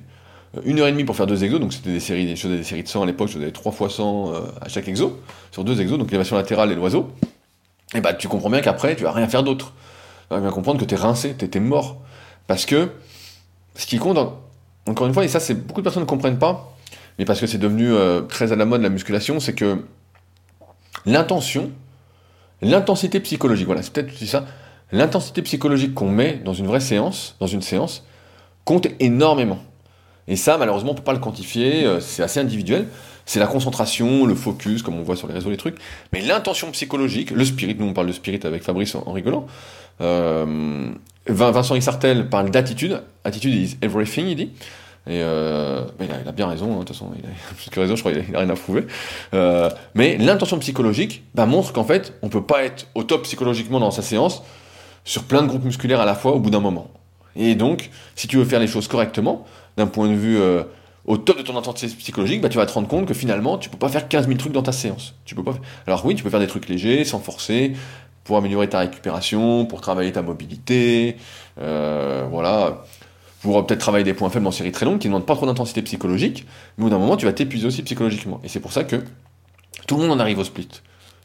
une 0.65 0.79
heure 0.81 0.87
et 0.87 0.93
demie 0.93 1.05
pour 1.05 1.17
faire 1.17 1.27
deux 1.27 1.45
exos, 1.45 1.61
donc 1.61 1.73
c'était 1.73 1.93
des 1.93 2.01
séries, 2.01 2.27
des, 2.27 2.37
séries 2.37 2.83
de 2.83 2.89
100 2.89 3.03
à 3.03 3.07
l'époque, 3.07 3.29
je 3.29 3.39
faisais 3.39 3.51
3 3.51 3.73
fois 3.73 3.91
100 3.91 4.33
euh, 4.33 4.41
à 4.61 4.69
chaque 4.69 4.87
exo, 4.89 5.19
sur 5.51 5.65
deux 5.65 5.81
exos, 5.81 5.99
donc 5.99 6.11
l'élévation 6.11 6.37
latérale 6.37 6.71
et 6.73 6.75
l'oiseau, 6.75 7.11
et 7.95 8.01
bah 8.01 8.15
tu 8.15 8.29
comprends 8.29 8.51
bien 8.51 8.61
qu'après, 8.61 8.97
tu 8.97 9.05
vas 9.05 9.13
rien 9.13 9.29
faire 9.29 9.43
d'autre. 9.43 9.73
Tu 10.29 10.35
vas 10.35 10.41
bien 10.41 10.51
comprendre 10.51 10.81
que 10.81 10.85
t'es 10.85 10.97
rincé, 10.97 11.35
t'es 11.35 11.61
mort. 11.61 12.03
Parce 12.47 12.67
que 12.67 12.91
ce 13.77 13.87
qui 13.87 13.99
compte, 13.99 14.19
encore 14.87 15.07
une 15.07 15.15
fois, 15.15 15.25
et 15.25 15.29
ça, 15.29 15.41
c'est 15.41 15.55
beaucoup 15.55 15.81
de 15.81 15.85
personnes 15.85 16.03
ne 16.03 16.09
comprennent 16.09 16.39
pas, 16.39 16.74
mais 17.19 17.25
parce 17.25 17.41
que 17.41 17.47
c'est 17.47 17.59
devenu 17.59 17.93
euh, 17.93 18.23
très 18.23 18.53
à 18.53 18.57
la 18.57 18.65
mode 18.65 18.83
la 18.83 18.89
musculation, 18.89 19.41
c'est 19.41 19.55
que 19.55 19.79
l'intention, 21.07 21.71
L'intensité 22.65 23.21
psychologique, 23.21 23.67
voilà, 23.67 23.83
c'est 23.83 23.93
peut-être 23.93 24.17
ça. 24.25 24.47
L'intensité 24.91 25.43
psychologique 25.43 25.93
qu'on 25.95 26.09
met 26.09 26.41
dans 26.45 26.55
une 26.55 26.67
vraie 26.67 26.81
séance, 26.81 27.37
dans 27.39 27.47
une 27.47 27.61
séance, 27.61 28.07
compte 28.65 28.87
énormément. 29.01 29.59
Et 30.29 30.37
ça, 30.37 30.57
malheureusement, 30.57 30.93
on 30.93 30.95
peut 30.95 31.03
pas 31.03 31.13
le 31.13 31.19
quantifier, 31.19 31.85
euh, 31.85 32.01
c'est 32.01 32.23
assez 32.23 32.41
individuel. 32.41 32.87
C'est 33.27 33.39
la 33.41 33.47
concentration, 33.47 34.25
le 34.25 34.35
focus, 34.35 34.83
comme 34.83 34.99
on 34.99 35.03
voit 35.03 35.17
sur 35.17 35.29
les 35.29 35.35
réseaux, 35.35 35.51
les 35.51 35.59
trucs. 35.59 35.77
Mais 36.13 36.23
l'intention 36.23 36.71
psychologique, 36.71 37.31
le 37.31 37.45
spirit, 37.45 37.77
nous 37.79 37.87
on 37.87 37.93
parle 37.93 38.07
de 38.07 38.13
spirit 38.13 38.41
avec 38.45 38.63
Fabrice 38.63 38.95
en, 38.95 39.13
rigolant. 39.13 39.47
Euh, 40.01 40.91
Vincent 41.27 41.75
Ixartel 41.75 42.29
parle 42.29 42.51
d'attitude. 42.51 43.03
Attitude 43.25 43.55
is 43.55 43.77
everything, 43.83 44.27
il 44.27 44.37
dit. 44.37 44.51
Et 45.07 45.21
euh, 45.23 45.83
il, 46.01 46.29
a, 46.29 46.33
bien 46.33 46.47
raison, 46.47 46.73
hein, 46.73 46.75
de 46.75 46.79
toute 46.79 46.89
façon, 46.89 47.13
il 47.19 47.25
a 47.27 47.29
plus 47.57 47.69
que 47.69 47.81
raison, 47.81 47.95
je 47.95 48.01
crois 48.01 48.13
qu'il 48.13 48.33
n'a 48.33 48.39
rien 48.39 48.49
à 48.49 48.55
prouver. 48.55 48.87
Euh, 49.35 49.69
mais 49.95 50.17
l'intention 50.17 50.59
psychologique 50.59 51.25
bah, 51.35 51.45
montre 51.45 51.73
qu'en 51.73 51.85
fait, 51.85 52.15
on 52.23 52.29
peut 52.29 52.43
pas 52.43 52.65
être 52.65 52.87
au 52.95 53.03
top 53.03 53.25
psychologiquement 53.25 53.81
dans 53.81 53.91
sa 53.91 54.01
séance 54.01 54.43
sur 55.05 55.25
plein 55.25 55.43
de 55.43 55.49
groupes 55.49 55.65
musculaires 55.65 56.01
à 56.01 56.07
la 56.07 56.15
fois 56.15 56.33
au 56.33 56.41
bout 56.41 56.51
d'un 56.51 56.61
moment. 56.61 56.91
Et 57.37 57.55
donc, 57.55 57.91
si 58.15 58.29
tu 58.29 58.39
veux 58.39 58.47
faire 58.47 58.61
les 58.61 58.67
choses 58.67 58.89
correctement, 58.89 59.45
d'un 59.77 59.87
point 59.87 60.09
de 60.09 60.15
vue 60.15 60.39
euh, 60.39 60.63
au 61.05 61.19
top 61.19 61.37
de 61.37 61.43
ton 61.43 61.59
intensité 61.59 61.95
psychologique, 61.97 62.41
bah, 62.41 62.49
tu 62.49 62.57
vas 62.57 62.65
te 62.65 62.73
rendre 62.73 62.89
compte 62.89 63.07
que 63.07 63.13
finalement, 63.13 63.59
tu 63.59 63.69
peux 63.69 63.77
pas 63.77 63.91
faire 63.91 64.09
15 64.09 64.27
000 64.27 64.39
trucs 64.39 64.53
dans 64.53 64.63
ta 64.63 64.73
séance. 64.73 65.17
Tu 65.27 65.35
peux 65.35 65.45
pas. 65.45 65.55
Alors 65.87 66.07
oui, 66.07 66.15
tu 66.15 66.23
peux 66.23 66.31
faire 66.31 66.41
des 66.41 66.47
trucs 66.47 66.67
légers, 66.67 67.05
sans 67.05 67.19
forcer, 67.19 67.75
pour 68.23 68.39
améliorer 68.39 68.71
ta 68.71 68.79
récupération, 68.79 69.67
pour 69.67 69.83
travailler 69.83 70.13
ta 70.13 70.23
mobilité, 70.23 71.17
voilà 71.59 72.85
pour 73.45 73.67
peut-être 73.67 73.81
travailler 73.81 74.05
des 74.05 74.15
points 74.15 74.31
faibles 74.31 74.47
en 74.47 74.51
série 74.51 74.73
très 74.73 74.87
longue 74.87 74.99
qui 74.99 75.07
ne 75.07 75.13
demandent 75.13 75.27
pas 75.27 75.37
trop 75.37 75.45
d'intensité 75.45 75.83
psychologique, 75.83 76.47
mais 76.79 76.85
au 76.85 76.87
bout 76.87 76.91
d'un 76.91 76.99
moment, 76.99 77.19
tu 77.19 77.27
vas 77.27 77.35
t'épuiser 77.35 77.67
aussi 77.67 77.83
psychologiquement. 77.83 78.41
Et 78.43 78.49
c'est 78.49 78.59
pour 78.59 78.73
ça 78.73 78.85
que 78.85 78.97
tout 79.87 79.97
le 79.97 80.03
monde 80.03 80.13
en 80.13 80.19
arrive 80.19 80.39
au 80.39 80.45
split. 80.45 80.69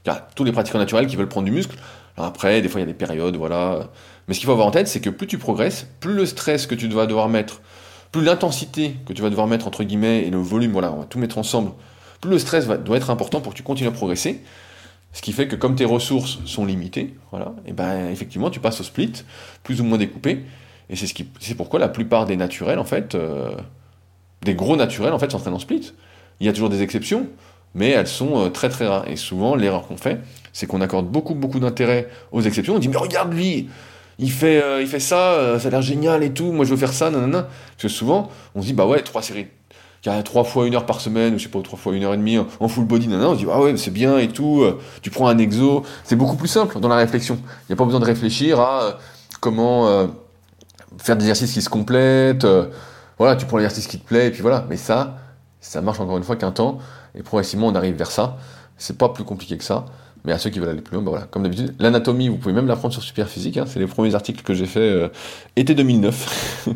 A 0.06 0.28
tous 0.36 0.44
les 0.44 0.52
pratiquants 0.52 0.80
naturels 0.80 1.08
qui 1.08 1.16
veulent 1.16 1.30
prendre 1.30 1.46
du 1.46 1.52
muscle. 1.52 1.78
Après, 2.18 2.62
des 2.62 2.68
fois, 2.68 2.82
il 2.82 2.84
y 2.84 2.88
a 2.90 2.92
des 2.92 2.94
périodes, 2.94 3.38
voilà. 3.38 3.90
Mais 4.28 4.34
ce 4.34 4.40
qu'il 4.40 4.48
faut 4.48 4.52
avoir 4.52 4.68
en 4.68 4.72
tête, 4.72 4.90
c'est 4.90 5.00
que 5.00 5.10
plus 5.10 5.28
tu 5.28 5.38
progresses, 5.38 5.88
plus 6.02 6.14
le 6.14 6.26
stress 6.26 6.68
que 6.68 6.76
tu 6.76 6.90
vas 6.90 7.06
devoir 7.06 7.30
mettre, 7.30 7.62
plus 8.12 8.22
l'intensité 8.22 8.98
que 9.06 9.14
tu 9.14 9.22
vas 9.22 9.30
devoir 9.30 9.48
mettre, 9.48 9.66
entre 9.66 9.86
guillemets, 9.86 10.28
et 10.28 10.30
le 10.30 10.40
volume, 10.40 10.74
voilà, 10.74 10.92
on 10.92 10.98
va 10.98 11.06
tout 11.06 11.20
mettre 11.20 11.38
ensemble, 11.38 11.72
plus 12.20 12.32
le 12.32 12.40
stress 12.40 12.68
doit 12.68 12.98
être 12.98 13.12
important 13.12 13.40
pour 13.40 13.54
que 13.54 13.58
tu 13.58 13.64
continues 13.64 13.90
à 13.90 13.94
progresser. 13.94 14.44
Ce 15.14 15.22
qui 15.22 15.32
fait 15.32 15.48
que 15.48 15.56
comme 15.56 15.76
tes 15.76 15.86
ressources 15.86 16.40
sont 16.46 16.66
limitées, 16.66 17.16
voilà, 17.32 17.54
et 17.66 17.72
ben 17.72 18.10
effectivement 18.10 18.50
tu 18.50 18.60
passes 18.60 18.82
au 18.82 18.84
split, 18.84 19.14
plus 19.64 19.80
ou 19.80 19.84
moins 19.84 19.98
découpé, 19.98 20.44
et 20.90 20.96
c'est 20.96 21.06
ce 21.06 21.54
pourquoi 21.54 21.80
la 21.80 21.88
plupart 21.88 22.26
des 22.26 22.36
naturels, 22.36 22.80
en 22.80 22.84
fait, 22.84 23.14
euh, 23.14 23.52
des 24.44 24.56
gros 24.56 24.76
naturels, 24.76 25.14
en 25.14 25.20
fait, 25.20 25.32
s'entraînent 25.32 25.54
en 25.54 25.60
split. 25.60 25.94
Il 26.40 26.48
y 26.48 26.50
a 26.50 26.54
toujours 26.54 26.70
des 26.70 26.82
exceptions, 26.82 27.28
mais 27.76 27.90
elles 27.90 28.08
sont 28.08 28.46
euh, 28.46 28.50
très 28.50 28.70
très 28.70 28.88
rares. 28.88 29.08
Et 29.08 29.16
souvent, 29.16 29.56
l'erreur 29.56 29.88
qu'on 29.88 29.98
fait, 29.98 30.20
c'est 30.52 30.66
qu'on 30.66 30.82
accorde 30.82 31.08
beaucoup 31.08 31.36
beaucoup 31.36 31.60
d'intérêt 31.60 32.10
aux 32.32 32.42
exceptions. 32.42 32.76
On 32.76 32.80
dit 32.80 32.90
mais 32.90 32.98
regarde 32.98 33.32
lui, 33.32 33.70
il 34.18 34.32
fait, 34.32 34.62
euh, 34.64 34.82
il 34.82 34.88
fait 34.88 35.00
ça, 35.00 35.60
ça 35.60 35.68
a 35.68 35.72
l'air 35.72 35.82
génial 35.84 36.24
et 36.24 36.32
tout. 36.32 36.52
Moi 36.52 36.66
je 36.66 36.72
veux 36.72 36.78
faire 36.78 36.94
ça, 36.94 37.12
nanana. 37.12 37.44
Parce 37.44 37.84
que 37.84 37.88
souvent, 37.88 38.30
on 38.56 38.62
se 38.62 38.68
dit 38.68 38.74
bah 38.74 38.88
ouais, 38.88 39.02
trois 39.04 39.22
séries, 39.22 39.48
trois 40.26 40.44
fois 40.44 40.66
une 40.66 40.74
heure 40.74 40.88
par 40.88 41.02
semaine, 41.02 41.36
ou 41.36 41.38
je 41.38 41.44
sais 41.44 41.50
pas, 41.50 41.62
trois 41.62 41.78
fois 41.78 41.94
une 41.96 42.04
heure 42.04 42.16
et 42.16 42.18
demie 42.18 42.40
en 42.60 42.68
full 42.68 42.86
body, 42.86 43.10
nanana. 43.10 43.30
On 43.30 43.34
se 43.36 43.40
dit 43.40 43.48
ah 43.52 43.62
ouais, 43.62 43.78
c'est 43.78 43.94
bien 43.94 44.18
et 44.18 44.30
tout. 44.30 44.66
Tu 45.04 45.12
prends 45.12 45.28
un 45.28 45.38
exo, 45.38 45.84
c'est 46.04 46.16
beaucoup 46.16 46.36
plus 46.36 46.48
simple 46.48 46.80
dans 46.80 46.90
la 46.90 46.98
réflexion. 46.98 47.38
Il 47.44 47.66
n'y 47.70 47.74
a 47.74 47.76
pas 47.76 47.86
besoin 47.86 48.00
de 48.00 48.06
réfléchir 48.06 48.60
à 48.60 48.98
comment 49.40 50.10
faire 51.00 51.18
des 51.18 51.26
exercices 51.26 51.54
qui 51.54 51.62
se 51.62 51.70
complètent, 51.70 52.46
euh, 52.46 52.68
voilà, 53.18 53.36
tu 53.36 53.46
prends 53.46 53.58
l'exercice 53.58 53.88
qui 53.88 54.00
te 54.00 54.06
plaît, 54.06 54.28
et 54.28 54.32
puis 54.32 54.42
voilà. 54.42 54.66
Mais 54.70 54.78
ça, 54.78 55.18
Ça 55.62 55.82
marche 55.82 56.00
encore 56.00 56.18
une 56.18 56.24
fois 56.24 56.36
qu'un 56.38 56.52
temps, 56.52 56.80
et 57.16 57.24
progressivement 57.24 57.68
on 57.68 57.76
arrive 57.76 57.96
vers 57.96 58.12
ça. 58.12 58.38
C'est 58.78 58.98
pas 58.98 59.10
plus 59.10 59.26
compliqué 59.26 59.58
que 59.58 59.64
ça. 59.64 59.86
Mais 60.26 60.34
à 60.34 60.38
ceux 60.38 60.50
qui 60.50 60.60
veulent 60.60 60.70
aller 60.70 60.82
plus 60.82 60.96
loin, 60.96 61.04
bah 61.04 61.12
voilà, 61.12 61.26
comme 61.26 61.44
d'habitude, 61.44 61.76
l'anatomie, 61.80 62.28
vous 62.30 62.38
pouvez 62.38 62.54
même 62.54 62.68
l'apprendre 62.68 62.94
sur 62.94 63.04
Superphysique. 63.04 63.58
Hein, 63.58 63.66
c'est 63.68 63.80
les 63.80 63.88
premiers 63.88 64.16
articles 64.16 64.44
que 64.44 64.54
j'ai 64.54 64.66
fait 64.66 64.80
euh, 64.80 65.10
été 65.56 65.76
2009. 65.76 66.68
Il 66.68 66.74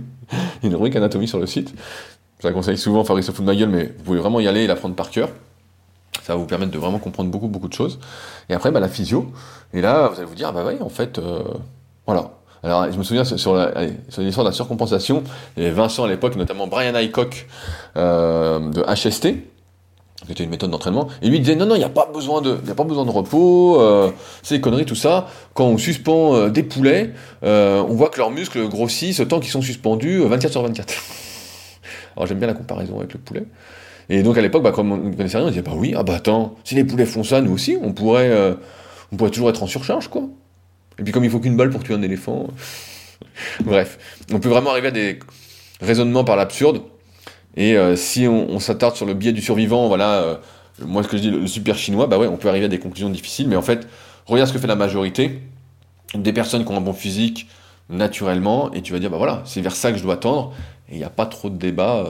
une 0.63 0.75
rubrique 0.75 0.95
anatomie 0.95 1.27
sur 1.27 1.39
le 1.39 1.45
site. 1.45 1.73
Je 2.39 2.47
la 2.47 2.53
conseille 2.53 2.77
souvent, 2.77 3.03
Fabrice 3.03 3.25
se 3.25 3.31
fout 3.31 3.45
de 3.45 3.49
ma 3.49 3.55
gueule, 3.55 3.69
mais 3.69 3.93
vous 3.97 4.03
pouvez 4.03 4.19
vraiment 4.19 4.39
y 4.39 4.47
aller 4.47 4.61
et 4.61 4.67
l'apprendre 4.67 4.95
par 4.95 5.09
cœur. 5.09 5.29
Ça 6.23 6.33
va 6.33 6.39
vous 6.39 6.45
permettre 6.45 6.71
de 6.71 6.77
vraiment 6.77 6.99
comprendre 6.99 7.29
beaucoup, 7.31 7.47
beaucoup 7.47 7.67
de 7.67 7.73
choses. 7.73 7.99
Et 8.49 8.53
après, 8.53 8.71
bah, 8.71 8.79
la 8.79 8.87
physio. 8.87 9.31
Et 9.73 9.81
là, 9.81 10.07
vous 10.07 10.17
allez 10.17 10.25
vous 10.25 10.35
dire, 10.35 10.49
ah 10.49 10.51
bah 10.53 10.63
oui, 10.65 10.75
en 10.81 10.89
fait, 10.89 11.19
euh, 11.19 11.43
voilà. 12.05 12.31
Alors, 12.63 12.89
je 12.89 12.97
me 12.97 13.03
souviens 13.03 13.25
sur, 13.25 13.35
l'histoire 13.35 14.45
de 14.45 14.49
la 14.49 14.53
surcompensation, 14.53 15.23
Vincent 15.57 16.05
à 16.05 16.07
l'époque, 16.07 16.37
notamment 16.37 16.67
Brian 16.67 16.95
Aycock 16.95 17.47
euh, 17.97 18.59
de 18.69 18.81
HST, 18.83 19.35
qui 20.25 20.31
était 20.31 20.45
une 20.45 20.49
méthode 20.49 20.71
d'entraînement, 20.71 21.09
et 21.21 21.27
lui 21.27 21.41
disait 21.41 21.57
non, 21.57 21.65
non, 21.65 21.75
il 21.75 21.79
n'y 21.79 21.83
a, 21.83 21.89
pas 21.89 22.09
besoin 22.13 22.41
de, 22.41 22.57
a 22.69 22.73
pas 22.73 22.85
besoin 22.85 23.03
de 23.03 23.11
repos, 23.11 23.81
euh, 23.81 24.11
c'est 24.43 24.55
des 24.55 24.61
conneries, 24.61 24.85
tout 24.85 24.95
ça. 24.95 25.27
Quand 25.53 25.65
on 25.65 25.77
suspend 25.77 26.35
euh, 26.35 26.49
des 26.49 26.63
poulets, 26.63 27.11
on 27.41 27.93
voit 27.93 28.07
que 28.07 28.19
leurs 28.19 28.31
muscles 28.31 28.65
grossissent 28.69 29.21
tant 29.27 29.41
qu'ils 29.41 29.51
sont 29.51 29.61
suspendus 29.61 30.19
24 30.19 30.51
sur 30.51 30.61
24. 30.63 30.93
Alors 32.15 32.27
j'aime 32.27 32.37
bien 32.37 32.47
la 32.47 32.53
comparaison 32.53 32.97
avec 32.99 33.11
le 33.11 33.19
poulet. 33.19 33.43
Et 34.07 34.23
donc 34.23 34.37
à 34.37 34.41
l'époque, 34.41 34.63
bah, 34.63 34.71
comme 34.71 34.93
on 34.93 34.97
ne 34.97 35.15
connaissait 35.15 35.37
rien, 35.37 35.47
on 35.47 35.49
disait 35.49 35.63
bah 35.63 35.73
oui, 35.75 35.93
ah 35.97 36.03
bah 36.03 36.15
attends, 36.15 36.55
si 36.63 36.75
les 36.75 36.85
poulets 36.85 37.05
font 37.05 37.25
ça, 37.25 37.41
nous 37.41 37.51
aussi, 37.51 37.77
on 37.81 37.91
pourrait, 37.91 38.55
on 39.11 39.17
pourrait 39.17 39.31
toujours 39.31 39.49
être 39.49 39.63
en 39.63 39.67
surcharge, 39.67 40.07
quoi. 40.07 40.29
Et 40.99 41.03
puis 41.03 41.11
comme 41.11 41.23
il 41.23 41.29
faut 41.29 41.39
qu'une 41.39 41.57
balle 41.57 41.69
pour 41.69 41.83
tuer 41.83 41.93
un 41.93 42.01
éléphant. 42.01 42.47
Bref, 43.63 43.97
on 44.31 44.39
peut 44.39 44.49
vraiment 44.49 44.71
arriver 44.71 44.89
à 44.89 44.91
des 44.91 45.19
raisonnements 45.81 46.23
par 46.23 46.35
l'absurde. 46.35 46.81
Et 47.55 47.77
euh, 47.77 47.95
si 47.95 48.27
on, 48.27 48.59
s'attarde 48.59 48.95
sur 48.95 49.05
le 49.05 49.13
biais 49.13 49.31
du 49.31 49.41
survivant, 49.41 49.87
voilà, 49.87 50.13
euh, 50.23 50.35
moi 50.79 51.03
ce 51.03 51.07
que 51.07 51.17
je 51.17 51.21
dis, 51.21 51.29
le, 51.29 51.45
super 51.45 51.77
chinois, 51.77 52.07
bah 52.07 52.17
ouais, 52.17 52.27
on 52.27 52.37
peut 52.37 52.49
arriver 52.49 52.65
à 52.65 52.69
des 52.69 52.79
conclusions 52.79 53.09
difficiles, 53.09 53.47
mais 53.47 53.55
en 53.55 53.61
fait, 53.61 53.87
regarde 54.25 54.49
ce 54.49 54.53
que 54.53 54.59
fait 54.59 54.67
la 54.67 54.75
majorité 54.75 55.39
des 56.15 56.33
personnes 56.33 56.65
qui 56.65 56.71
ont 56.71 56.77
un 56.77 56.81
bon 56.81 56.93
physique 56.93 57.47
naturellement, 57.89 58.73
et 58.73 58.81
tu 58.81 58.91
vas 58.91 58.99
dire, 58.99 59.11
bah 59.11 59.17
voilà, 59.17 59.43
c'est 59.45 59.61
vers 59.61 59.75
ça 59.75 59.91
que 59.91 59.99
je 59.99 60.03
dois 60.03 60.17
tendre, 60.17 60.53
et 60.89 60.93
il 60.93 60.97
n'y 60.97 61.03
a 61.03 61.11
pas 61.11 61.27
trop 61.27 61.51
de 61.51 61.57
débat, 61.57 62.05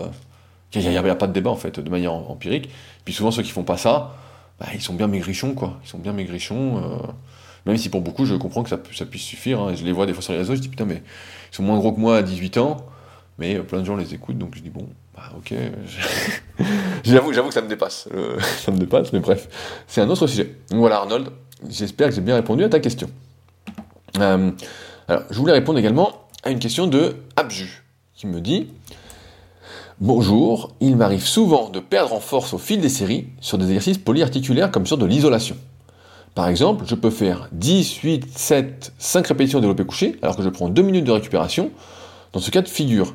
il 0.74 0.90
n'y 0.90 0.98
a, 0.98 1.16
pas 1.16 1.28
de 1.28 1.34
débat 1.34 1.50
en 1.50 1.58
fait, 1.58 1.80
de 1.80 1.90
manière 1.90 2.14
empirique. 2.14 2.70
Puis 3.04 3.14
souvent 3.14 3.32
ceux 3.32 3.44
qui 3.44 3.52
font 3.52 3.64
pas 3.64 3.78
ça, 3.78 4.16
bah, 4.62 4.68
ils 4.74 4.82
sont 4.82 4.94
bien 4.94 5.08
maigrichons, 5.08 5.56
quoi, 5.56 5.78
ils 5.84 5.90
sont 5.90 6.00
bien 6.00 6.14
maigrichons. 6.14 6.82
Même 7.66 7.78
si 7.78 7.90
pour 7.90 8.02
beaucoup, 8.02 8.26
je 8.26 8.36
comprends 8.36 8.64
que 8.64 8.70
ça, 8.70 8.78
puisse 8.78 9.22
suffire. 9.22 9.62
Hein. 9.62 9.74
Je 9.76 9.84
les 9.84 9.92
vois 9.92 10.06
des 10.06 10.14
fois 10.14 10.22
sur 10.22 10.34
les 10.34 10.40
réseaux, 10.40 10.56
je 10.56 10.62
dis 10.62 10.70
putain, 10.70 10.86
mais 10.86 11.02
ils 11.52 11.56
sont 11.56 11.64
moins 11.64 11.78
gros 11.78 11.94
que 11.94 12.00
moi 12.00 12.18
à 12.18 12.22
18 12.22 12.58
ans, 12.58 12.86
mais 13.38 13.56
euh, 13.56 13.64
plein 13.64 13.80
de 13.80 13.86
gens 13.86 13.96
les 13.96 14.14
écoutent, 14.14 14.38
donc 14.38 14.56
je 14.56 14.62
dis 14.62 14.70
bon, 14.70 14.88
bah 15.16 15.24
ok. 15.38 15.54
j'avoue, 17.04 17.32
j'avoue 17.34 17.48
que 17.48 17.54
ça 17.54 17.62
me 17.62 17.70
dépasse. 17.70 18.10
Ça 18.58 18.72
me 18.72 18.78
dépasse, 18.78 19.14
mais 19.14 19.20
bref, 19.20 19.48
c'est 19.88 20.02
un 20.02 20.10
autre 20.10 20.28
sujet. 20.28 20.56
Voilà, 20.72 20.98
Arnold, 20.98 21.30
j'espère 21.70 22.10
que 22.10 22.16
j'ai 22.16 22.22
bien 22.22 22.36
répondu 22.36 22.64
à 22.64 22.70
ta 22.70 22.80
question. 22.80 23.10
Euh, 24.20 24.52
alors, 25.08 25.24
je 25.30 25.38
voulais 25.38 25.54
répondre 25.54 25.80
également 25.80 26.28
à 26.44 26.52
une 26.52 26.60
question 26.60 26.88
de 26.88 27.16
Abju, 27.36 27.84
qui 28.14 28.28
me 28.28 28.42
dit 28.42 28.68
Bonjour, 30.00 30.74
il 30.82 30.98
m'arrive 30.98 31.26
souvent 31.26 31.70
de 31.70 31.80
perdre 31.80 32.14
en 32.14 32.20
force 32.20 32.54
au 32.54 32.58
fil 32.58 32.82
des 32.82 32.90
séries 32.90 33.28
sur 33.40 33.58
des 33.58 33.66
exercices 33.66 33.98
polyarticulaires 33.98 34.72
comme 34.72 34.86
sur 34.86 34.98
de 34.98 35.06
l'isolation. 35.06 35.56
Par 36.36 36.48
exemple, 36.48 36.86
je 36.88 36.96
peux 36.96 37.12
faire 37.12 37.48
10, 37.52 37.98
8, 37.98 38.38
7, 38.38 38.94
5 38.98 39.28
répétitions 39.28 39.60
de 39.60 39.64
développé 39.64 39.86
couché, 39.86 40.18
alors 40.24 40.36
que 40.36 40.42
je 40.44 40.50
prends 40.50 40.68
2 40.68 40.82
minutes 40.82 41.06
de 41.06 41.12
récupération. 41.12 41.72
Dans 42.32 42.40
ce 42.40 42.50
cas 42.50 42.64
de 42.64 42.68
figure, 42.68 43.14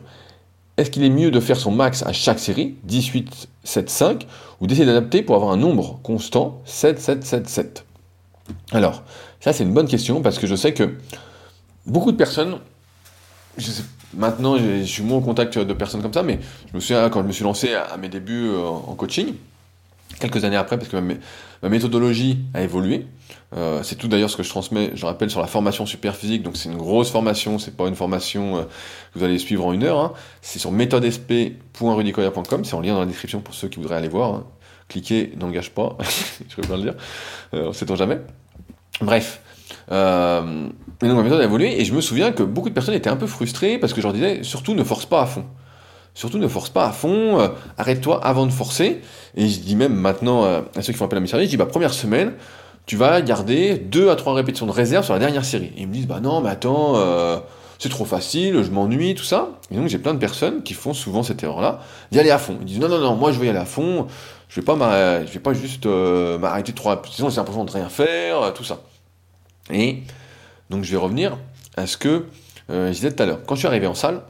est-ce 0.76 0.92
qu'il 0.92 1.02
est 1.02 1.10
mieux 1.10 1.32
de 1.32 1.40
faire 1.40 1.56
son 1.56 1.72
max 1.72 2.04
à 2.06 2.12
chaque 2.12 2.38
série, 2.38 2.76
18, 2.84 3.48
7, 3.64 3.90
5, 3.90 4.26
ou 4.60 4.68
d'essayer 4.68 4.86
d'adapter 4.86 5.22
pour 5.22 5.34
avoir 5.34 5.50
un 5.50 5.56
nombre 5.56 5.98
constant, 6.04 6.62
7, 6.64 7.00
7, 7.00 7.24
7, 7.24 7.48
7 7.48 7.84
Alors, 8.70 9.02
ça 9.40 9.52
c'est 9.52 9.64
une 9.64 9.74
bonne 9.74 9.88
question, 9.88 10.22
parce 10.22 10.38
que 10.38 10.46
je 10.46 10.54
sais 10.54 10.72
que 10.72 10.94
beaucoup 11.86 12.12
de 12.12 12.16
personnes, 12.16 12.58
maintenant 14.14 14.56
je 14.56 14.84
suis 14.84 15.02
moins 15.02 15.18
en 15.18 15.22
contact 15.22 15.58
de 15.58 15.72
personnes 15.72 16.02
comme 16.02 16.14
ça, 16.14 16.22
mais 16.22 16.38
je 16.70 16.76
me 16.76 16.80
souviens 16.80 17.10
quand 17.10 17.22
je 17.22 17.26
me 17.26 17.32
suis 17.32 17.44
lancé 17.44 17.74
à 17.74 17.96
mes 17.96 18.08
débuts 18.08 18.50
euh, 18.50 18.64
en 18.64 18.94
coaching, 18.94 19.34
quelques 20.18 20.44
années 20.44 20.56
après, 20.56 20.76
parce 20.78 20.88
que 20.90 20.96
ma, 20.96 21.68
méthodologie 21.68 22.38
a 22.54 22.62
évolué. 22.62 23.06
Euh, 23.56 23.82
c'est 23.82 23.96
tout 23.96 24.08
d'ailleurs 24.08 24.30
ce 24.30 24.36
que 24.36 24.42
je 24.42 24.48
transmets, 24.48 24.90
je 24.94 25.06
rappelle, 25.06 25.30
sur 25.30 25.40
la 25.40 25.46
formation 25.46 25.86
super 25.86 26.14
physique. 26.16 26.42
Donc 26.42 26.56
c'est 26.56 26.68
une 26.68 26.76
grosse 26.76 27.10
formation, 27.10 27.58
c'est 27.58 27.76
pas 27.76 27.88
une 27.88 27.94
formation 27.94 28.58
euh, 28.58 28.62
que 29.12 29.18
vous 29.18 29.24
allez 29.24 29.38
suivre 29.38 29.66
en 29.66 29.72
une 29.72 29.84
heure. 29.84 29.98
Hein. 29.98 30.12
C'est 30.42 30.58
sur 30.58 30.72
méthodesp.rudicoya.com, 30.72 32.64
c'est 32.64 32.74
en 32.74 32.80
lien 32.80 32.94
dans 32.94 33.00
la 33.00 33.06
description 33.06 33.40
pour 33.40 33.54
ceux 33.54 33.68
qui 33.68 33.78
voudraient 33.80 33.96
aller 33.96 34.08
voir. 34.08 34.34
Hein. 34.34 34.44
Cliquez, 34.88 35.32
n'engage 35.38 35.70
pas, 35.70 35.96
je 36.48 36.56
peux 36.56 36.66
pas 36.66 36.76
le 36.76 36.82
dire, 36.82 36.94
euh, 37.54 37.72
sait-on 37.72 37.96
jamais. 37.96 38.18
Bref. 39.00 39.40
Euh, 39.90 40.68
mais 41.00 41.08
donc 41.08 41.18
ma 41.18 41.22
méthode 41.22 41.40
a 41.40 41.44
évolué 41.44 41.80
et 41.80 41.84
je 41.84 41.94
me 41.94 42.00
souviens 42.00 42.32
que 42.32 42.42
beaucoup 42.42 42.68
de 42.68 42.74
personnes 42.74 42.94
étaient 42.94 43.10
un 43.10 43.16
peu 43.16 43.26
frustrées 43.26 43.78
parce 43.78 43.92
que 43.92 44.00
je 44.00 44.06
leur 44.06 44.14
disais 44.14 44.42
surtout 44.42 44.74
ne 44.74 44.84
force 44.84 45.06
pas 45.06 45.22
à 45.22 45.26
fond. 45.26 45.44
Surtout 46.18 46.38
ne 46.38 46.48
force 46.48 46.70
pas 46.70 46.86
à 46.86 46.90
fond, 46.90 47.38
euh, 47.38 47.48
arrête-toi 47.76 48.20
avant 48.24 48.44
de 48.44 48.50
forcer. 48.50 49.02
Et 49.36 49.48
je 49.48 49.60
dis 49.60 49.76
même 49.76 49.94
maintenant 49.94 50.44
euh, 50.44 50.62
à 50.74 50.82
ceux 50.82 50.92
qui 50.92 50.98
font 50.98 51.04
appel 51.04 51.18
à 51.18 51.20
mes 51.20 51.28
services, 51.28 51.46
je 51.46 51.50
dis 51.52 51.56
bah 51.56 51.66
première 51.66 51.94
semaine, 51.94 52.32
tu 52.86 52.96
vas 52.96 53.20
garder 53.22 53.78
2 53.78 54.10
à 54.10 54.16
3 54.16 54.34
répétitions 54.34 54.66
de 54.66 54.72
réserve 54.72 55.04
sur 55.04 55.14
la 55.14 55.20
dernière 55.20 55.44
série. 55.44 55.72
Et 55.76 55.82
ils 55.82 55.86
me 55.86 55.92
disent 55.92 56.08
bah 56.08 56.18
non 56.20 56.40
mais 56.40 56.50
attends, 56.50 56.94
euh, 56.96 57.38
c'est 57.78 57.88
trop 57.88 58.04
facile, 58.04 58.64
je 58.64 58.70
m'ennuie, 58.72 59.14
tout 59.14 59.22
ça. 59.22 59.50
Et 59.70 59.76
donc 59.76 59.86
j'ai 59.86 59.98
plein 59.98 60.12
de 60.12 60.18
personnes 60.18 60.64
qui 60.64 60.74
font 60.74 60.92
souvent 60.92 61.22
cette 61.22 61.40
erreur-là, 61.44 61.82
d'y 62.10 62.18
aller 62.18 62.30
à 62.30 62.38
fond. 62.38 62.56
Ils 62.62 62.66
disent 62.66 62.80
non 62.80 62.88
non 62.88 62.98
non, 62.98 63.14
moi 63.14 63.30
je 63.30 63.38
veux 63.38 63.46
y 63.46 63.50
aller 63.50 63.56
à 63.56 63.64
fond, 63.64 64.08
je 64.48 64.60
vais 64.60 64.64
pas 64.64 65.24
je 65.24 65.32
vais 65.32 65.38
pas 65.38 65.52
juste 65.52 65.86
m'arrêter 65.86 66.72
3 66.72 66.96
répétitions, 66.96 67.30
j'ai 67.30 67.36
l'impression 67.36 67.64
de 67.64 67.70
rien 67.70 67.88
faire, 67.88 68.52
tout 68.54 68.64
ça. 68.64 68.80
Et 69.72 70.02
donc 70.68 70.82
je 70.82 70.90
vais 70.90 70.96
revenir 70.96 71.38
à 71.76 71.86
ce 71.86 71.96
que 71.96 72.24
je 72.68 72.90
disais 72.90 73.12
tout 73.12 73.22
à 73.22 73.26
l'heure. 73.26 73.38
Quand 73.46 73.54
je 73.54 73.60
suis 73.60 73.68
arrivé 73.68 73.86
en 73.86 73.94
salle, 73.94 74.22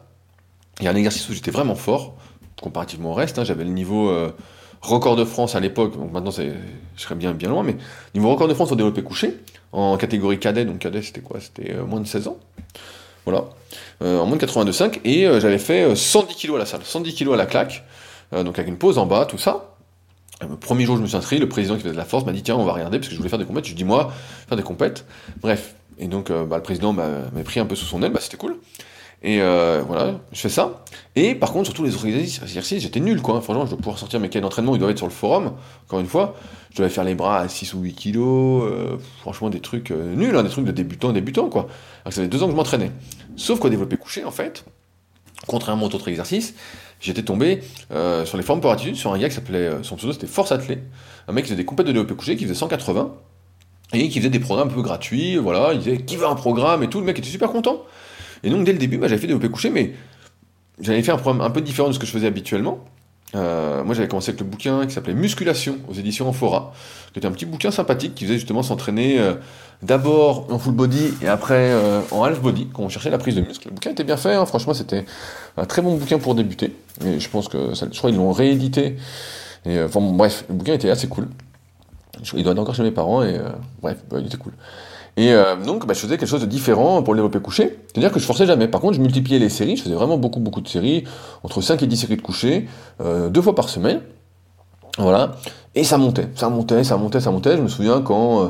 il 0.81 0.85
y 0.85 0.89
a 0.89 0.91
un 0.91 0.97
exercice 0.97 1.29
où 1.29 1.33
j'étais 1.33 1.51
vraiment 1.51 1.75
fort, 1.75 2.15
comparativement 2.61 3.11
au 3.11 3.15
reste. 3.15 3.39
Hein. 3.39 3.45
j'avais 3.45 3.65
le 3.65 3.71
niveau 3.71 4.11
euh, 4.11 4.31
record 4.81 5.17
de 5.17 5.25
France 5.25 5.55
à 5.55 5.61
l'époque, 5.61 5.99
donc 5.99 6.13
maintenant 6.13 6.31
je 6.31 6.53
serais 6.97 7.15
bien, 7.15 7.33
bien 7.33 7.49
loin, 7.49 7.63
mais 7.63 7.77
niveau 8.15 8.31
record 8.31 8.49
de 8.49 8.55
France 8.55 8.73
au 8.73 8.77
développé 8.77 9.03
couché, 9.03 9.37
en 9.73 9.97
catégorie 9.97 10.39
cadet, 10.39 10.65
donc 10.65 10.79
cadet 10.79 11.03
c'était 11.03 11.21
quoi? 11.21 11.41
C'était 11.41 11.75
euh, 11.75 11.85
moins 11.85 12.01
de 12.01 12.07
16 12.07 12.29
ans. 12.29 12.39
Voilà, 13.25 13.45
euh, 14.03 14.21
en 14.21 14.27
moins 14.27 14.37
de 14.37 14.47
82,5, 14.47 15.01
et 15.05 15.25
j'avais 15.41 15.59
fait 15.59 15.95
110 15.95 16.35
kg 16.35 16.55
à 16.55 16.59
la 16.59 16.67
salle, 16.67 16.81
110 16.83 17.15
kg 17.15 17.35
à 17.35 17.37
la 17.37 17.47
claque, 17.47 17.85
donc 18.33 18.59
avec 18.59 18.69
une 18.69 18.79
pause 18.79 18.97
en 18.97 19.05
bas, 19.05 19.27
tout 19.27 19.39
ça. 19.39 19.75
Le 20.41 20.57
premier 20.57 20.87
jour, 20.87 20.97
je 20.97 21.03
me 21.03 21.07
suis 21.07 21.17
inscrit, 21.17 21.39
le 21.39 21.49
président 21.49 21.75
qui 21.75 21.83
faisait 21.83 21.93
de 21.93 21.99
la 21.99 22.05
force 22.05 22.25
m'a 22.25 22.33
dit 22.33 22.43
Tiens, 22.43 22.55
on 22.55 22.65
va 22.65 22.73
regarder, 22.73 22.99
parce 22.99 23.09
que 23.09 23.13
je 23.13 23.19
voulais 23.19 23.29
faire 23.29 23.41
des 23.41 23.45
compètes. 23.45 23.67
Je 23.67 23.75
dis 23.75 23.85
Moi, 23.85 24.13
faire 24.49 24.57
des 24.57 24.63
compètes. 24.63 25.05
Bref. 25.41 25.75
Et 25.99 26.07
donc, 26.07 26.31
bah, 26.31 26.57
le 26.57 26.63
président 26.63 26.93
m'a 26.93 27.23
pris 27.45 27.59
un 27.59 27.67
peu 27.67 27.75
sous 27.75 27.87
son 27.87 28.03
aile, 28.05 28.13
bah, 28.13 28.21
c'était 28.23 28.37
cool. 28.37 28.57
Et 29.23 29.41
euh, 29.41 29.83
voilà, 29.87 30.21
je 30.33 30.41
fais 30.41 30.49
ça. 30.49 30.85
Et 31.17 31.35
par 31.35 31.53
contre, 31.53 31.67
sur 31.67 31.75
tous 31.75 31.83
les 31.83 31.95
autres 31.95 32.07
exercices, 32.07 32.83
j'étais 32.83 33.01
nul, 33.01 33.21
quoi. 33.21 33.41
Franchement, 33.41 33.65
je 33.65 33.71
dois 33.71 33.79
pouvoir 33.79 33.99
sortir 33.99 34.21
mes 34.21 34.29
cahiers 34.29 34.43
d'entraînement, 34.43 34.77
ils 34.77 34.79
doivent 34.79 34.93
être 34.93 34.99
sur 34.99 35.09
le 35.09 35.13
forum, 35.13 35.55
encore 35.87 35.99
une 35.99 36.07
fois. 36.07 36.37
Je 36.71 36.77
devais 36.79 36.89
faire 36.89 37.05
les 37.05 37.17
bras 37.17 37.41
à 37.41 37.49
6 37.49 37.75
ou 37.75 37.81
8 37.81 37.95
kilos, 37.95 38.63
euh, 38.65 38.97
franchement, 39.21 39.51
des 39.51 39.61
trucs 39.61 39.91
euh, 39.91 40.15
nuls, 40.15 40.37
hein, 40.37 40.45
des 40.45 40.51
trucs 40.51 40.65
de 40.65 40.71
débutants, 40.71 41.13
débutants, 41.13 41.49
quoi. 41.49 41.67
Alors 42.05 42.13
ça 42.13 42.23
fait 42.23 42.29
deux 42.29 42.43
ans 42.43 42.47
que 42.47 42.53
je 42.53 42.57
m'entraînais. 42.57 42.93
Sauf 43.37 43.59
qu'au 43.59 43.69
développé 43.69 43.97
couché, 43.97 44.25
en 44.25 44.31
fait, 44.31 44.65
contrairement 45.49 45.87
aux 45.87 45.95
autres 45.95 46.09
exercices, 46.09 46.55
j'étais 47.01 47.23
tombé 47.23 47.63
sur 48.25 48.37
les 48.37 48.43
formes 48.43 48.61
pour 48.61 48.71
attitude 48.71 48.97
sur 48.97 49.13
un 49.13 49.19
gars 49.19 49.29
qui 49.29 49.35
s'appelait, 49.35 49.71
son 49.83 49.97
pseudo 49.97 50.13
c'était 50.13 50.27
Force 50.27 50.51
Athlé, 50.53 50.79
un 51.29 51.33
mec 51.33 51.45
qui 51.45 51.51
faisait 51.51 51.57
des 51.57 51.65
compètes 51.65 51.87
de 51.87 51.93
développé 51.93 52.15
couché, 52.15 52.37
qui 52.37 52.45
faisait 52.45 52.55
180, 52.55 53.13
et 53.93 54.09
qui 54.09 54.19
faisait 54.19 54.31
des 54.31 54.41
programmes 54.41 54.69
un 54.69 54.73
peu 54.73 54.83
gratuits, 54.83 55.37
voilà, 55.37 55.73
il 55.73 55.79
disait 55.79 55.99
qui 55.99 56.17
veut 56.17 56.27
un 56.27 56.35
programme? 56.35 56.83
et 56.83 56.89
tout, 56.89 56.99
le 56.99 57.07
mec 57.07 57.19
était 57.19 57.29
super 57.29 57.51
content. 57.51 57.85
Et 58.43 58.51
donc 58.51 58.65
dès 58.65 58.73
le 58.73 58.79
début, 58.79 58.99
bah, 58.99 59.09
j'avais 59.09 59.21
fait 59.21 59.27
développer 59.27 59.49
coucher, 59.49 59.71
mais 59.71 59.93
j'avais 60.81 61.03
fait 61.03 61.13
un 61.13 61.19
programme 61.19 61.41
un 61.41 61.51
peu 61.51 61.61
différent 61.61 61.89
de 61.89 61.95
ce 61.95 61.99
que 61.99 62.07
je 62.07 62.13
faisais 62.13 62.27
habituellement. 62.27 62.85
Euh, 63.35 63.85
moi 63.85 63.95
j'avais 63.95 64.09
commencé 64.09 64.31
avec 64.31 64.41
le 64.41 64.47
bouquin 64.47 64.87
qui 64.87 64.93
s'appelait 64.93 65.13
Musculation 65.13 65.77
aux 65.89 65.93
éditions 65.93 66.29
Amphora, 66.29 66.73
qui 67.13 67.19
était 67.19 67.29
un 67.29 67.31
petit 67.31 67.45
bouquin 67.45 67.71
sympathique 67.71 68.15
qui 68.15 68.25
faisait 68.25 68.39
justement 68.39 68.63
s'entraîner 68.63 69.21
euh, 69.21 69.35
d'abord 69.83 70.47
en 70.51 70.59
full 70.59 70.73
body 70.73 71.13
et 71.21 71.29
après 71.29 71.73
euh, 71.73 72.01
en 72.11 72.23
half 72.23 72.41
body 72.41 72.69
quand 72.73 72.85
on 72.85 72.89
cherchait 72.89 73.11
la 73.11 73.19
prise 73.19 73.35
de 73.35 73.43
muscle. 73.43 73.69
Le 73.69 73.75
bouquin 73.75 73.91
était 73.91 74.05
bien 74.05 74.17
fait, 74.17 74.33
hein. 74.33 74.47
franchement 74.47 74.73
c'était 74.73 75.05
un 75.59 75.67
très 75.67 75.83
bon 75.83 75.97
bouquin 75.97 76.19
pour 76.19 76.35
débuter. 76.35 76.75
Et 77.05 77.21
je 77.21 77.29
pense 77.29 77.49
que 77.49 77.75
ça, 77.75 77.87
je 77.93 77.99
crois 77.99 78.11
qu'ils 78.11 78.19
l'ont 78.19 78.33
réédité. 78.33 78.97
Bref, 79.67 80.45
le 80.49 80.55
bouquin 80.55 80.73
était 80.73 80.91
assez 80.91 81.09
cool. 81.09 81.29
Il 82.33 82.43
doit 82.43 82.53
être 82.53 82.59
encore 82.59 82.75
chez 82.75 82.83
mes 82.83 82.91
parents 82.91 83.23
et 83.23 83.39
bref, 83.83 83.99
bah, 84.11 84.19
il 84.21 84.27
était 84.27 84.39
cool. 84.39 84.55
Et 85.19 85.33
euh, 85.33 85.57
donc, 85.57 85.85
bah, 85.85 85.95
je 85.95 85.99
faisais 85.99 86.17
quelque 86.17 86.29
chose 86.29 86.43
de 86.43 86.47
différent 86.47 87.03
pour 87.03 87.13
le 87.13 87.19
développer 87.19 87.41
couché. 87.41 87.81
C'est-à-dire 87.89 88.13
que 88.13 88.21
je 88.21 88.25
forçais 88.25 88.47
jamais. 88.47 88.69
Par 88.69 88.81
contre, 88.81 88.95
je 88.95 89.01
multipliais 89.01 89.41
les 89.41 89.49
séries. 89.49 89.77
Je 89.77 89.83
faisais 89.83 89.97
vraiment 89.97 90.17
beaucoup, 90.17 90.39
beaucoup 90.39 90.61
de 90.61 90.69
séries. 90.69 91.03
Entre 91.43 91.61
5 91.61 91.83
et 91.83 91.89
10 91.89 91.97
séries 91.97 92.17
de 92.17 92.23
coucher, 92.23 92.69
euh, 93.01 93.29
deux 93.29 93.43
fois 93.43 93.57
par 93.57 93.69
semaine. 93.69 94.01
Voilà. 94.97 95.33
Et 95.75 95.83
ça 95.83 95.99
montait. 95.99 96.29
Ça 96.37 96.49
montait, 96.51 96.85
ça 96.85 96.97
montait, 96.97 97.19
ça 97.19 97.33
montait. 97.33 97.57
Je 97.57 97.63
me 97.63 97.67
souviens 97.67 98.01
quand, 98.01 98.45
euh, 98.45 98.49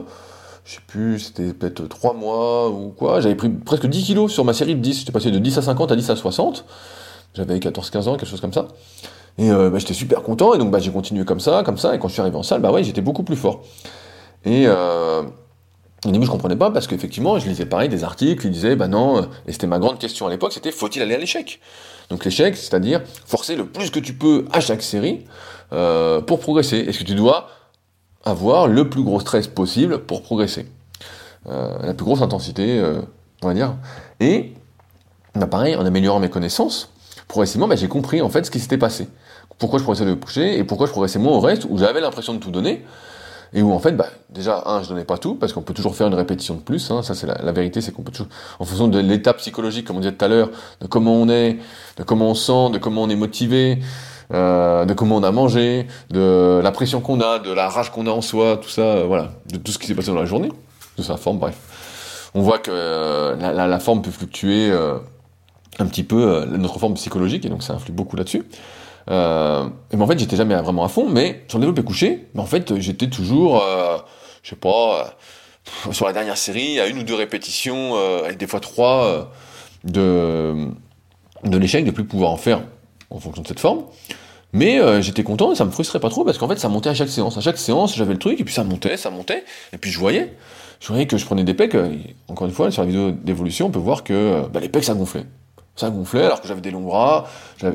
je 0.67 0.75
sais 0.75 0.81
plus, 0.87 1.21
c'était 1.21 1.55
peut-être 1.55 1.89
3 1.89 2.13
mois 2.13 2.69
ou 2.69 2.93
quoi, 2.95 3.23
j'avais 3.23 3.35
pris 3.35 3.49
presque 3.49 3.87
10 3.87 4.05
kilos 4.05 4.31
sur 4.31 4.45
ma 4.45 4.53
série 4.53 4.75
de 4.75 4.81
10. 4.81 4.99
J'étais 4.99 5.13
passé 5.13 5.31
de 5.31 5.39
10 5.39 5.57
à 5.57 5.63
50 5.63 5.91
à 5.91 5.97
10 5.97 6.11
à 6.11 6.17
60. 6.17 6.67
J'avais 7.33 7.59
14-15 7.59 8.09
ans, 8.09 8.17
quelque 8.17 8.29
chose 8.29 8.43
comme 8.43 8.53
ça. 8.53 8.69
Et 9.39 9.51
euh, 9.51 9.71
bah, 9.71 9.79
j'étais 9.79 9.95
super 9.95 10.23
content, 10.23 10.53
et 10.53 10.59
donc 10.59 10.71
bah, 10.71 10.81
j'ai 10.81 10.91
continué 10.91 11.25
comme 11.25 11.41
ça, 11.41 11.63
comme 11.65 11.79
ça, 11.79 11.95
et 11.95 11.99
quand 11.99 12.09
je 12.09 12.13
suis 12.13 12.21
arrivé 12.21 12.37
en 12.37 12.43
salle, 12.43 12.61
bah 12.61 12.73
ouais, 12.73 12.85
j'étais 12.85 13.01
beaucoup 13.01 13.23
plus 13.23 13.37
fort. 13.37 13.63
Et 14.45 14.65
euh, 14.67 15.23
au 16.05 16.11
début, 16.11 16.27
je 16.27 16.31
comprenais 16.31 16.57
pas, 16.57 16.71
parce 16.71 16.87
qu'effectivement, 16.87 17.39
je 17.39 17.49
lisais 17.49 17.67
pareil 17.67 17.89
des 17.89 18.05
articles, 18.05 18.47
ils 18.47 18.53
disaient, 18.53 18.77
bah 18.77 18.87
non, 18.87 19.29
et 19.47 19.53
c'était 19.53 19.67
ma 19.67 19.79
grande 19.79 19.99
question 19.99 20.27
à 20.27 20.31
l'époque, 20.31 20.53
c'était 20.53 20.71
faut-il 20.71 21.03
aller 21.03 21.15
à 21.15 21.19
l'échec? 21.19 21.61
Donc 22.09 22.25
l'échec, 22.25 22.57
c'est-à-dire 22.57 23.03
forcer 23.27 23.57
le 23.57 23.67
plus 23.67 23.91
que 23.91 23.99
tu 23.99 24.15
peux 24.15 24.47
à 24.53 24.61
chaque 24.61 24.83
série 24.83 25.25
euh, 25.73 26.21
pour 26.21 26.41
progresser. 26.41 26.79
Est-ce 26.79 27.01
que 27.01 27.05
tu 27.05 27.15
dois 27.15 27.49
avoir 28.25 28.69
le 28.69 28.89
plus 28.89 29.03
gros 29.03 29.21
stress 29.21 29.49
possible 29.49 29.99
pour 29.99 30.23
progresser? 30.23 30.67
Euh, 31.49 31.79
La 31.83 31.95
plus 31.95 32.05
grosse 32.05 32.23
intensité, 32.23 32.79
euh, 32.79 33.01
on 33.43 33.49
va 33.49 33.55
dire. 33.55 33.75
Et, 34.21 34.53
bah 35.35 35.47
pareil, 35.47 35.77
en 35.77 35.85
améliorant 35.85 36.21
mes 36.21 36.31
connaissances, 36.31 36.91
progressivement, 37.27 37.69
bah, 37.69 37.77
j'ai 37.77 37.89
compris 37.89 38.23
en 38.23 38.29
fait 38.29 38.47
ce 38.47 38.51
qui 38.51 38.61
s'était 38.61 38.79
passé 38.79 39.09
pourquoi 39.59 39.79
je 39.79 39.85
progressais 39.85 40.05
le 40.05 40.15
coucher 40.15 40.59
et 40.59 40.65
pourquoi 40.65 40.87
je 40.87 40.93
progressais 40.93 41.19
moins 41.19 41.33
au 41.37 41.41
reste 41.41 41.67
où 41.69 41.79
j'avais 41.79 42.01
l'impression 42.01 42.35
de 42.35 42.39
tout 42.39 42.51
donner 42.51 42.85
et 43.53 43.63
où 43.63 43.73
en 43.73 43.79
fait, 43.79 43.93
bah, 43.93 44.07
déjà, 44.31 44.63
un, 44.67 44.83
je 44.83 44.89
donnais 44.89 45.05
pas 45.05 45.19
tout, 45.19 45.35
parce 45.35 45.53
qu'on 45.53 45.63
peut 45.63 45.75
toujours 45.75 45.97
faire 45.97 46.07
une 46.07 46.15
répétition 46.15 46.55
de 46.55 46.61
plus, 46.61 46.91
hein, 46.91 47.03
ça 47.03 47.15
c'est 47.15 47.27
la, 47.27 47.53
vérité, 47.53 47.81
c'est 47.81 47.93
qu'on 47.93 48.03
peut 48.03 48.13
toujours, 48.13 48.29
en 48.59 48.65
fonction 48.65 48.89
de 48.89 48.99
l'étape 48.99 49.39
psychologique, 49.39 49.87
comme 49.87 49.97
on 49.97 50.01
disait 50.01 50.13
tout 50.13 50.25
à 50.25 50.29
l'heure, 50.29 50.51
de 50.81 50.87
comment 50.87 51.15
on 51.15 51.29
est, 51.29 51.59
de 51.97 52.03
comment 52.03 52.31
on 52.31 52.35
sent, 52.35 52.71
de 52.73 52.79
comment 52.79 53.03
on 53.03 53.09
est 53.09 53.17
motivé, 53.17 53.79
euh, 54.35 54.85
de 54.85 54.93
comment 54.93 55.17
on 55.17 55.23
a 55.23 55.33
mangé, 55.33 55.87
de 56.11 56.61
la 56.63 56.71
pression 56.73 57.01
qu'on 57.01 57.21
a, 57.21 57.39
de 57.39 57.51
la 57.51 57.69
rage 57.69 57.91
qu'on 57.91 58.07
a 58.07 58.11
en 58.11 58.21
soi, 58.21 58.59
tout 58.59 58.69
ça, 58.69 58.83
euh, 58.83 59.05
voilà, 59.07 59.31
de 59.51 59.57
tout 59.57 59.73
ce 59.73 59.79
qui 59.79 59.87
s'est 59.87 59.95
passé 59.95 60.09
dans 60.09 60.21
la 60.21 60.27
journée, 60.27 60.53
de 60.99 61.03
sa 61.03 61.17
forme, 61.17 61.39
bref. 61.39 62.31
On 62.35 62.43
voit 62.43 62.59
que 62.59 62.71
euh, 62.71 63.35
la, 63.37 63.79
forme 63.79 64.03
peut 64.03 64.11
fluctuer 64.11 64.71
un 65.79 65.87
petit 65.87 66.05
peu, 66.05 66.45
notre 66.45 66.79
forme 66.79 66.95
psychologique, 66.95 67.47
et 67.47 67.49
donc 67.49 67.63
ça 67.63 67.73
influe 67.73 67.93
beaucoup 67.93 68.17
là-dessus. 68.17 68.45
Euh, 69.11 69.69
et 69.91 69.97
ben 69.97 70.03
en 70.03 70.07
fait, 70.07 70.19
j'étais 70.19 70.37
jamais 70.37 70.55
vraiment 70.55 70.85
à 70.85 70.89
fond, 70.89 71.09
mais 71.09 71.45
sur 71.49 71.59
le 71.59 71.63
développé 71.63 71.83
couché, 71.83 72.27
mais 72.35 72.41
en 72.41 72.47
fait, 72.47 72.79
j'étais 72.79 73.09
toujours, 73.09 73.63
euh, 73.63 73.97
je 74.43 74.51
sais 74.51 74.57
pas, 74.57 75.15
euh, 75.89 75.93
sur 75.93 76.07
la 76.07 76.13
dernière 76.13 76.37
série, 76.37 76.81
à 76.81 76.87
une 76.87 76.99
ou 76.99 77.03
deux 77.03 77.15
répétitions, 77.15 77.93
euh, 77.97 78.31
et 78.31 78.35
des 78.35 78.47
fois 78.47 78.61
trois, 78.61 79.05
euh, 79.05 79.25
de, 79.85 80.69
de 81.45 81.59
l'échec, 81.59 81.85
de 81.85 81.91
plus 81.91 82.05
pouvoir 82.05 82.31
en 82.31 82.37
faire 82.37 82.63
en 83.11 83.21
fonction 83.21 83.43
de 83.43 83.49
cette 83.49 83.61
forme. 83.61 83.85
Mais 84.55 84.81
j'étais 85.03 85.25
content 85.25 85.53
et 85.53 85.55
ça 85.55 85.67
me 85.67 85.71
frustrait 85.71 86.01
pas 86.01 86.09
trop 86.09 86.25
parce 86.25 86.39
qu'en 86.39 86.49
fait 86.49 86.57
ça 86.57 86.71
montait 86.71 86.89
à 86.89 86.95
chaque 86.95 87.11
séance. 87.11 87.37
À 87.37 87.43
chaque 87.43 87.59
séance 87.59 87.95
j'avais 87.95 88.15
le 88.15 88.19
truc 88.19 88.41
et 88.41 88.45
puis 88.45 88.55
ça 88.55 88.65
montait, 88.65 88.97
ça 88.97 89.11
montait. 89.11 89.45
Et 89.75 89.79
puis 89.79 89.91
je 89.91 89.99
voyais, 89.99 90.35
je 90.81 90.89
voyais 90.89 91.07
que 91.07 91.19
je 91.19 91.27
prenais 91.27 91.45
des 91.45 91.53
pecs. 91.53 91.77
encore 92.29 92.47
une 92.47 92.53
fois, 92.55 92.71
sur 92.71 92.81
la 92.81 92.87
vidéo 92.87 93.11
d'évolution, 93.11 93.67
on 93.67 93.71
peut 93.71 93.79
voir 93.79 94.05
que 94.05 94.47
bah, 94.51 94.61
les 94.61 94.71
pecs 94.71 94.85
ça 94.85 94.95
gonflait. 94.95 95.27
Ça 95.77 95.91
gonflait 95.91 96.25
alors 96.25 96.41
que 96.41 96.49
j'avais 96.49 96.63
des 96.63 96.71
longs 96.71 96.81
bras, 96.81 97.27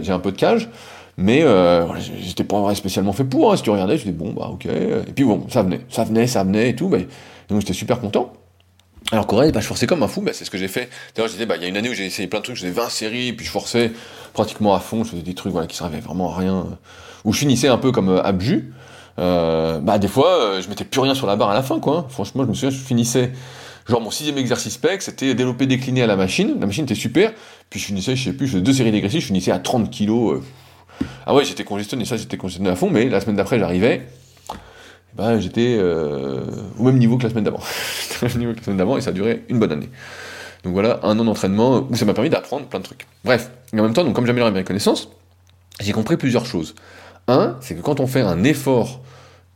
j'ai 0.01 0.11
un 0.11 0.19
peu 0.19 0.31
de 0.31 0.37
cage. 0.37 0.67
Mais 1.17 1.43
euh, 1.43 1.85
j'étais 2.19 2.43
pas 2.43 2.73
spécialement 2.75 3.13
fait 3.13 3.23
pour. 3.23 3.51
Hein. 3.51 3.57
Si 3.57 3.63
tu 3.63 3.69
regardais, 3.69 3.97
je 3.97 4.05
dis 4.05 4.11
bon 4.11 4.33
bah 4.33 4.49
ok. 4.51 4.65
Et 4.65 5.11
puis 5.15 5.25
bon, 5.25 5.45
ça 5.49 5.61
venait, 5.61 5.81
ça 5.89 6.03
venait, 6.03 6.27
ça 6.27 6.43
venait 6.43 6.69
et 6.69 6.75
tout. 6.75 6.87
Bah, 6.87 6.97
donc 7.49 7.61
j'étais 7.61 7.73
super 7.73 7.99
content. 7.99 8.33
Alors 9.11 9.27
qu'au 9.27 9.37
bah, 9.37 9.59
je 9.59 9.67
forçais 9.67 9.85
comme 9.85 10.01
un 10.01 10.07
fou, 10.07 10.21
bah, 10.21 10.31
c'est 10.33 10.45
ce 10.45 10.49
que 10.49 10.57
j'ai 10.57 10.67
fait. 10.67 10.89
D'ailleurs, 11.15 11.29
disais, 11.29 11.45
bah, 11.45 11.55
il 11.57 11.61
y 11.61 11.65
a 11.65 11.67
une 11.67 11.77
année 11.77 11.89
où 11.89 11.93
j'ai 11.93 12.05
essayé 12.05 12.27
plein 12.27 12.39
de 12.39 12.45
trucs, 12.45 12.55
je 12.55 12.61
faisais 12.61 12.71
20 12.71 12.89
séries, 12.89 13.33
puis 13.33 13.45
je 13.45 13.51
forçais 13.51 13.91
pratiquement 14.33 14.73
à 14.73 14.79
fond, 14.79 15.03
je 15.03 15.11
faisais 15.11 15.21
des 15.21 15.35
trucs 15.35 15.51
voilà, 15.51 15.67
qui 15.67 15.75
servaient 15.75 15.99
vraiment 15.99 16.33
à 16.33 16.37
rien, 16.37 16.65
où 17.25 17.33
je 17.33 17.39
finissais 17.39 17.67
un 17.67 17.77
peu 17.77 17.91
comme 17.91 18.09
euh, 18.09 18.23
abju. 18.23 18.73
Euh, 19.19 19.79
bah, 19.79 19.99
des 19.99 20.07
fois, 20.07 20.41
euh, 20.41 20.61
je 20.61 20.69
mettais 20.69 20.85
plus 20.85 21.01
rien 21.01 21.13
sur 21.13 21.27
la 21.27 21.35
barre 21.35 21.51
à 21.51 21.53
la 21.53 21.61
fin, 21.61 21.79
quoi. 21.79 21.97
Hein. 21.97 22.05
Franchement, 22.09 22.43
je 22.43 22.49
me 22.49 22.53
souviens, 22.53 22.71
je 22.71 22.77
finissais, 22.77 23.31
genre 23.87 24.01
mon 24.01 24.09
sixième 24.09 24.37
exercice 24.37 24.77
PEC, 24.77 25.01
c'était 25.01 25.35
développer 25.35 25.67
décliné 25.67 26.01
à 26.01 26.07
la 26.07 26.15
machine. 26.15 26.55
La 26.59 26.65
machine 26.65 26.85
était 26.85 26.95
super, 26.95 27.33
puis 27.69 27.79
je 27.79 27.85
finissais, 27.85 28.15
je 28.15 28.23
sais 28.23 28.33
plus, 28.33 28.47
je 28.47 28.53
faisais 28.53 28.63
deux 28.63 28.73
séries 28.73 28.91
dégressives, 28.91 29.21
je 29.21 29.27
finissais 29.27 29.51
à 29.51 29.59
30 29.59 29.91
kilos. 29.91 30.41
Ah 31.25 31.33
ouais, 31.33 31.45
j'étais 31.45 31.63
congestionné, 31.63 32.05
ça 32.05 32.17
j'étais 32.17 32.37
congestionné 32.37 32.69
à 32.69 32.75
fond, 32.75 32.89
mais 32.89 33.09
la 33.09 33.21
semaine 33.21 33.35
d'après 33.35 33.59
j'arrivais, 33.59 34.07
bah, 35.15 35.39
j'étais 35.39 35.77
euh, 35.79 36.41
au 36.77 36.83
même 36.83 36.97
niveau 36.97 37.17
que 37.17 37.23
la 37.23 37.29
semaine 37.29 37.43
d'avant. 37.43 37.59
au 38.21 38.25
même 38.25 38.37
niveau 38.37 38.51
que 38.53 38.57
la 38.57 38.63
semaine 38.63 38.77
d'avant 38.77 38.97
et 38.97 39.01
ça 39.01 39.11
a 39.11 39.13
duré 39.13 39.43
une 39.49 39.59
bonne 39.59 39.71
année. 39.71 39.89
Donc 40.63 40.73
voilà, 40.73 40.99
un 41.03 41.17
an 41.19 41.25
d'entraînement 41.25 41.87
où 41.89 41.95
ça 41.95 42.05
m'a 42.05 42.13
permis 42.13 42.29
d'apprendre 42.29 42.65
plein 42.65 42.79
de 42.79 42.85
trucs. 42.85 43.05
Bref, 43.23 43.51
et 43.73 43.79
en 43.79 43.83
même 43.83 43.93
temps, 43.93 44.03
donc 44.03 44.15
comme 44.15 44.25
j'améliore 44.25 44.51
mes 44.51 44.63
connaissances, 44.63 45.09
j'ai 45.79 45.91
compris 45.91 46.17
plusieurs 46.17 46.45
choses. 46.45 46.73
Un, 47.27 47.57
c'est 47.61 47.75
que 47.75 47.81
quand 47.81 47.99
on 47.99 48.07
fait 48.07 48.21
un 48.21 48.43
effort, 48.43 49.01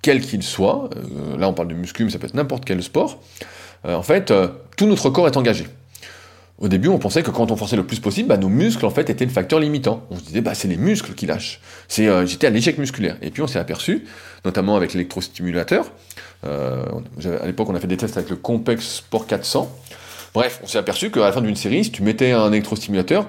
quel 0.02 0.22
qu'il 0.22 0.44
soit, 0.44 0.90
euh, 0.96 1.38
là 1.38 1.50
on 1.50 1.54
parle 1.54 1.70
de 1.70 1.74
muscu, 1.74 2.04
mais 2.04 2.12
ça 2.12 2.20
peut 2.20 2.28
être 2.28 2.34
n'importe 2.34 2.66
quel 2.66 2.84
sport, 2.84 3.20
euh, 3.86 3.96
en 3.96 4.04
fait, 4.04 4.34
tout 4.76 4.86
notre 4.86 5.10
corps 5.10 5.28
est 5.28 5.38
engagé. 5.38 5.68
Au 6.60 6.68
début, 6.68 6.88
on 6.88 6.98
pensait 6.98 7.22
que 7.22 7.30
quand 7.30 7.52
on 7.52 7.56
forçait 7.56 7.76
le 7.76 7.86
plus 7.86 8.00
possible, 8.00 8.30
bah, 8.30 8.38
nos 8.38 8.50
muscles 8.50 8.86
en 8.86 8.90
fait 8.90 9.10
étaient 9.12 9.26
le 9.26 9.32
facteur 9.32 9.60
limitant. 9.60 10.04
On 10.10 10.18
se 10.18 10.24
disait 10.24 10.42
bah 10.42 10.56
c'est 10.56 10.68
les 10.68 10.78
muscles 10.78 11.14
qui 11.14 11.28
lâchent. 11.28 11.62
Euh, 12.00 12.26
j'étais 12.26 12.48
à 12.48 12.50
l'échec 12.50 12.80
musculaire. 12.80 13.18
Et 13.22 13.30
puis 13.30 13.44
on 13.44 13.48
s'est 13.48 13.60
aperçu, 13.60 14.06
notamment 14.44 14.76
avec 14.76 14.94
l'électrostimulateur. 14.94 15.92
Euh, 16.46 16.84
à 17.42 17.46
l'époque, 17.46 17.70
on 17.70 17.76
a 17.76 17.80
fait 17.80 17.88
des 17.88 17.98
tests 17.98 18.18
avec 18.18 18.32
le 18.32 18.38
Compex 18.38 18.98
Sport 18.98 19.28
400. 19.28 19.72
Bref, 20.34 20.60
on 20.64 20.68
s'est 20.68 20.80
aperçu 20.80 21.12
qu'à 21.12 21.20
la 21.20 21.32
fin 21.32 21.42
d'une 21.42 21.56
série, 21.56 21.84
si 21.84 21.92
tu 21.92 22.02
mettais 22.02 22.32
un 22.32 22.52
électrostimulateur, 22.52 23.28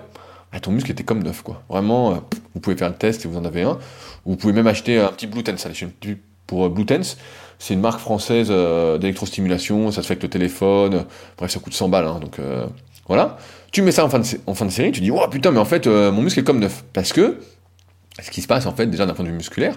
bah, 0.50 0.60
ton 0.60 0.70
muscle 0.70 0.90
était 0.90 1.04
comme 1.04 1.22
neuf 1.22 1.42
quoi. 1.42 1.62
Vraiment, 1.68 2.12
euh, 2.12 2.14
vous 2.54 2.60
pouvez 2.60 2.76
faire 2.76 2.88
le 2.88 2.96
test 2.96 3.20
si 3.20 3.28
vous 3.28 3.36
en 3.36 3.44
avez 3.44 3.60
un. 3.60 3.78
Ou 4.24 4.30
vous 4.30 4.36
pouvez 4.36 4.54
même 4.54 4.66
acheter 4.66 4.98
un 4.98 5.08
petit 5.08 5.26
Blue 5.26 5.42
Tense. 5.42 5.66
Pour 6.46 6.64
euh, 6.64 6.68
Blue 6.70 6.86
Tense, 6.86 7.18
c'est 7.58 7.74
une 7.74 7.80
marque 7.80 8.00
française 8.00 8.48
d'électrostimulation. 9.00 9.90
Ça 9.90 10.00
se 10.00 10.06
fait 10.06 10.12
avec 10.12 10.22
le 10.22 10.30
téléphone. 10.30 11.04
Bref, 11.36 11.50
ça 11.50 11.60
coûte 11.60 11.74
100 11.74 11.90
balles. 11.90 12.06
Hein, 12.06 12.20
donc 12.20 12.38
voilà. 13.08 13.38
Tu 13.72 13.82
mets 13.82 13.92
ça 13.92 14.04
en 14.04 14.08
fin 14.08 14.18
de, 14.20 14.70
série, 14.70 14.92
tu 14.92 15.00
dis, 15.00 15.10
oh 15.10 15.26
putain, 15.28 15.50
mais 15.50 15.58
en 15.58 15.64
fait, 15.64 15.86
euh, 15.86 16.12
mon 16.12 16.22
muscle 16.22 16.40
est 16.40 16.44
comme 16.44 16.60
neuf. 16.60 16.84
Parce 16.92 17.12
que, 17.12 17.38
ce 18.22 18.30
qui 18.30 18.40
se 18.40 18.46
passe, 18.46 18.66
en 18.66 18.74
fait, 18.74 18.86
déjà 18.86 19.06
d'un 19.06 19.14
point 19.14 19.24
de 19.24 19.30
vue 19.30 19.36
musculaire, 19.36 19.76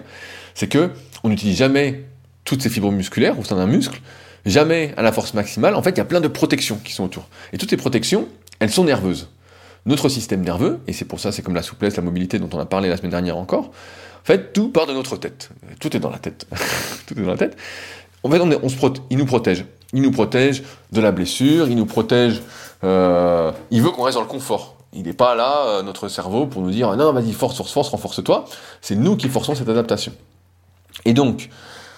c'est 0.54 0.68
que 0.68 0.90
on 1.24 1.28
n'utilise 1.28 1.56
jamais 1.56 2.04
toutes 2.44 2.62
ces 2.62 2.68
fibres 2.68 2.90
musculaires 2.90 3.38
au 3.38 3.44
sein 3.44 3.56
d'un 3.56 3.66
muscle, 3.66 4.00
jamais 4.46 4.94
à 4.96 5.02
la 5.02 5.12
force 5.12 5.34
maximale. 5.34 5.74
En 5.74 5.82
fait, 5.82 5.90
il 5.90 5.98
y 5.98 6.00
a 6.00 6.04
plein 6.04 6.20
de 6.20 6.28
protections 6.28 6.78
qui 6.82 6.92
sont 6.92 7.04
autour. 7.04 7.28
Et 7.52 7.58
toutes 7.58 7.70
ces 7.70 7.76
protections, 7.76 8.28
elles 8.60 8.70
sont 8.70 8.84
nerveuses. 8.84 9.28
Notre 9.84 10.08
système 10.08 10.42
nerveux, 10.42 10.80
et 10.86 10.92
c'est 10.92 11.04
pour 11.04 11.20
ça, 11.20 11.32
c'est 11.32 11.42
comme 11.42 11.54
la 11.54 11.62
souplesse, 11.62 11.96
la 11.96 12.02
mobilité 12.02 12.38
dont 12.38 12.48
on 12.52 12.58
a 12.58 12.66
parlé 12.66 12.88
la 12.88 12.96
semaine 12.96 13.10
dernière 13.10 13.36
encore, 13.36 13.66
en 13.66 14.24
fait, 14.24 14.52
tout 14.52 14.68
part 14.68 14.86
de 14.86 14.92
notre 14.92 15.16
tête. 15.16 15.50
Tout 15.80 15.96
est 15.96 16.00
dans 16.00 16.10
la 16.10 16.18
tête. 16.18 16.46
tout 17.06 17.18
est 17.18 17.22
dans 17.22 17.30
la 17.30 17.36
tête. 17.36 17.56
En 18.22 18.30
fait, 18.30 18.40
on, 18.40 18.50
on 18.62 18.68
se 18.68 18.76
il 19.10 19.18
nous 19.18 19.26
protège. 19.26 19.64
Il 19.92 20.02
nous 20.02 20.12
protège 20.12 20.62
de 20.92 21.00
la 21.00 21.10
blessure, 21.10 21.68
il 21.68 21.76
nous 21.76 21.86
protège 21.86 22.40
euh, 22.84 23.52
il 23.70 23.82
veut 23.82 23.90
qu'on 23.90 24.02
reste 24.02 24.16
dans 24.16 24.22
le 24.22 24.28
confort. 24.28 24.76
Il 24.92 25.04
n'est 25.04 25.12
pas 25.12 25.34
là, 25.34 25.66
euh, 25.66 25.82
notre 25.82 26.08
cerveau, 26.08 26.46
pour 26.46 26.62
nous 26.62 26.70
dire 26.70 26.94
non, 26.96 27.12
vas-y, 27.12 27.32
force, 27.32 27.56
force, 27.56 27.72
force, 27.72 27.88
renforce-toi. 27.90 28.44
C'est 28.80 28.96
nous 28.96 29.16
qui 29.16 29.28
forçons 29.28 29.54
cette 29.54 29.68
adaptation. 29.68 30.12
Et 31.04 31.14
donc, 31.14 31.48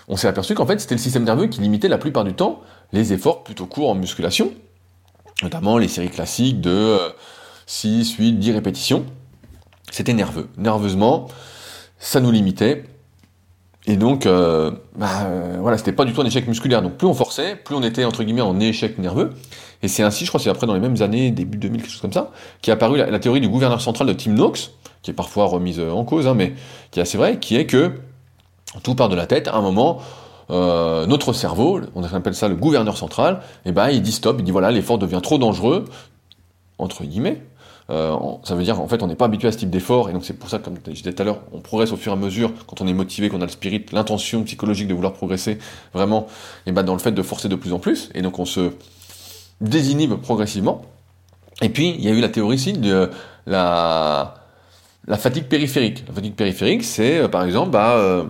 on 0.09 0.16
s'est 0.16 0.29
aperçu 0.29 0.55
qu'en 0.55 0.66
fait, 0.66 0.79
c'était 0.81 0.94
le 0.94 1.01
système 1.01 1.25
nerveux 1.25 1.47
qui 1.47 1.61
limitait 1.61 1.88
la 1.88 1.99
plupart 1.99 2.25
du 2.25 2.35
temps 2.35 2.61
les 2.92 3.12
efforts 3.12 3.42
plutôt 3.42 3.66
courts 3.66 3.90
en 3.90 3.94
musculation, 3.94 4.53
notamment 5.42 5.79
les 5.79 5.88
séries 5.88 6.11
classiques 6.11 6.61
de 6.61 6.99
6, 7.66 8.16
8, 8.16 8.33
10 8.35 8.53
répétitions. 8.53 9.05
C'était 9.90 10.12
nerveux. 10.12 10.49
Nerveusement, 10.57 11.29
ça 11.99 12.20
nous 12.20 12.31
limitait. 12.31 12.85
Et 13.87 13.97
donc, 13.97 14.27
euh, 14.27 14.70
bah, 14.97 15.09
euh, 15.27 15.57
voilà, 15.61 15.77
c'était 15.77 15.92
pas 15.92 16.05
du 16.05 16.12
tout 16.12 16.20
un 16.20 16.25
échec 16.25 16.47
musculaire. 16.47 16.83
Donc, 16.83 16.94
plus 16.94 17.07
on 17.07 17.14
forçait, 17.14 17.57
plus 17.57 17.75
on 17.75 17.83
était 17.83 18.05
entre 18.05 18.25
guillemets 18.25 18.40
en 18.40 18.59
échec 18.61 18.99
nerveux. 18.99 19.35
Et 19.85 19.88
c'est 19.88 20.03
ainsi, 20.03 20.25
je 20.25 20.31
crois, 20.31 20.40
c'est 20.40 20.49
après 20.49 20.66
dans 20.66 20.73
les 20.73 20.81
mêmes 20.81 21.03
années, 21.03 21.31
début 21.31 21.59
2000, 21.59 21.83
quelque 21.83 21.90
chose 21.90 22.01
comme 22.01 22.14
ça, 22.14 22.31
qui 22.62 22.70
est 22.70 22.73
apparu 22.73 22.97
la, 22.97 23.18
théorie 23.18 23.42
du 23.42 23.51
gouverneur 23.51 23.83
central 23.83 24.09
de 24.09 24.14
Tim 24.14 24.31
Noakes, 24.31 24.70
qui 25.03 25.11
est 25.11 25.14
parfois 25.14 25.44
remise 25.44 25.79
en 25.79 26.05
cause, 26.05 26.27
hein, 26.27 26.33
mais 26.33 26.55
qui 26.90 27.01
est 27.01 27.03
assez 27.03 27.18
vrai, 27.18 27.38
qui 27.38 27.57
est 27.57 27.66
que 27.66 27.92
tout 28.83 28.94
part 28.94 29.11
de 29.11 29.14
la 29.14 29.27
tête. 29.27 29.47
À 29.47 29.57
un 29.57 29.61
moment, 29.61 29.99
euh, 30.51 31.05
notre 31.05 31.35
cerveau, 31.35 31.83
on 31.94 32.03
appelle 32.03 32.35
ça 32.35 32.49
le 32.49 32.55
gouverneur 32.55 32.97
central, 32.97 33.42
et 33.66 33.73
ben 33.73 33.90
il 33.90 34.01
dit 34.01 34.12
stop, 34.12 34.37
il 34.38 34.44
dit 34.44 34.53
voilà, 34.53 34.70
l'effort 34.70 34.97
devient 34.97 35.20
trop 35.23 35.37
dangereux, 35.37 35.85
entre 36.79 37.05
guillemets, 37.05 37.42
euh, 37.90 38.16
ça 38.44 38.55
veut 38.55 38.64
dire 38.64 38.81
en 38.81 38.88
fait 38.88 39.03
on 39.03 39.07
n'est 39.07 39.14
pas 39.14 39.27
habitué 39.27 39.49
à 39.49 39.53
ce 39.53 39.59
type 39.59 39.68
d'effort 39.68 40.09
et 40.09 40.14
donc 40.14 40.25
c'est 40.25 40.33
pour 40.33 40.49
ça 40.49 40.59
comme 40.59 40.77
je 40.87 40.92
disais 40.92 41.12
tout 41.12 41.20
à 41.20 41.25
l'heure 41.27 41.40
on 41.53 41.61
progresse 41.61 41.92
au 41.92 41.99
fur 41.99 42.12
et 42.12 42.14
à 42.14 42.18
mesure 42.18 42.51
quand 42.66 42.81
on 42.81 42.87
est 42.87 42.94
motivé 42.94 43.29
qu'on 43.29 43.42
a 43.42 43.44
le 43.44 43.51
spirit 43.51 43.85
l'intention 43.92 44.42
psychologique 44.44 44.88
de 44.88 44.94
vouloir 44.94 45.12
progresser 45.12 45.59
vraiment 45.92 46.27
et 46.64 46.73
ben 46.73 46.83
dans 46.83 46.94
le 46.94 46.99
fait 46.99 47.12
de 47.12 47.20
forcer 47.20 47.51
de 47.51 47.57
plus 47.57 47.75
en 47.75 47.79
plus 47.79 48.09
et 48.15 48.23
donc 48.23 48.38
on 48.38 48.46
se 48.46 48.71
désinhibe 49.61 50.15
progressivement 50.15 50.83
et 51.63 51.69
puis 51.69 51.94
il 51.96 52.05
y 52.05 52.09
a 52.09 52.13
eu 52.13 52.21
la 52.21 52.29
théorie 52.29 52.57
ici 52.57 52.73
de 52.73 53.11
la 53.46 54.35
fatigue 55.19 55.44
périphérique 55.44 56.05
la 56.09 56.15
fatigue 56.15 56.35
périphérique 56.35 56.85
c'est 56.85 57.19
euh, 57.19 57.29
par 57.29 57.44
exemple 57.44 57.71
bah, 57.71 57.92
euh, 57.92 58.25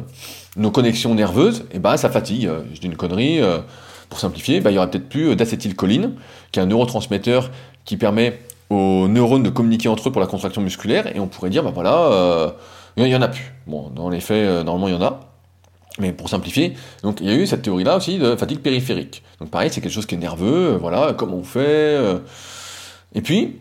nos 0.56 0.70
connexions 0.70 1.14
nerveuses 1.14 1.64
et 1.72 1.78
bah 1.78 1.96
ça 1.96 2.10
fatigue 2.10 2.50
je 2.72 2.80
dis 2.80 2.86
une 2.86 2.96
connerie 2.96 3.40
pour 4.14 4.20
simplifier, 4.20 4.60
bah, 4.60 4.70
il 4.70 4.74
y 4.74 4.76
aura 4.76 4.86
peut-être 4.86 5.08
plus 5.08 5.34
d'acétylcholine, 5.34 6.12
qui 6.52 6.60
est 6.60 6.62
un 6.62 6.66
neurotransmetteur 6.66 7.50
qui 7.84 7.96
permet 7.96 8.38
aux 8.70 9.08
neurones 9.08 9.42
de 9.42 9.50
communiquer 9.50 9.88
entre 9.88 10.08
eux 10.08 10.12
pour 10.12 10.20
la 10.20 10.28
contraction 10.28 10.62
musculaire, 10.62 11.14
et 11.14 11.18
on 11.18 11.26
pourrait 11.26 11.50
dire, 11.50 11.64
bah 11.64 11.72
voilà, 11.74 11.96
euh, 11.96 12.50
il 12.96 13.08
y 13.08 13.16
en 13.16 13.22
a 13.22 13.28
plus. 13.28 13.52
Bon, 13.66 13.90
dans 13.90 14.08
les 14.08 14.20
faits, 14.20 14.36
euh, 14.36 14.62
normalement, 14.62 14.86
il 14.88 14.94
y 14.94 14.96
en 14.96 15.02
a. 15.02 15.33
Mais 15.98 16.12
pour 16.12 16.28
simplifier, 16.28 16.74
donc 17.02 17.20
il 17.20 17.28
y 17.28 17.30
a 17.30 17.34
eu 17.34 17.46
cette 17.46 17.62
théorie-là 17.62 17.96
aussi 17.96 18.18
de 18.18 18.34
fatigue 18.34 18.60
périphérique. 18.60 19.22
Donc 19.40 19.50
pareil, 19.50 19.70
c'est 19.72 19.80
quelque 19.80 19.92
chose 19.92 20.06
qui 20.06 20.16
est 20.16 20.18
nerveux, 20.18 20.72
euh, 20.72 20.78
voilà, 20.78 21.14
comment 21.16 21.36
on 21.36 21.44
fait. 21.44 21.98
Et 23.14 23.20
puis, 23.22 23.60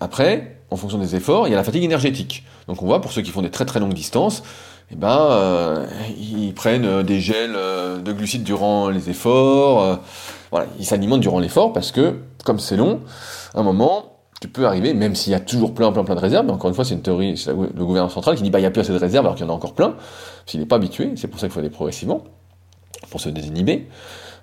après, 0.00 0.58
en 0.70 0.76
fonction 0.76 0.98
des 0.98 1.14
efforts, 1.14 1.46
il 1.46 1.50
y 1.50 1.54
a 1.54 1.56
la 1.56 1.64
fatigue 1.64 1.84
énergétique. 1.84 2.44
Donc 2.66 2.82
on 2.82 2.86
voit, 2.86 3.00
pour 3.00 3.12
ceux 3.12 3.22
qui 3.22 3.30
font 3.30 3.42
des 3.42 3.50
très 3.50 3.64
très 3.64 3.80
longues 3.80 3.94
distances, 3.94 4.42
eh 4.90 4.96
ben, 4.96 5.18
euh, 5.30 5.86
ils 6.18 6.54
prennent 6.54 6.86
euh, 6.86 7.02
des 7.02 7.20
gels 7.20 7.54
euh, 7.54 7.98
de 7.98 8.12
glucides 8.12 8.42
durant 8.42 8.88
les 8.88 9.10
efforts. 9.10 9.98
voilà, 10.50 10.66
ils 10.78 10.86
s'alimentent 10.86 11.20
durant 11.20 11.40
l'effort 11.40 11.72
parce 11.72 11.92
que, 11.92 12.20
comme 12.44 12.58
c'est 12.58 12.76
long, 12.76 13.00
à 13.54 13.60
un 13.60 13.62
moment, 13.62 14.17
tu 14.40 14.48
peux 14.48 14.66
arriver, 14.66 14.94
même 14.94 15.14
s'il 15.14 15.32
y 15.32 15.36
a 15.36 15.40
toujours 15.40 15.74
plein, 15.74 15.90
plein, 15.90 16.04
plein 16.04 16.14
de 16.14 16.20
réserves, 16.20 16.46
mais 16.46 16.52
encore 16.52 16.68
une 16.68 16.74
fois, 16.74 16.84
c'est 16.84 16.94
une 16.94 17.02
théorie, 17.02 17.36
c'est 17.36 17.50
le 17.50 17.84
gouvernement 17.84 18.08
central 18.08 18.36
qui 18.36 18.42
dit, 18.42 18.50
bah, 18.50 18.58
il 18.58 18.62
n'y 18.62 18.66
a 18.66 18.70
plus 18.70 18.80
assez 18.80 18.92
de 18.92 18.98
réserves 18.98 19.26
alors 19.26 19.36
qu'il 19.36 19.44
y 19.44 19.48
en 19.48 19.52
a 19.52 19.56
encore 19.56 19.74
plein, 19.74 19.96
s'il 20.46 20.60
n'est 20.60 20.66
pas 20.66 20.76
habitué, 20.76 21.12
c'est 21.16 21.28
pour 21.28 21.40
ça 21.40 21.46
qu'il 21.46 21.54
faut 21.54 21.60
aller 21.60 21.70
progressivement, 21.70 22.22
pour 23.10 23.20
se 23.20 23.28
désinhiber. 23.28 23.88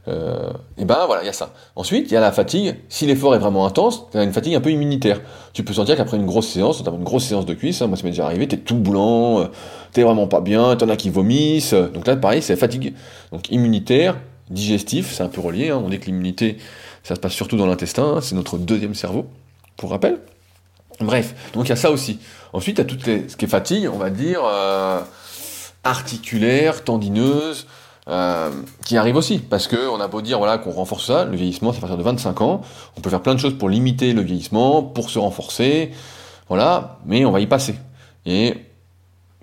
Euh, 0.07 0.51
et 0.77 0.85
ben 0.85 1.05
voilà, 1.07 1.23
il 1.23 1.25
y 1.25 1.29
a 1.29 1.33
ça. 1.33 1.51
Ensuite, 1.75 2.11
il 2.11 2.13
y 2.13 2.17
a 2.17 2.19
la 2.19 2.31
fatigue. 2.31 2.75
Si 2.89 3.07
l'effort 3.07 3.33
est 3.33 3.39
vraiment 3.39 3.65
intense, 3.65 4.05
tu 4.11 4.17
as 4.17 4.23
une 4.23 4.33
fatigue 4.33 4.53
un 4.53 4.61
peu 4.61 4.69
immunitaire. 4.69 5.19
Tu 5.53 5.63
peux 5.63 5.73
sentir 5.73 5.95
qu'après 5.97 6.17
une 6.17 6.27
grosse 6.27 6.47
séance, 6.47 6.79
notamment 6.79 6.97
une 6.97 7.03
grosse 7.03 7.25
séance 7.25 7.45
de 7.45 7.53
cuisse, 7.53 7.81
hein, 7.81 7.87
moi 7.87 7.97
ça 7.97 8.03
m'est 8.03 8.11
déjà 8.11 8.25
arrivé, 8.25 8.47
t'es 8.47 8.57
tout 8.57 8.77
blanc, 8.77 9.39
euh, 9.39 9.45
t'es 9.93 10.03
vraiment 10.03 10.27
pas 10.27 10.41
bien, 10.41 10.75
t'en 10.75 10.89
as 10.89 10.95
qui 10.95 11.09
vomissent. 11.09 11.73
donc 11.73 12.05
là, 12.05 12.15
pareil, 12.15 12.41
c'est 12.41 12.55
fatigue. 12.55 12.93
Donc 13.31 13.49
immunitaire, 13.49 14.17
digestif, 14.49 15.11
c'est 15.13 15.23
un 15.23 15.29
peu 15.29 15.41
relié. 15.41 15.69
Hein. 15.69 15.81
On 15.83 15.89
dit 15.89 15.99
que 15.99 16.05
l'immunité, 16.05 16.57
ça 17.03 17.15
se 17.15 17.19
passe 17.19 17.33
surtout 17.33 17.57
dans 17.57 17.65
l'intestin, 17.65 18.15
hein. 18.17 18.21
c'est 18.21 18.35
notre 18.35 18.57
deuxième 18.57 18.93
cerveau, 18.93 19.25
pour 19.78 19.91
rappel. 19.91 20.19
Bref, 20.99 21.51
donc 21.53 21.65
il 21.65 21.69
y 21.69 21.73
a 21.73 21.76
ça 21.76 21.91
aussi. 21.91 22.19
Ensuite, 22.53 22.78
il 22.78 22.82
y 22.82 22.86
a 22.86 22.86
tout 22.86 22.97
ce 22.99 23.36
qui 23.36 23.45
est 23.45 23.49
fatigue, 23.49 23.89
on 23.91 23.97
va 23.97 24.09
dire, 24.09 24.41
euh, 24.45 25.01
articulaire, 25.84 26.84
tendineuse, 26.84 27.67
euh, 28.07 28.51
qui 28.86 28.97
arrive 28.97 29.15
aussi, 29.15 29.39
parce 29.39 29.67
que 29.67 29.89
on 29.89 29.99
a 29.99 30.07
beau 30.07 30.21
dire 30.21 30.38
voilà 30.38 30.59
qu'on 30.59 30.69
renforce 30.69 31.07
ça, 31.07 31.26
le 31.26 31.36
vieillissement 31.36 31.71
c'est 31.71 31.80
à 31.80 31.82
partir 31.82 31.97
de 31.97 32.03
25 32.03 32.39
ans, 32.41 32.61
on 32.95 33.01
peut 33.01 33.09
faire 33.09 33.23
plein 33.23 33.34
de 33.34 33.39
choses 33.39 33.57
pour 33.57 33.67
limiter 33.67 34.13
le 34.13 34.21
vieillissement, 34.21 34.84
pour 34.84 35.09
se 35.09 35.17
renforcer, 35.17 35.91
voilà, 36.47 36.99
mais 37.07 37.26
on 37.26 37.32
va 37.32 37.39
y 37.39 37.47
passer. 37.47 37.73
Et 38.28 38.57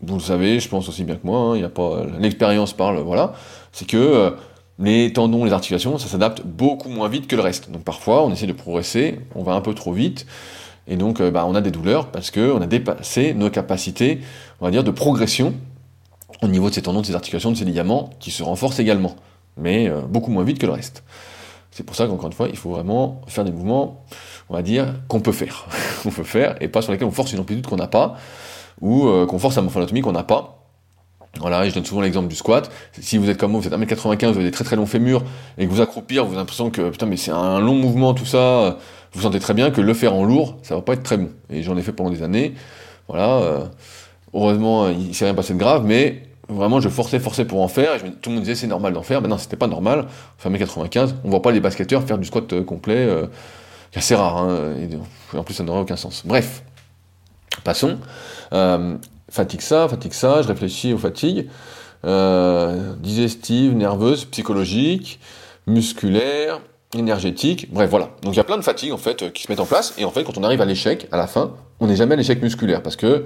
vous 0.00 0.14
le 0.14 0.20
savez, 0.20 0.60
je 0.60 0.68
pense 0.68 0.88
aussi 0.88 1.02
bien 1.02 1.16
que 1.16 1.26
moi, 1.26 1.38
hein, 1.38 1.56
il 1.56 1.62
y 1.62 1.64
a 1.64 1.68
pas 1.68 2.04
l'expérience 2.20 2.72
parle, 2.72 3.00
voilà, 3.00 3.32
c'est 3.72 3.86
que 3.86 3.96
euh, 3.96 4.30
les 4.78 5.12
tendons, 5.12 5.44
les 5.44 5.52
articulations, 5.52 5.98
ça 5.98 6.08
s'adapte 6.08 6.42
beaucoup 6.44 6.88
moins 6.88 7.08
vite 7.08 7.26
que 7.26 7.36
le 7.36 7.42
reste. 7.42 7.70
Donc 7.70 7.84
parfois, 7.84 8.24
on 8.24 8.32
essaie 8.32 8.46
de 8.46 8.52
progresser, 8.52 9.20
on 9.34 9.42
va 9.42 9.52
un 9.52 9.60
peu 9.60 9.74
trop 9.74 9.92
vite, 9.92 10.26
et 10.86 10.96
donc 10.96 11.20
euh, 11.20 11.30
bah, 11.30 11.44
on 11.46 11.54
a 11.54 11.60
des 11.60 11.70
douleurs 11.70 12.10
parce 12.10 12.30
que 12.30 12.52
on 12.52 12.60
a 12.60 12.66
dépassé 12.66 13.34
nos 13.34 13.50
capacités, 13.50 14.20
on 14.60 14.64
va 14.64 14.70
dire, 14.70 14.84
de 14.84 14.90
progression 14.90 15.54
au 16.42 16.48
niveau 16.48 16.70
de 16.70 16.74
ces 16.74 16.82
tendons, 16.82 17.00
de 17.00 17.06
ces 17.06 17.14
articulations, 17.14 17.52
de 17.52 17.56
ces 17.56 17.64
ligaments, 17.64 18.10
qui 18.18 18.30
se 18.30 18.42
renforcent 18.42 18.80
également, 18.80 19.14
mais 19.56 19.88
euh, 19.88 20.00
beaucoup 20.00 20.30
moins 20.30 20.44
vite 20.44 20.58
que 20.58 20.66
le 20.66 20.72
reste. 20.72 21.04
C'est 21.70 21.84
pour 21.84 21.96
ça 21.96 22.06
qu'encore 22.06 22.26
une 22.26 22.32
fois, 22.32 22.48
il 22.48 22.56
faut 22.56 22.70
vraiment 22.70 23.22
faire 23.28 23.44
des 23.44 23.52
mouvements, 23.52 24.04
on 24.50 24.54
va 24.54 24.62
dire, 24.62 24.94
qu'on 25.08 25.20
peut 25.20 25.32
faire. 25.32 25.66
qu'on 26.02 26.10
peut 26.10 26.24
faire, 26.24 26.56
et 26.60 26.68
pas 26.68 26.82
sur 26.82 26.92
lesquels 26.92 27.08
on 27.08 27.12
force 27.12 27.32
une 27.32 27.40
amplitude 27.40 27.66
qu'on 27.66 27.76
n'a 27.76 27.86
pas, 27.86 28.16
ou 28.80 29.06
euh, 29.06 29.26
qu'on 29.26 29.38
force 29.38 29.56
un 29.56 29.62
morphologie 29.62 30.00
qu'on 30.00 30.12
n'a 30.12 30.24
pas. 30.24 30.61
Voilà, 31.38 31.64
et 31.64 31.70
je 31.70 31.74
donne 31.74 31.84
souvent 31.84 32.02
l'exemple 32.02 32.28
du 32.28 32.36
squat. 32.36 32.70
Si 33.00 33.16
vous 33.16 33.30
êtes 33.30 33.38
comme 33.38 33.52
moi, 33.52 33.60
vous 33.60 33.66
êtes 33.66 33.72
1m95, 33.72 34.32
vous 34.32 34.36
avez 34.36 34.44
des 34.44 34.50
très 34.50 34.64
très 34.64 34.76
longs 34.76 34.86
fémurs, 34.86 35.24
et 35.58 35.66
que 35.66 35.70
vous 35.70 35.80
accroupir, 35.80 36.24
vous 36.24 36.32
avez 36.32 36.40
l'impression 36.40 36.70
que, 36.70 36.90
putain, 36.90 37.06
mais 37.06 37.16
c'est 37.16 37.30
un 37.30 37.58
long 37.60 37.74
mouvement, 37.74 38.12
tout 38.12 38.26
ça, 38.26 38.78
vous 39.12 39.22
sentez 39.22 39.40
très 39.40 39.54
bien 39.54 39.70
que 39.70 39.80
le 39.80 39.94
faire 39.94 40.14
en 40.14 40.24
lourd, 40.24 40.58
ça 40.62 40.74
va 40.74 40.82
pas 40.82 40.92
être 40.92 41.02
très 41.02 41.16
bon. 41.16 41.30
Et 41.50 41.62
j'en 41.62 41.76
ai 41.76 41.82
fait 41.82 41.92
pendant 41.92 42.10
des 42.10 42.22
années. 42.22 42.54
Voilà, 43.08 43.38
euh, 43.38 43.64
heureusement, 44.34 44.88
il 44.88 45.14
s'est 45.14 45.24
rien 45.24 45.34
passé 45.34 45.54
de 45.54 45.58
grave, 45.58 45.84
mais 45.86 46.22
vraiment 46.48 46.80
je 46.80 46.88
forçais, 46.88 47.18
forçais 47.18 47.44
pour 47.44 47.62
en 47.62 47.68
faire, 47.68 47.94
et 47.96 47.98
tout 48.20 48.30
le 48.30 48.36
monde 48.36 48.44
disait 48.44 48.54
c'est 48.54 48.66
normal 48.66 48.92
d'en 48.92 49.02
faire, 49.02 49.22
mais 49.22 49.28
non, 49.28 49.38
c'était 49.38 49.56
pas 49.56 49.66
normal, 49.66 50.06
enfin 50.38 50.52
95, 50.52 51.16
on 51.24 51.30
voit 51.30 51.42
pas 51.42 51.50
les 51.52 51.60
basketteurs 51.60 52.02
faire 52.02 52.18
du 52.18 52.26
squat 52.26 52.52
euh, 52.52 52.62
complet, 52.62 52.96
euh, 52.96 53.26
c'est 53.90 53.98
assez 53.98 54.14
rare, 54.14 54.38
hein, 54.38 54.74
en 55.34 55.42
plus 55.42 55.54
ça 55.54 55.64
n'aurait 55.64 55.80
aucun 55.80 55.96
sens. 55.96 56.22
Bref, 56.24 56.62
passons. 57.64 57.98
Euh, 58.52 58.96
fatigue 59.32 59.62
ça, 59.62 59.88
fatigue 59.88 60.12
ça, 60.12 60.42
je 60.42 60.48
réfléchis 60.48 60.92
aux 60.92 60.98
fatigues, 60.98 61.48
euh, 62.04 62.94
digestive, 63.00 63.74
nerveuse, 63.74 64.26
psychologique, 64.26 65.18
musculaire, 65.66 66.60
énergétique, 66.94 67.72
bref 67.72 67.88
voilà. 67.88 68.10
Donc 68.22 68.34
il 68.34 68.36
y 68.36 68.40
a 68.40 68.44
plein 68.44 68.58
de 68.58 68.62
fatigues 68.62 68.92
en 68.92 68.98
fait 68.98 69.32
qui 69.32 69.42
se 69.42 69.50
mettent 69.50 69.60
en 69.60 69.66
place, 69.66 69.94
et 69.98 70.04
en 70.04 70.10
fait 70.10 70.22
quand 70.22 70.36
on 70.36 70.44
arrive 70.44 70.60
à 70.60 70.66
l'échec, 70.66 71.08
à 71.10 71.16
la 71.16 71.26
fin, 71.26 71.52
on 71.80 71.86
n'est 71.86 71.96
jamais 71.96 72.12
à 72.12 72.16
l'échec 72.16 72.42
musculaire, 72.42 72.82
parce 72.82 72.96
que 72.96 73.24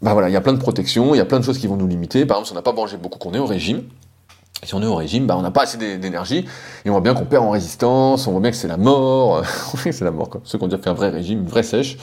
bah 0.00 0.12
voilà, 0.12 0.28
il 0.28 0.32
y 0.32 0.36
a 0.36 0.40
plein 0.40 0.52
de 0.52 0.58
protections, 0.58 1.14
il 1.14 1.18
y 1.18 1.20
a 1.20 1.24
plein 1.24 1.40
de 1.40 1.44
choses 1.44 1.58
qui 1.58 1.66
vont 1.66 1.76
nous 1.76 1.88
limiter. 1.88 2.24
Par 2.24 2.36
exemple, 2.36 2.46
si 2.46 2.52
on 2.52 2.56
n'a 2.56 2.62
pas 2.62 2.72
mangé 2.72 2.96
beaucoup, 2.96 3.18
qu'on 3.18 3.34
est 3.34 3.38
au 3.38 3.46
régime, 3.46 3.82
si 4.64 4.74
on 4.74 4.82
est 4.82 4.86
au 4.86 4.96
régime, 4.96 5.26
bah 5.26 5.36
on 5.36 5.42
n'a 5.42 5.50
pas 5.50 5.62
assez 5.62 5.78
d'énergie, 5.78 6.44
et 6.84 6.90
on 6.90 6.92
voit 6.92 7.00
bien 7.00 7.14
qu'on 7.14 7.24
perd 7.24 7.44
en 7.44 7.50
résistance, 7.50 8.26
on 8.26 8.32
voit 8.32 8.40
bien 8.40 8.50
que 8.50 8.56
c'est 8.56 8.68
la 8.68 8.76
mort, 8.76 9.42
c'est 9.76 10.00
la 10.02 10.10
mort 10.10 10.28
quoi. 10.28 10.40
Ceux 10.44 10.58
qui 10.58 10.64
ont 10.64 10.68
déjà 10.68 10.82
fait 10.82 10.90
un 10.90 10.94
vrai 10.94 11.10
régime, 11.10 11.40
une 11.40 11.48
vraie 11.48 11.62
sèche, 11.62 11.96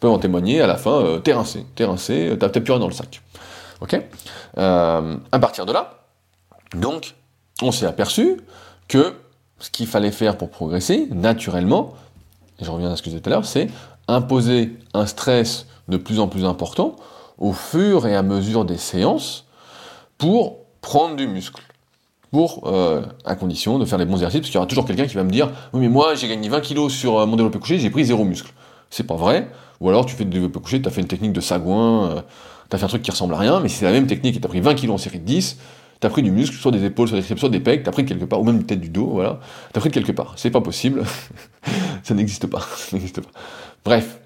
peuvent 0.00 0.10
en 0.10 0.18
témoigner, 0.18 0.60
à 0.60 0.66
la 0.66 0.76
fin, 0.76 1.02
euh, 1.02 1.18
t'es 1.18 1.32
rincé, 1.32 1.64
t'es 1.74 1.84
rincé, 1.84 2.36
t'as 2.38 2.48
plus 2.48 2.72
rien 2.72 2.80
dans 2.80 2.88
le 2.88 2.92
sac. 2.94 3.22
Ok? 3.80 4.00
Euh, 4.58 5.16
À 5.30 5.38
partir 5.38 5.66
de 5.66 5.72
là, 5.72 6.00
donc, 6.74 7.14
on 7.62 7.72
s'est 7.72 7.86
aperçu 7.86 8.40
que 8.88 9.14
ce 9.58 9.70
qu'il 9.70 9.86
fallait 9.86 10.12
faire 10.12 10.36
pour 10.36 10.50
progresser, 10.50 11.08
naturellement, 11.10 11.94
et 12.60 12.64
je 12.64 12.70
reviens 12.70 12.92
à 12.92 12.96
ce 12.96 13.02
que 13.02 13.06
je 13.06 13.16
disais 13.16 13.22
tout 13.22 13.30
à 13.30 13.32
l'heure, 13.32 13.44
c'est 13.44 13.68
imposer 14.08 14.76
un 14.94 15.06
stress 15.06 15.66
de 15.88 15.96
plus 15.96 16.20
en 16.20 16.28
plus 16.28 16.44
important 16.44 16.96
au 17.38 17.52
fur 17.52 18.06
et 18.06 18.16
à 18.16 18.22
mesure 18.22 18.64
des 18.64 18.78
séances 18.78 19.46
pour 20.18 20.58
prendre 20.80 21.16
du 21.16 21.26
muscle. 21.26 21.62
Pour, 22.30 22.68
euh, 22.68 23.02
à 23.24 23.34
condition 23.34 23.78
de 23.78 23.84
faire 23.84 23.98
les 23.98 24.04
bons 24.04 24.14
exercices, 24.14 24.40
parce 24.40 24.50
qu'il 24.50 24.54
y 24.54 24.58
aura 24.58 24.66
toujours 24.66 24.84
quelqu'un 24.86 25.06
qui 25.06 25.16
va 25.16 25.24
me 25.24 25.30
dire 25.30 25.50
Oui, 25.72 25.80
mais 25.80 25.88
moi 25.88 26.14
j'ai 26.14 26.28
gagné 26.28 26.48
20 26.48 26.60
kilos 26.60 26.92
sur 26.92 27.18
euh, 27.18 27.26
mon 27.26 27.34
développé 27.36 27.58
couché, 27.58 27.78
j'ai 27.78 27.90
pris 27.90 28.04
zéro 28.04 28.24
muscle. 28.24 28.52
C'est 28.88 29.06
pas 29.06 29.16
vrai. 29.16 29.48
Ou 29.80 29.88
alors 29.88 30.06
tu 30.06 30.14
fais 30.14 30.24
du 30.24 30.30
développé 30.30 30.60
couché, 30.60 30.80
tu 30.80 30.88
as 30.88 30.92
fait 30.92 31.00
une 31.00 31.08
technique 31.08 31.32
de 31.32 31.40
sagouin, 31.40 32.10
euh, 32.10 32.20
tu 32.68 32.76
as 32.76 32.78
fait 32.78 32.84
un 32.84 32.88
truc 32.88 33.02
qui 33.02 33.10
ressemble 33.10 33.34
à 33.34 33.38
rien, 33.38 33.58
mais 33.60 33.68
c'est 33.68 33.84
la 33.84 33.92
même 33.92 34.06
technique 34.06 34.36
et 34.36 34.40
tu 34.40 34.46
as 34.46 34.48
pris 34.48 34.60
20 34.60 34.74
kilos 34.74 34.94
en 34.94 34.98
série 34.98 35.18
de 35.18 35.24
10, 35.24 35.58
tu 36.00 36.06
as 36.06 36.10
pris 36.10 36.22
du 36.22 36.30
muscle, 36.30 36.56
soit 36.56 36.70
des 36.70 36.84
épaules, 36.84 37.08
soit 37.08 37.16
des 37.16 37.22
triceps, 37.22 37.40
soit 37.40 37.48
des 37.48 37.60
pecs, 37.60 37.82
tu 37.82 37.88
as 37.88 37.92
pris 37.92 38.04
de 38.04 38.08
quelque 38.08 38.24
part, 38.24 38.40
ou 38.40 38.44
même 38.44 38.62
peut-être 38.62 38.80
du 38.80 38.90
dos, 38.90 39.06
voilà. 39.06 39.40
Tu 39.72 39.78
as 39.78 39.80
pris 39.80 39.90
de 39.90 39.94
quelque 39.94 40.12
part. 40.12 40.34
C'est 40.36 40.50
pas 40.50 40.60
possible. 40.60 41.02
ça 42.04 42.14
n'existe 42.14 42.46
pas. 42.46 42.60
ça 42.76 42.96
n'existe 42.96 43.20
pas. 43.20 43.30
Bref, 43.84 44.20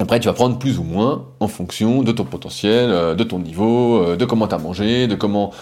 après, 0.00 0.20
tu 0.20 0.28
vas 0.28 0.34
prendre 0.34 0.58
plus 0.58 0.78
ou 0.78 0.84
moins 0.84 1.26
en 1.40 1.48
fonction 1.48 2.02
de 2.02 2.12
ton 2.12 2.24
potentiel, 2.24 2.90
euh, 2.90 3.14
de 3.14 3.24
ton 3.24 3.38
niveau, 3.40 4.02
euh, 4.02 4.16
de 4.16 4.24
comment 4.24 4.46
tu 4.46 4.54
as 4.54 4.58
mangé, 4.58 5.06
de 5.08 5.14
comment 5.14 5.52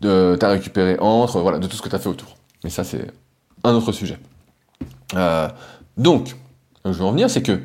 tu 0.00 0.08
as 0.08 0.48
récupéré 0.48 0.96
entre, 0.98 1.40
voilà, 1.40 1.58
de 1.58 1.66
tout 1.66 1.76
ce 1.76 1.82
que 1.82 1.88
tu 1.88 1.94
as 1.94 1.98
fait 1.98 2.08
autour. 2.08 2.36
Mais 2.64 2.70
ça, 2.70 2.84
c'est 2.84 3.06
un 3.64 3.74
autre 3.74 3.92
sujet. 3.92 4.18
Euh, 5.14 5.48
donc, 5.96 6.36
je 6.84 6.90
veux 6.90 7.04
en 7.04 7.12
venir, 7.12 7.30
c'est 7.30 7.42
que 7.42 7.60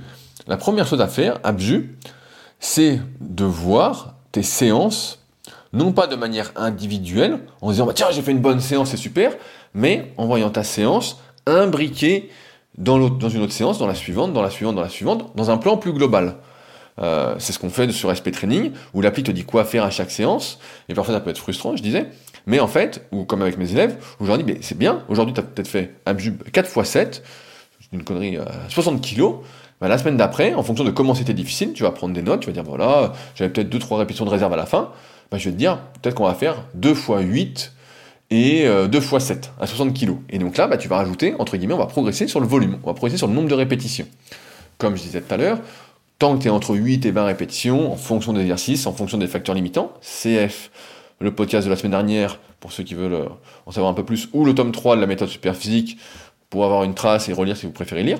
la 0.47 0.57
première 0.57 0.87
chose 0.87 1.01
à 1.01 1.07
faire, 1.07 1.39
Abju, 1.43 1.97
c'est 2.59 2.99
de 3.19 3.45
voir 3.45 4.15
tes 4.31 4.43
séances, 4.43 5.19
non 5.73 5.91
pas 5.91 6.07
de 6.07 6.15
manière 6.15 6.51
individuelle, 6.55 7.39
en 7.61 7.71
disant, 7.71 7.85
bah, 7.85 7.93
tiens, 7.95 8.07
j'ai 8.11 8.21
fait 8.21 8.31
une 8.31 8.41
bonne 8.41 8.59
séance, 8.59 8.89
c'est 8.89 8.97
super, 8.97 9.33
mais 9.73 10.13
en 10.17 10.25
voyant 10.25 10.49
ta 10.49 10.63
séance 10.63 11.17
imbriquée 11.45 12.29
dans, 12.77 13.09
dans 13.09 13.29
une 13.29 13.41
autre 13.41 13.53
séance, 13.53 13.77
dans 13.77 13.87
la 13.87 13.95
suivante, 13.95 14.33
dans 14.33 14.41
la 14.41 14.49
suivante, 14.49 14.75
dans 14.75 14.81
la 14.81 14.89
suivante, 14.89 15.35
dans 15.35 15.51
un 15.51 15.57
plan 15.57 15.77
plus 15.77 15.93
global. 15.93 16.37
Euh, 16.99 17.35
c'est 17.39 17.53
ce 17.53 17.59
qu'on 17.59 17.69
fait 17.69 17.91
sur 17.91 18.15
SP 18.15 18.31
Training, 18.31 18.71
où 18.93 19.01
l'appli 19.01 19.23
te 19.23 19.31
dit 19.31 19.43
quoi 19.43 19.65
faire 19.65 19.83
à 19.83 19.89
chaque 19.89 20.11
séance, 20.11 20.59
et 20.89 20.93
parfois 20.93 21.13
ça 21.13 21.19
peut 21.19 21.29
être 21.29 21.37
frustrant, 21.37 21.75
je 21.75 21.83
disais, 21.83 22.07
mais 22.45 22.59
en 22.59 22.67
fait, 22.67 23.07
ou 23.11 23.23
comme 23.23 23.41
avec 23.41 23.57
mes 23.57 23.71
élèves, 23.71 23.97
où 24.19 24.25
je 24.25 24.31
dis, 24.33 24.43
mais 24.43 24.57
c'est 24.61 24.77
bien, 24.77 25.03
aujourd'hui 25.07 25.33
tu 25.33 25.39
as 25.39 25.43
peut-être 25.43 25.67
fait 25.67 25.95
un 26.05 26.13
4 26.13 26.77
x 26.77 26.89
7, 26.89 27.23
une 27.93 28.03
connerie, 28.03 28.37
60 28.69 28.95
euh, 28.95 28.99
kilos, 28.99 29.35
bah, 29.79 29.87
la 29.87 29.97
semaine 29.97 30.17
d'après, 30.17 30.53
en 30.53 30.63
fonction 30.63 30.83
de 30.83 30.91
comment 30.91 31.15
c'était 31.15 31.33
difficile, 31.33 31.73
tu 31.73 31.83
vas 31.83 31.91
prendre 31.91 32.13
des 32.13 32.21
notes, 32.21 32.41
tu 32.41 32.47
vas 32.47 32.53
dire, 32.53 32.63
voilà, 32.63 33.13
j'avais 33.35 33.51
peut-être 33.51 33.73
2-3 33.73 33.97
répétitions 33.97 34.25
de 34.25 34.29
réserve 34.29 34.53
à 34.53 34.57
la 34.57 34.65
fin, 34.65 34.91
bah, 35.31 35.37
je 35.37 35.45
vais 35.45 35.51
te 35.51 35.57
dire, 35.57 35.79
peut-être 36.01 36.15
qu'on 36.15 36.25
va 36.25 36.35
faire 36.35 36.65
2 36.75 36.91
x 36.91 37.07
8, 37.19 37.73
et 38.33 38.65
2 38.65 38.97
x 38.97 39.17
7 39.17 39.51
à 39.59 39.67
60 39.67 39.93
kg. 39.93 40.15
Et 40.29 40.39
donc 40.39 40.55
là, 40.55 40.67
bah, 40.67 40.77
tu 40.77 40.87
vas 40.87 40.95
rajouter, 40.97 41.35
entre 41.37 41.57
guillemets, 41.57 41.73
on 41.73 41.79
va 41.79 41.87
progresser 41.87 42.27
sur 42.27 42.39
le 42.39 42.47
volume, 42.47 42.77
on 42.83 42.87
va 42.87 42.93
progresser 42.93 43.17
sur 43.17 43.27
le 43.27 43.33
nombre 43.33 43.49
de 43.49 43.55
répétitions. 43.55 44.07
Comme 44.77 44.95
je 44.95 45.01
disais 45.01 45.19
tout 45.19 45.33
à 45.33 45.37
l'heure, 45.37 45.59
tant 46.21 46.37
que 46.37 46.43
tu 46.43 46.49
es 46.49 46.51
entre 46.51 46.75
8 46.75 47.07
et 47.07 47.11
20 47.11 47.23
répétitions, 47.25 47.91
en 47.91 47.95
fonction 47.95 48.31
des 48.31 48.41
exercices, 48.41 48.85
en 48.85 48.93
fonction 48.93 49.17
des 49.17 49.25
facteurs 49.25 49.55
limitants, 49.55 49.91
CF, 50.01 50.69
le 51.19 51.33
podcast 51.33 51.65
de 51.65 51.71
la 51.71 51.75
semaine 51.75 51.93
dernière, 51.93 52.37
pour 52.59 52.71
ceux 52.73 52.83
qui 52.83 52.93
veulent 52.93 53.13
euh, 53.13 53.25
en 53.65 53.71
savoir 53.71 53.91
un 53.91 53.95
peu 53.95 54.05
plus, 54.05 54.29
ou 54.31 54.45
le 54.45 54.53
tome 54.53 54.71
3 54.71 54.97
de 54.97 55.01
la 55.01 55.07
méthode 55.07 55.29
superphysique, 55.29 55.97
pour 56.51 56.63
avoir 56.63 56.83
une 56.83 56.93
trace 56.93 57.27
et 57.27 57.33
relire 57.33 57.57
si 57.57 57.65
vous 57.65 57.71
préférez 57.71 58.03
lire. 58.03 58.19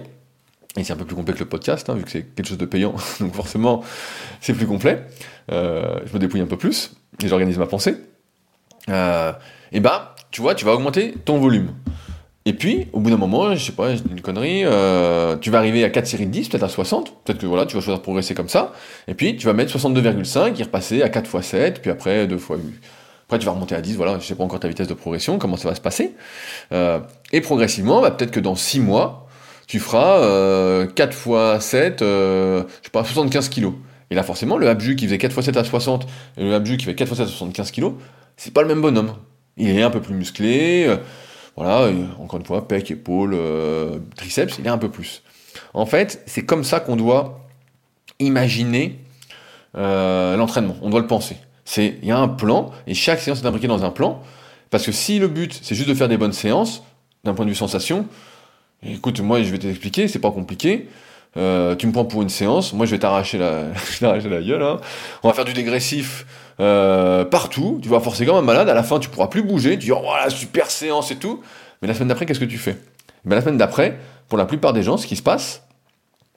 Et 0.78 0.84
c'est 0.84 0.94
un 0.94 0.96
peu 0.96 1.06
plus 1.06 1.16
complet 1.16 1.36
que 1.36 1.40
le 1.42 1.46
podcast, 1.46 1.92
hein, 1.92 1.94
vu 1.94 2.04
que 2.04 2.10
c'est 2.10 2.24
quelque 2.24 2.48
chose 2.48 2.58
de 2.58 2.66
payant, 2.66 2.96
donc 3.20 3.36
forcément 3.36 3.84
c'est 4.40 4.56
plus 4.56 4.66
complet. 4.66 5.06
Euh, 5.52 6.00
je 6.04 6.12
me 6.12 6.18
dépouille 6.18 6.42
un 6.42 6.48
peu 6.48 6.58
plus, 6.58 6.96
et 7.24 7.28
j'organise 7.28 7.60
ma 7.60 7.68
pensée. 7.68 7.98
Euh, 8.90 9.32
et 9.72 9.80
bah, 9.80 10.16
tu 10.32 10.42
vois, 10.42 10.56
tu 10.56 10.66
vas 10.66 10.74
augmenter 10.74 11.14
ton 11.24 11.38
volume. 11.38 11.76
Et 12.46 12.54
puis, 12.54 12.88
au 12.92 13.00
bout 13.00 13.12
d'un 13.12 13.18
moment, 13.18 13.54
je 13.56 13.64
sais 13.64 13.72
pas, 13.72 13.92
une 13.92 14.22
connerie, 14.22 14.64
euh, 14.66 15.38
tu 15.38 15.52
vas 15.52 15.60
arriver 15.60 15.84
à 15.84 15.90
4 15.92 16.08
séries 16.08 16.26
de 16.26 16.32
10, 16.32 16.50
peut-être 16.50 16.64
à 16.64 16.70
60, 16.70 17.24
peut-être 17.24 17.40
que 17.40 17.46
voilà, 17.46 17.68
tu 17.68 17.76
vas 17.76 17.82
choisir 17.82 18.00
de 18.00 18.04
progresser 18.04 18.34
comme 18.34 18.50
ça, 18.50 18.74
et 19.08 19.14
puis 19.14 19.38
tu 19.38 19.46
vas 19.46 19.54
mettre 19.54 19.72
62,5 19.78 20.60
et 20.60 20.64
repasser 20.64 21.04
à 21.04 21.10
4 21.10 21.36
x 21.36 21.48
7, 21.48 21.82
puis 21.82 21.92
après 21.92 22.26
2 22.26 22.36
x 22.36 22.46
8. 22.50 22.58
Après, 23.26 23.38
tu 23.38 23.46
vas 23.46 23.52
remonter 23.52 23.76
à 23.76 23.82
10, 23.82 23.96
voilà, 23.96 24.18
je 24.20 24.26
sais 24.26 24.36
pas 24.36 24.44
encore 24.44 24.60
ta 24.60 24.68
vitesse 24.68 24.88
de 24.88 24.94
progression, 24.96 25.38
comment 25.38 25.56
ça 25.56 25.70
va 25.70 25.76
se 25.76 25.82
passer. 25.82 26.16
Euh, 26.74 27.00
et 27.32 27.42
progressivement, 27.42 28.02
bah, 28.02 28.10
peut-être 28.10 28.32
que 28.32 28.40
dans 28.40 28.56
6 28.56 28.80
mois, 28.80 29.28
tu 29.68 29.80
feras 29.80 30.88
4 30.96 31.14
fois 31.14 31.60
7, 31.60 32.00
je 32.00 32.64
sais 32.82 32.90
pas, 32.92 33.04
75 33.04 33.50
kilos. 33.50 33.74
Et 34.12 34.16
là, 34.16 34.24
forcément, 34.24 34.58
le 34.58 34.68
abju 34.68 34.98
qui 34.98 35.06
faisait 35.06 35.18
4 35.18 35.32
x 35.38 35.46
7 35.46 35.58
à 35.58 35.64
60 35.64 36.06
et 36.38 36.44
le 36.44 36.54
abju 36.54 36.76
qui 36.78 36.86
fait 36.86 36.96
4 36.96 37.08
x 37.08 37.18
7 37.18 37.26
à 37.26 37.30
75 37.30 37.72
kg, 37.72 37.92
c'est 38.36 38.54
pas 38.54 38.62
le 38.62 38.68
même 38.68 38.82
bonhomme. 38.82 39.14
Il 39.58 39.70
est 39.70 39.84
un 39.84 39.90
peu 39.90 40.02
plus 40.02 40.14
musclé, 40.14 40.86
euh, 40.88 40.98
voilà, 41.64 41.92
encore 42.20 42.40
une 42.40 42.46
fois, 42.46 42.68
pec, 42.68 42.90
épaule, 42.90 43.36
euh, 43.36 44.00
triceps, 44.16 44.58
il 44.58 44.66
est 44.66 44.70
un 44.70 44.80
peu 44.80 44.90
plus. 44.90 45.22
En 45.76 45.86
fait, 45.86 46.24
c'est 46.26 46.44
comme 46.44 46.64
ça 46.64 46.80
qu'on 46.80 46.96
doit 46.96 47.46
imaginer 48.18 48.98
euh, 49.78 50.36
l'entraînement, 50.38 50.76
on 50.82 50.90
doit 50.90 51.02
le 51.02 51.06
penser. 51.06 51.38
Il 51.78 52.04
y 52.04 52.10
a 52.10 52.18
un 52.18 52.28
plan, 52.28 52.72
et 52.88 52.96
chaque 52.96 53.20
séance 53.20 53.44
est 53.44 53.46
imbriquée 53.46 53.68
dans 53.68 53.86
un 53.86 53.92
plan, 53.92 54.24
parce 54.72 54.88
que 54.88 54.92
si 54.92 55.20
le 55.20 55.28
but, 55.28 55.60
c'est 55.62 55.76
juste 55.76 55.88
de 55.88 55.94
faire 55.94 56.10
des 56.10 56.18
bonnes 56.18 56.34
séances, 56.34 56.82
d'un 57.24 57.36
point 57.36 57.46
de 57.46 57.52
vue 57.52 57.56
sensation, 57.56 58.08
écoute, 58.82 59.20
moi, 59.22 59.44
je 59.44 59.52
vais 59.52 59.60
t'expliquer, 59.60 60.08
c'est 60.08 60.18
pas 60.18 60.32
compliqué, 60.32 60.90
euh, 61.38 61.76
tu 61.76 61.88
me 61.88 61.92
prends 61.92 62.06
pour 62.06 62.22
une 62.22 62.30
séance, 62.30 62.74
moi 62.74 62.86
je 62.88 62.92
vais 62.92 63.00
t'arracher 63.00 63.38
la, 63.38 63.72
gueule. 64.42 64.64
Hein. 64.64 64.78
On 65.24 65.30
va 65.30 65.34
faire 65.34 65.46
du 65.46 65.54
dégressif 65.54 66.26
euh, 66.60 67.24
partout. 67.26 67.80
Tu 67.82 67.90
vas 67.90 68.00
forcer 68.00 68.26
comme 68.26 68.36
un 68.36 68.42
malade. 68.42 68.70
À 68.70 68.74
la 68.74 68.84
fin, 68.84 69.00
tu 69.00 69.10
pourras 69.10 69.28
plus 69.28 69.44
bouger. 69.44 69.72
Tu 69.72 69.86
dis 69.86 69.92
oh 69.92 70.02
la 70.24 70.30
super 70.30 70.70
séance 70.70 71.12
et 71.12 71.16
tout. 71.16 71.42
Mais 71.82 71.88
la 71.88 71.94
semaine 71.94 72.10
d'après, 72.10 72.26
qu'est-ce 72.26 72.40
que 72.40 72.46
tu 72.46 72.58
fais? 72.58 72.78
Ben, 73.26 73.36
La 73.36 73.42
semaine 73.42 73.58
d'après, 73.58 73.98
pour 74.28 74.38
la 74.38 74.46
plupart 74.46 74.74
des 74.74 74.84
gens, 74.84 74.98
ce 74.98 75.08
qui 75.08 75.16
se 75.16 75.24
passe, 75.24 75.64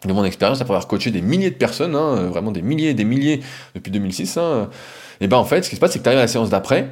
de 0.04 0.12
mon 0.12 0.24
expérience, 0.24 0.60
après 0.60 0.72
avoir 0.72 0.86
coaché 0.86 1.10
des 1.10 1.22
milliers 1.22 1.50
de 1.50 1.56
personnes, 1.56 1.96
hein, 1.96 2.28
vraiment 2.28 2.50
des 2.50 2.62
milliers 2.62 2.90
et 2.90 2.94
des 2.94 3.04
milliers 3.04 3.40
depuis 3.74 3.90
2006, 3.90 4.36
hein, 4.36 4.68
et 5.20 5.28
ben 5.28 5.36
en 5.36 5.44
fait, 5.44 5.62
ce 5.62 5.70
qui 5.70 5.76
se 5.76 5.80
passe, 5.80 5.92
c'est 5.92 5.98
que 5.98 6.04
tu 6.04 6.08
arrives 6.08 6.18
à 6.18 6.22
la 6.22 6.28
séance 6.28 6.50
d'après. 6.50 6.88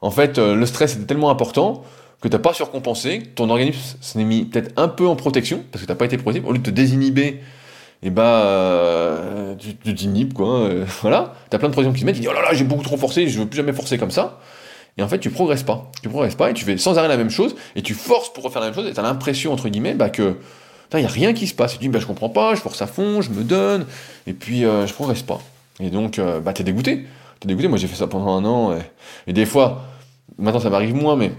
En 0.00 0.10
fait, 0.10 0.38
euh, 0.38 0.54
le 0.54 0.66
stress 0.66 0.96
était 0.96 1.06
tellement 1.06 1.30
important 1.30 1.82
que 2.24 2.28
tu 2.28 2.36
n'as 2.36 2.40
pas 2.40 2.54
surcompensé, 2.54 3.22
ton 3.34 3.50
organisme 3.50 3.98
s'est 4.00 4.24
mis 4.24 4.46
peut-être 4.46 4.72
un 4.78 4.88
peu 4.88 5.06
en 5.06 5.14
protection, 5.14 5.62
parce 5.70 5.82
que 5.82 5.86
tu 5.86 5.92
n'as 5.92 5.96
pas 5.96 6.06
été 6.06 6.16
protégé, 6.16 6.42
au 6.46 6.52
lieu 6.52 6.58
de 6.58 6.64
te 6.64 6.70
désinhiber, 6.70 7.26
et 7.26 7.40
eh 8.04 8.10
bah 8.10 8.44
euh, 8.46 9.54
tu 9.56 9.94
t'inhibes, 9.94 10.32
quoi, 10.32 10.60
euh, 10.60 10.86
voilà, 11.02 11.34
tu 11.50 11.56
as 11.56 11.58
plein 11.58 11.68
de 11.68 11.74
pressions 11.74 11.92
qui 11.92 12.00
se 12.00 12.06
mettent, 12.06 12.14
tu 12.14 12.22
dis, 12.22 12.28
oh 12.28 12.32
là 12.32 12.40
là, 12.40 12.54
j'ai 12.54 12.64
beaucoup 12.64 12.82
trop 12.82 12.96
forcé, 12.96 13.28
je 13.28 13.38
veux 13.38 13.44
plus 13.44 13.58
jamais 13.58 13.74
forcer 13.74 13.98
comme 13.98 14.10
ça, 14.10 14.40
et 14.96 15.02
en 15.02 15.08
fait, 15.08 15.18
tu 15.18 15.28
progresses 15.28 15.64
pas, 15.64 15.90
tu 16.02 16.08
progresses 16.08 16.34
pas, 16.34 16.48
et 16.48 16.54
tu 16.54 16.64
fais 16.64 16.78
sans 16.78 16.96
arrêt 16.96 17.08
la 17.08 17.18
même 17.18 17.28
chose, 17.28 17.56
et 17.76 17.82
tu 17.82 17.92
forces 17.92 18.32
pour 18.32 18.42
refaire 18.42 18.62
la 18.62 18.68
même 18.68 18.74
chose, 18.74 18.86
et 18.86 18.94
tu 18.94 19.00
as 19.00 19.02
l'impression, 19.02 19.52
entre 19.52 19.68
guillemets, 19.68 19.92
bah, 19.92 20.08
que, 20.08 20.38
il 20.94 21.00
n'y 21.00 21.04
a 21.04 21.08
rien 21.08 21.34
qui 21.34 21.46
se 21.46 21.54
passe, 21.54 21.74
et 21.74 21.76
tu 21.76 21.82
dis, 21.82 21.88
bah, 21.90 21.98
je 21.98 22.06
comprends 22.06 22.30
pas, 22.30 22.54
je 22.54 22.60
force 22.60 22.80
à 22.80 22.86
fond, 22.86 23.20
je 23.20 23.28
me 23.32 23.42
donne, 23.42 23.84
et 24.26 24.32
puis 24.32 24.64
euh, 24.64 24.86
je 24.86 24.94
progresse 24.94 25.22
pas. 25.22 25.42
Et 25.78 25.90
donc, 25.90 26.18
bah, 26.42 26.54
t'es 26.54 26.64
dégoûté, 26.64 27.04
t'es 27.40 27.48
dégoûté, 27.48 27.68
moi 27.68 27.76
j'ai 27.76 27.88
fait 27.88 27.96
ça 27.96 28.06
pendant 28.06 28.34
un 28.34 28.44
an, 28.46 28.78
et 29.26 29.34
des 29.34 29.44
fois, 29.44 29.82
maintenant 30.38 30.60
ça 30.60 30.70
m'arrive 30.70 30.94
moins, 30.94 31.16
mais 31.16 31.32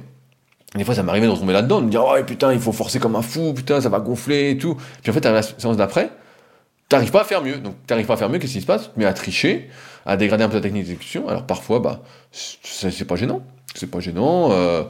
des 0.76 0.84
fois, 0.84 0.96
ça 0.96 1.04
m'arrivait 1.04 1.28
de 1.28 1.32
retomber 1.32 1.54
là-dedans, 1.54 1.80
de 1.80 1.86
me 1.86 1.92
dire, 1.92 2.04
oh 2.06 2.16
putain, 2.26 2.54
il 2.54 2.60
faut 2.60 2.72
forcer 2.72 3.00
comme 3.00 3.16
un 3.16 3.22
fou, 3.22 3.54
putain, 3.54 3.82
ça 3.82 3.90
va 3.90 4.00
gonfler 4.00 4.52
et 4.52 4.58
tout. 4.58 4.76
Puis 5.02 5.12
en 5.12 5.14
fait, 5.14 5.26
à 5.26 5.32
la 5.32 5.42
séance 5.42 5.78
d'après, 5.78 6.10
t'arrives 6.90 7.12
pas 7.12 7.22
à 7.22 7.24
faire 7.24 7.42
mieux. 7.42 7.58
Donc, 7.58 7.76
t'arrives 7.88 8.06
pas 8.06 8.14
à 8.14 8.18
faire 8.18 8.30
mieux, 8.30 8.40
qu'est-ce 8.40 8.54
qui 8.54 8.62
se 8.62 8.66
passe? 8.66 8.92
Mais 8.98 9.06
à 9.06 9.14
tricher, 9.14 9.70
à 10.06 10.18
dégrader 10.18 10.44
un 10.44 10.50
peu 10.50 10.58
ta 10.58 10.62
technique 10.62 10.84
d'exécution. 10.84 11.28
Alors, 11.28 11.46
parfois, 11.46 11.80
bah, 11.80 12.02
c'est 12.32 13.08
pas 13.08 13.16
gênant. 13.16 13.42
C'est 13.74 13.90
pas 13.90 14.00
gênant. 14.00 14.52
Euh, 14.52 14.84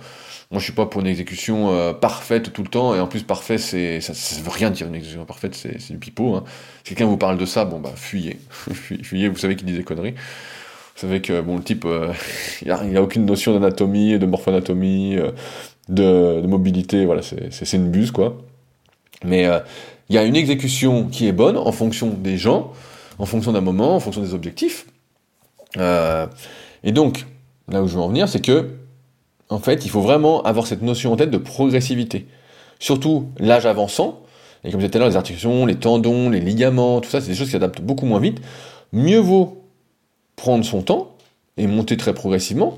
moi, 0.51 0.59
je 0.59 0.65
suis 0.65 0.73
pas 0.73 0.85
pour 0.85 1.01
une 1.01 1.07
exécution 1.07 1.71
euh, 1.71 1.93
parfaite 1.93 2.53
tout 2.53 2.63
le 2.63 2.69
temps. 2.69 2.95
Et 2.95 2.99
en 2.99 3.07
plus, 3.07 3.23
parfait, 3.23 3.57
c'est, 3.57 4.01
ça, 4.01 4.13
ça 4.13 4.41
veut 4.41 4.49
rien 4.49 4.69
dire, 4.69 4.87
une 4.87 4.95
exécution 4.95 5.25
parfaite, 5.25 5.55
c'est, 5.55 5.91
du 5.91 5.97
pipeau. 5.97 6.35
Hein. 6.35 6.43
Si 6.83 6.89
quelqu'un 6.89 7.05
vous 7.05 7.17
parle 7.17 7.37
de 7.37 7.45
ça, 7.45 7.65
bon, 7.65 7.79
bah, 7.79 7.91
fuyez. 7.95 8.39
fuyez, 9.03 9.29
vous 9.29 9.37
savez 9.37 9.55
qu'il 9.55 9.67
dit 9.67 9.73
des 9.73 9.83
conneries. 9.83 10.13
Vous 10.95 11.01
savez 11.01 11.21
que 11.21 11.41
bon, 11.41 11.57
le 11.57 11.63
type, 11.63 11.83
euh, 11.85 12.13
il, 12.61 12.71
a, 12.71 13.01
aucune 13.01 13.25
notion 13.25 13.53
d'anatomie, 13.53 14.17
de 14.19 14.25
morphoanatomie, 14.25 15.17
de, 15.89 16.41
mobilité, 16.45 17.05
voilà, 17.05 17.21
c'est 17.21 17.73
une 17.73 17.89
buse, 17.89 18.11
quoi. 18.11 18.37
Mais 19.23 19.45
euh, 19.45 19.59
il 20.09 20.15
y 20.15 20.19
a 20.19 20.23
une 20.23 20.35
exécution 20.35 21.05
qui 21.07 21.27
est 21.27 21.31
bonne 21.31 21.57
en 21.57 21.71
fonction 21.71 22.09
des 22.09 22.37
gens, 22.37 22.71
en 23.19 23.25
fonction 23.25 23.51
d'un 23.51 23.61
moment, 23.61 23.95
en 23.95 23.99
fonction 23.99 24.21
des 24.21 24.33
objectifs. 24.33 24.87
Euh, 25.77 26.27
et 26.83 26.91
donc, 26.91 27.25
là 27.67 27.81
où 27.81 27.87
je 27.87 27.95
veux 27.95 28.01
en 28.01 28.07
venir, 28.07 28.27
c'est 28.29 28.41
que, 28.41 28.69
en 29.49 29.59
fait, 29.59 29.85
il 29.85 29.89
faut 29.89 30.01
vraiment 30.01 30.43
avoir 30.43 30.67
cette 30.67 30.81
notion 30.81 31.13
en 31.13 31.15
tête 31.15 31.31
de 31.31 31.37
progressivité. 31.37 32.27
Surtout 32.79 33.29
l'âge 33.37 33.65
avançant, 33.65 34.21
et 34.63 34.71
comme 34.71 34.81
je 34.81 34.87
disais 34.87 34.91
tout 34.91 34.97
à 34.97 34.99
l'heure, 34.99 35.09
les 35.09 35.15
articulations, 35.15 35.65
les 35.65 35.75
tendons, 35.75 36.29
les 36.29 36.39
ligaments, 36.39 36.99
tout 36.99 37.09
ça, 37.09 37.21
c'est 37.21 37.27
des 37.27 37.35
choses 37.35 37.47
qui 37.47 37.53
s'adaptent 37.53 37.81
beaucoup 37.81 38.05
moins 38.05 38.19
vite. 38.19 38.39
Mieux 38.93 39.19
vaut 39.19 39.63
prendre 40.35 40.65
son 40.65 40.81
temps 40.81 41.15
et 41.57 41.67
monter 41.67 41.97
très 41.97 42.13
progressivement, 42.13 42.77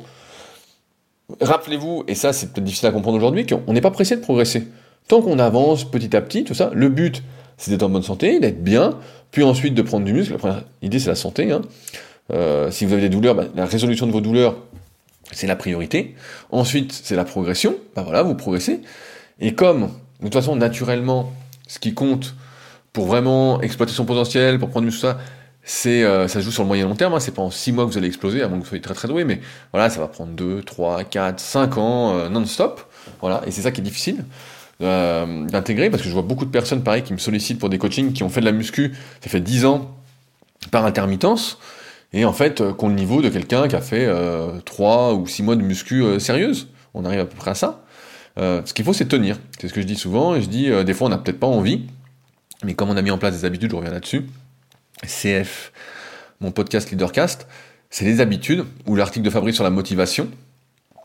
Rappelez-vous, 1.41 2.03
et 2.07 2.15
ça 2.15 2.31
c'est 2.31 2.51
peut-être 2.51 2.63
difficile 2.63 2.87
à 2.87 2.91
comprendre 2.91 3.17
aujourd'hui, 3.17 3.45
qu'on 3.45 3.73
n'est 3.73 3.81
pas 3.81 3.91
pressé 3.91 4.15
de 4.15 4.21
progresser. 4.21 4.67
Tant 5.07 5.21
qu'on 5.21 5.39
avance 5.39 5.89
petit 5.89 6.15
à 6.15 6.21
petit, 6.21 6.43
tout 6.43 6.53
ça, 6.53 6.71
le 6.73 6.89
but 6.89 7.23
c'est 7.57 7.71
d'être 7.71 7.83
en 7.83 7.89
bonne 7.89 8.03
santé, 8.03 8.39
d'être 8.39 8.63
bien, 8.63 8.97
puis 9.31 9.43
ensuite 9.43 9.73
de 9.73 9.81
prendre 9.81 10.05
du 10.05 10.13
muscle. 10.13 10.33
La 10.33 10.37
première 10.37 10.63
idée 10.81 10.99
c'est 10.99 11.09
la 11.09 11.15
santé. 11.15 11.51
Hein. 11.51 11.61
Euh, 12.31 12.71
si 12.71 12.85
vous 12.85 12.93
avez 12.93 13.01
des 13.01 13.09
douleurs, 13.09 13.35
bah, 13.35 13.45
la 13.55 13.65
résolution 13.65 14.07
de 14.07 14.11
vos 14.11 14.21
douleurs 14.21 14.55
c'est 15.31 15.47
la 15.47 15.55
priorité. 15.55 16.15
Ensuite 16.51 16.93
c'est 16.93 17.15
la 17.15 17.25
progression, 17.25 17.75
bah 17.95 18.03
voilà, 18.03 18.23
vous 18.23 18.35
progressez. 18.35 18.81
Et 19.39 19.53
comme, 19.53 19.89
de 20.19 20.23
toute 20.23 20.33
façon, 20.33 20.55
naturellement, 20.55 21.31
ce 21.67 21.79
qui 21.79 21.93
compte 21.93 22.35
pour 22.93 23.05
vraiment 23.05 23.61
exploiter 23.61 23.91
son 23.91 24.05
potentiel, 24.05 24.59
pour 24.59 24.69
prendre 24.69 24.85
du 24.85 24.87
muscle, 24.87 25.01
ça, 25.01 25.17
c'est 25.67 26.05
euh, 26.05 26.29
ça 26.29 26.39
joue 26.39 26.49
sur 26.49 26.63
le 26.63 26.67
moyen 26.67 26.85
long 26.85 26.95
terme, 26.95 27.13
hein, 27.13 27.19
c'est 27.19 27.33
pas 27.33 27.41
en 27.41 27.51
6 27.51 27.73
mois 27.73 27.85
que 27.85 27.91
vous 27.91 27.97
allez 27.97 28.07
exploser, 28.07 28.41
à 28.41 28.47
moins 28.47 28.57
que 28.57 28.63
vous 28.63 28.69
soyez 28.69 28.81
très 28.81 28.93
très 28.93 29.09
doué, 29.09 29.25
mais 29.25 29.41
voilà, 29.73 29.89
ça 29.89 29.99
va 29.99 30.07
prendre 30.07 30.31
2, 30.31 30.63
3, 30.63 31.03
4, 31.03 31.41
5 31.41 31.77
ans 31.77 32.15
euh, 32.15 32.29
non-stop, 32.29 32.89
voilà, 33.19 33.41
et 33.45 33.51
c'est 33.51 33.61
ça 33.61 33.71
qui 33.71 33.81
est 33.81 33.83
difficile 33.83 34.23
euh, 34.81 35.45
d'intégrer, 35.45 35.89
parce 35.89 36.01
que 36.01 36.07
je 36.07 36.13
vois 36.13 36.21
beaucoup 36.21 36.45
de 36.45 36.51
personnes, 36.51 36.83
pareil, 36.83 37.03
qui 37.03 37.11
me 37.11 37.17
sollicitent 37.17 37.59
pour 37.59 37.67
des 37.67 37.79
coachings, 37.79 38.13
qui 38.13 38.23
ont 38.23 38.29
fait 38.29 38.39
de 38.39 38.45
la 38.45 38.53
muscu, 38.53 38.93
ça 39.21 39.29
fait 39.29 39.41
10 39.41 39.65
ans, 39.65 39.93
par 40.71 40.85
intermittence, 40.85 41.59
et 42.13 42.23
en 42.23 42.31
fait, 42.33 42.63
qui 42.77 42.85
ont 42.85 42.87
le 42.87 42.95
niveau 42.95 43.21
de 43.21 43.27
quelqu'un 43.27 43.67
qui 43.67 43.75
a 43.75 43.81
fait 43.81 44.09
3 44.63 45.15
ou 45.15 45.27
6 45.27 45.43
mois 45.43 45.57
de 45.57 45.61
muscu 45.61 46.17
sérieuse, 46.21 46.69
on 46.93 47.03
arrive 47.03 47.19
à 47.19 47.25
peu 47.25 47.35
près 47.35 47.51
à 47.51 47.55
ça. 47.55 47.83
ce 48.37 48.73
qu'il 48.73 48.85
faut, 48.85 48.93
c'est 48.93 49.09
tenir, 49.09 49.37
c'est 49.59 49.67
ce 49.67 49.73
que 49.73 49.81
je 49.81 49.85
dis 49.85 49.97
souvent, 49.97 50.33
et 50.33 50.41
je 50.41 50.47
dis, 50.47 50.71
des 50.85 50.93
fois, 50.93 51.07
on 51.07 51.09
n'a 51.09 51.17
peut-être 51.17 51.41
pas 51.41 51.47
envie, 51.47 51.87
mais 52.63 52.73
comme 52.73 52.89
on 52.89 52.95
a 52.95 53.01
mis 53.01 53.11
en 53.11 53.17
place 53.17 53.33
des 53.33 53.43
habitudes, 53.43 53.71
je 53.71 53.75
reviens 53.75 53.91
là-dessus, 53.91 54.25
CF, 55.05 55.71
mon 56.39 56.51
podcast 56.51 56.89
Leadercast, 56.91 57.47
c'est 57.89 58.05
les 58.05 58.21
habitudes, 58.21 58.65
ou 58.85 58.95
l'article 58.95 59.25
de 59.25 59.29
Fabrice 59.29 59.55
sur 59.55 59.63
la 59.63 59.69
motivation, 59.69 60.29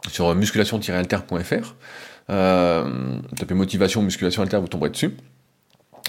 sur 0.09 0.35
musculation-alter.fr. 0.35 1.75
Euh, 2.31 3.19
tapez 3.37 3.55
motivation, 3.55 4.03
musculation, 4.03 4.43
alter, 4.43 4.59
vous 4.59 4.69
tomberez 4.69 4.91
dessus. 4.91 5.17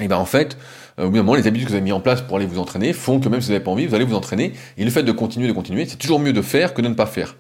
Et 0.01 0.07
ben 0.07 0.17
en 0.17 0.25
fait, 0.25 0.57
euh, 0.99 1.05
au 1.05 1.09
bout 1.09 1.17
d'un 1.17 1.23
moment, 1.23 1.36
les 1.36 1.45
habitudes 1.45 1.67
que 1.67 1.71
vous 1.71 1.75
avez 1.75 1.84
mis 1.84 1.91
en 1.91 1.99
place 1.99 2.21
pour 2.21 2.38
aller 2.38 2.45
vous 2.45 2.59
entraîner 2.59 2.93
font 2.93 3.19
que 3.19 3.29
même 3.29 3.41
si 3.41 3.47
vous 3.47 3.53
n'avez 3.53 3.63
pas 3.63 3.71
envie, 3.71 3.86
vous 3.86 3.95
allez 3.95 4.05
vous 4.05 4.15
entraîner. 4.15 4.53
Et 4.77 4.86
le 4.86 4.91
fait 4.91 5.03
de 5.03 5.11
continuer, 5.11 5.47
de 5.47 5.53
continuer, 5.53 5.86
c'est 5.86 5.97
toujours 5.97 6.19
mieux 6.19 6.34
de 6.34 6.41
faire 6.41 6.73
que 6.73 6.81
de 6.81 6.88
ne 6.88 6.95
pas 6.95 7.05
faire. 7.05 7.36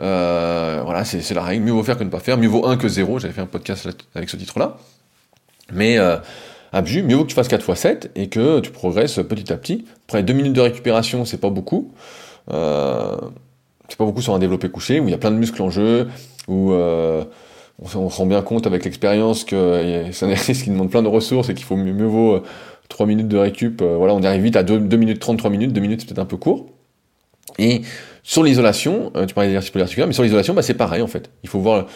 Euh, 0.00 0.80
voilà, 0.84 1.04
c'est 1.04 1.34
la 1.34 1.42
règle. 1.42 1.64
Mieux 1.64 1.72
vaut 1.72 1.82
faire 1.82 1.98
que 1.98 2.04
ne 2.04 2.08
pas 2.08 2.20
faire. 2.20 2.38
Mieux 2.38 2.48
vaut 2.48 2.66
1 2.66 2.76
que 2.76 2.88
0. 2.88 3.18
J'avais 3.18 3.34
fait 3.34 3.40
un 3.40 3.46
podcast 3.46 3.88
avec 4.14 4.30
ce 4.30 4.36
titre-là. 4.36 4.76
Mais 5.72 5.98
euh, 5.98 6.16
Mieux 6.72 7.16
vaut 7.16 7.24
que 7.24 7.28
tu 7.28 7.34
fasses 7.34 7.48
4 7.48 7.68
x 7.68 7.80
7 7.80 8.10
et 8.14 8.28
que 8.28 8.60
tu 8.60 8.70
progresses 8.70 9.20
petit 9.28 9.52
à 9.52 9.56
petit. 9.56 9.84
Après 10.06 10.22
2 10.22 10.32
minutes 10.32 10.52
de 10.52 10.60
récupération, 10.60 11.24
c'est 11.24 11.40
pas 11.40 11.50
beaucoup. 11.50 11.92
Euh, 12.52 13.16
c'est 13.88 13.96
pas 13.96 14.04
beaucoup 14.04 14.22
sur 14.22 14.34
un 14.34 14.38
développé 14.38 14.68
couché, 14.68 15.00
où 15.00 15.08
il 15.08 15.10
y 15.10 15.14
a 15.14 15.18
plein 15.18 15.30
de 15.30 15.36
muscles 15.36 15.62
en 15.62 15.70
jeu, 15.70 16.08
où 16.46 16.72
euh, 16.72 17.24
on, 17.82 18.10
se 18.10 18.16
rend 18.16 18.26
bien 18.26 18.42
compte 18.42 18.66
avec 18.66 18.84
l'expérience 18.84 19.44
que 19.44 20.04
c'est 20.12 20.26
un 20.26 20.30
exercice 20.30 20.62
qui 20.62 20.70
demande 20.70 20.90
plein 20.90 21.02
de 21.02 21.08
ressources 21.08 21.48
et 21.48 21.54
qu'il 21.54 21.64
faut 21.64 21.76
mieux, 21.76 22.06
vaut 22.06 22.42
3 22.88 23.04
euh, 23.04 23.08
minutes 23.08 23.28
de 23.28 23.38
récup. 23.38 23.82
voilà, 23.82 24.14
on 24.14 24.22
arrive 24.22 24.42
vite 24.42 24.56
à 24.56 24.62
2, 24.62 24.78
minutes 24.96 25.20
30, 25.20 25.38
3 25.38 25.50
minutes, 25.50 25.72
2 25.72 25.80
minutes 25.80 26.00
c'est 26.00 26.06
peut-être 26.08 26.18
un 26.18 26.26
peu 26.26 26.36
court. 26.36 26.66
Et 27.58 27.80
sur 28.22 28.44
l'isolation, 28.44 29.10
tu 29.26 29.34
parlais 29.34 29.48
d'exercice 29.48 29.74
articulaire, 29.74 30.06
mais 30.06 30.12
sur 30.12 30.22
l'isolation, 30.22 30.52
bah, 30.52 30.62
c'est 30.62 30.74
pareil 30.74 31.00
en 31.00 31.06
fait. 31.06 31.30
Il 31.42 31.48
faut 31.48 31.60
voir 31.60 31.86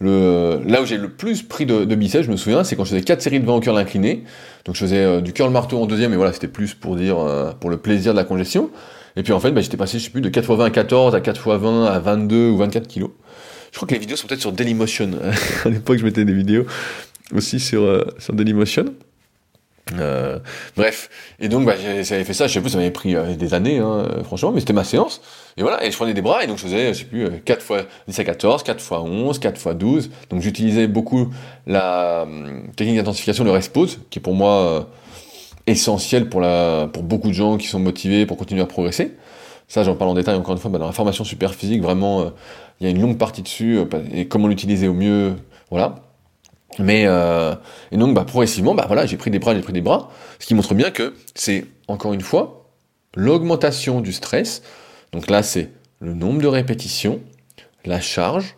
le, 0.00 0.60
là 0.64 0.80
où 0.82 0.86
j'ai 0.86 0.96
le 0.96 1.08
plus 1.08 1.42
pris 1.42 1.66
de, 1.66 1.84
de 1.84 1.94
biceps, 1.94 2.24
je 2.24 2.30
me 2.30 2.36
souviens, 2.36 2.62
c'est 2.64 2.76
quand 2.76 2.84
je 2.84 2.90
faisais 2.90 3.02
4 3.02 3.20
séries 3.20 3.40
de 3.40 3.46
20 3.46 3.54
au 3.54 3.60
curl 3.60 3.76
incliné. 3.76 4.24
Donc 4.64 4.76
je 4.76 4.80
faisais 4.80 5.04
euh, 5.04 5.20
du 5.20 5.32
curl 5.32 5.50
marteau 5.50 5.82
en 5.82 5.86
deuxième, 5.86 6.12
et 6.12 6.16
voilà, 6.16 6.32
c'était 6.32 6.48
plus 6.48 6.74
pour 6.74 6.96
dire, 6.96 7.18
euh, 7.18 7.52
pour 7.52 7.70
le 7.70 7.78
plaisir 7.78 8.12
de 8.12 8.18
la 8.18 8.24
congestion. 8.24 8.70
Et 9.16 9.22
puis 9.22 9.32
en 9.32 9.40
fait, 9.40 9.50
bah, 9.50 9.60
j'étais 9.60 9.76
passé, 9.76 9.98
je 9.98 10.04
sais 10.04 10.10
plus, 10.10 10.20
de 10.20 10.28
4 10.28 10.44
x 10.44 10.58
20 10.58 10.64
à 10.64 10.70
14, 10.70 11.14
à 11.14 11.20
4 11.20 11.36
x 11.36 11.60
20 11.60 11.86
à 11.86 11.98
22 11.98 12.50
ou 12.50 12.56
24 12.58 12.86
kilos. 12.86 13.10
Je 13.72 13.76
crois 13.76 13.88
que 13.88 13.94
les 13.94 14.00
vidéos 14.00 14.16
sont 14.16 14.26
peut-être 14.26 14.40
sur 14.40 14.52
Dailymotion. 14.52 15.10
à 15.64 15.68
l'époque, 15.68 15.98
je 15.98 16.04
mettais 16.04 16.24
des 16.24 16.32
vidéos 16.32 16.66
aussi 17.34 17.60
sur, 17.60 17.82
euh, 17.82 18.04
sur 18.18 18.34
Dailymotion. 18.34 18.86
Euh, 19.94 20.38
bref, 20.76 21.08
et 21.40 21.48
donc 21.48 21.64
bah, 21.64 21.74
j'avais 21.76 22.24
fait 22.24 22.34
ça, 22.34 22.46
je 22.46 22.52
sais 22.52 22.60
plus, 22.60 22.70
ça 22.70 22.76
m'avait 22.76 22.90
pris 22.90 23.16
euh, 23.16 23.34
des 23.34 23.54
années, 23.54 23.78
hein, 23.78 24.06
franchement, 24.24 24.52
mais 24.52 24.60
c'était 24.60 24.74
ma 24.74 24.84
séance. 24.84 25.22
Et 25.56 25.62
voilà, 25.62 25.84
et 25.84 25.90
je 25.90 25.96
prenais 25.96 26.14
des 26.14 26.22
bras, 26.22 26.44
et 26.44 26.46
donc 26.46 26.58
je 26.58 26.62
faisais, 26.62 26.94
je 26.94 27.00
sais 27.00 27.04
plus, 27.04 27.28
4 27.44 27.62
fois 27.62 27.82
10 28.06 28.18
à 28.18 28.24
14, 28.24 28.62
4 28.62 28.80
fois 28.80 29.02
11, 29.02 29.38
4 29.38 29.58
fois 29.58 29.74
12. 29.74 30.10
Donc 30.30 30.40
j'utilisais 30.40 30.86
beaucoup 30.86 31.30
la 31.66 32.22
euh, 32.22 32.60
technique 32.76 32.96
d'intensification, 32.96 33.44
le 33.44 33.50
rest 33.50 33.72
pause, 33.72 33.98
qui 34.10 34.18
est 34.18 34.22
pour 34.22 34.34
moi 34.34 34.52
euh, 34.52 34.80
essentiel 35.66 36.28
pour, 36.28 36.40
la, 36.40 36.88
pour 36.92 37.02
beaucoup 37.02 37.28
de 37.28 37.34
gens 37.34 37.56
qui 37.56 37.66
sont 37.66 37.80
motivés 37.80 38.26
pour 38.26 38.36
continuer 38.36 38.62
à 38.62 38.66
progresser. 38.66 39.16
Ça, 39.66 39.82
j'en 39.82 39.96
parle 39.96 40.10
en 40.10 40.14
détail 40.14 40.36
encore 40.36 40.54
une 40.54 40.60
fois 40.60 40.70
bah, 40.70 40.78
dans 40.78 40.86
la 40.86 40.92
formation 40.92 41.24
super 41.24 41.54
physique, 41.54 41.82
vraiment, 41.82 42.32
il 42.80 42.84
y 42.84 42.86
a 42.86 42.90
une 42.90 43.02
longue 43.02 43.18
partie 43.18 43.42
dessus, 43.42 43.78
et 44.14 44.26
comment 44.26 44.48
l'utiliser 44.48 44.88
au 44.88 44.94
mieux, 44.94 45.34
voilà. 45.70 45.96
Mais 46.78 47.04
euh, 47.06 47.54
et 47.90 47.96
donc 47.96 48.14
bah, 48.14 48.24
progressivement, 48.24 48.74
bah 48.74 48.84
voilà, 48.86 49.06
j'ai 49.06 49.16
pris 49.16 49.30
des 49.30 49.38
bras, 49.38 49.54
j'ai 49.54 49.62
pris 49.62 49.72
des 49.72 49.80
bras, 49.80 50.10
ce 50.38 50.46
qui 50.46 50.54
montre 50.54 50.74
bien 50.74 50.90
que 50.90 51.14
c'est 51.34 51.66
encore 51.88 52.12
une 52.12 52.20
fois 52.20 52.66
l'augmentation 53.14 54.00
du 54.00 54.12
stress. 54.12 54.62
Donc 55.12 55.30
là, 55.30 55.42
c'est 55.42 55.70
le 56.00 56.14
nombre 56.14 56.40
de 56.40 56.46
répétitions, 56.46 57.20
la 57.84 58.00
charge, 58.00 58.56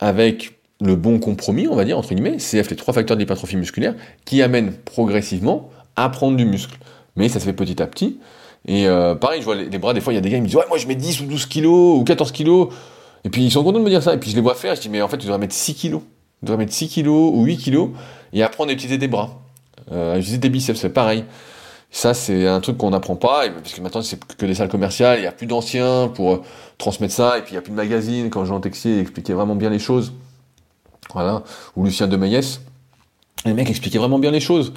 avec 0.00 0.58
le 0.80 0.96
bon 0.96 1.18
compromis, 1.18 1.68
on 1.68 1.74
va 1.74 1.84
dire, 1.84 1.98
entre 1.98 2.14
guillemets, 2.14 2.36
CF, 2.36 2.70
les 2.70 2.76
trois 2.76 2.94
facteurs 2.94 3.16
d'hypertrophie 3.16 3.56
musculaire, 3.56 3.94
qui 4.24 4.42
amènent 4.42 4.72
progressivement 4.72 5.70
à 5.96 6.08
prendre 6.08 6.36
du 6.36 6.44
muscle. 6.44 6.76
Mais 7.16 7.28
ça 7.28 7.40
se 7.40 7.44
fait 7.44 7.52
petit 7.52 7.80
à 7.82 7.86
petit. 7.86 8.18
Et 8.66 8.86
euh, 8.86 9.14
pareil, 9.14 9.40
je 9.40 9.44
vois 9.44 9.54
les, 9.54 9.78
bras, 9.78 9.94
des 9.94 10.00
fois, 10.00 10.12
il 10.12 10.16
y 10.16 10.18
a 10.18 10.22
des 10.22 10.30
gars 10.30 10.36
qui 10.36 10.42
me 10.42 10.46
disent 10.46 10.56
Ouais, 10.56 10.64
moi 10.68 10.78
je 10.78 10.86
mets 10.86 10.94
10 10.94 11.20
ou 11.22 11.26
12 11.26 11.46
kilos 11.46 12.00
ou 12.00 12.04
14 12.04 12.32
kilos. 12.32 12.68
Et 13.24 13.30
puis 13.30 13.42
ils 13.44 13.50
sont 13.50 13.62
contents 13.62 13.78
de 13.78 13.84
me 13.84 13.90
dire 13.90 14.02
ça. 14.02 14.14
Et 14.14 14.18
puis 14.18 14.30
je 14.30 14.36
les 14.36 14.42
vois 14.42 14.54
faire. 14.54 14.74
Je 14.74 14.80
dis 14.80 14.88
Mais 14.88 15.02
en 15.02 15.08
fait, 15.08 15.18
tu 15.18 15.26
devrais 15.26 15.38
mettre 15.38 15.54
6 15.54 15.74
kilos. 15.74 16.02
Tu 16.40 16.46
devrais 16.46 16.58
mettre 16.58 16.72
6 16.72 16.88
kilos 16.88 17.32
ou 17.34 17.44
8 17.44 17.56
kilos 17.58 17.90
et 18.32 18.42
apprendre 18.42 18.70
à 18.70 18.72
utiliser 18.72 18.98
des 18.98 19.08
bras. 19.08 19.40
Euh, 19.92 20.16
utiliser 20.16 20.38
des 20.38 20.48
biceps, 20.48 20.80
c'est 20.80 20.88
pareil. 20.88 21.24
Ça, 21.94 22.12
c'est 22.12 22.48
un 22.48 22.58
truc 22.58 22.76
qu'on 22.76 22.90
n'apprend 22.90 23.14
pas, 23.14 23.48
parce 23.48 23.72
que 23.72 23.80
maintenant, 23.80 24.02
c'est 24.02 24.18
que 24.18 24.46
des 24.46 24.56
salles 24.56 24.68
commerciales, 24.68 25.18
il 25.18 25.20
n'y 25.20 25.28
a 25.28 25.32
plus 25.32 25.46
d'anciens 25.46 26.10
pour 26.12 26.32
euh, 26.32 26.42
transmettre 26.76 27.14
ça, 27.14 27.38
et 27.38 27.42
puis 27.42 27.52
il 27.52 27.54
n'y 27.54 27.58
a 27.58 27.60
plus 27.60 27.70
de 27.70 27.76
magazines. 27.76 28.30
Quand 28.30 28.44
Jean 28.44 28.58
Texier 28.58 28.98
expliquait 28.98 29.32
vraiment 29.32 29.54
bien 29.54 29.70
les 29.70 29.78
choses, 29.78 30.12
voilà, 31.12 31.44
ou 31.76 31.84
Lucien 31.84 32.08
de 32.08 32.16
Maillès, 32.16 32.62
les 33.44 33.52
mecs 33.52 33.70
expliquaient 33.70 34.00
vraiment 34.00 34.18
bien 34.18 34.32
les 34.32 34.40
choses. 34.40 34.72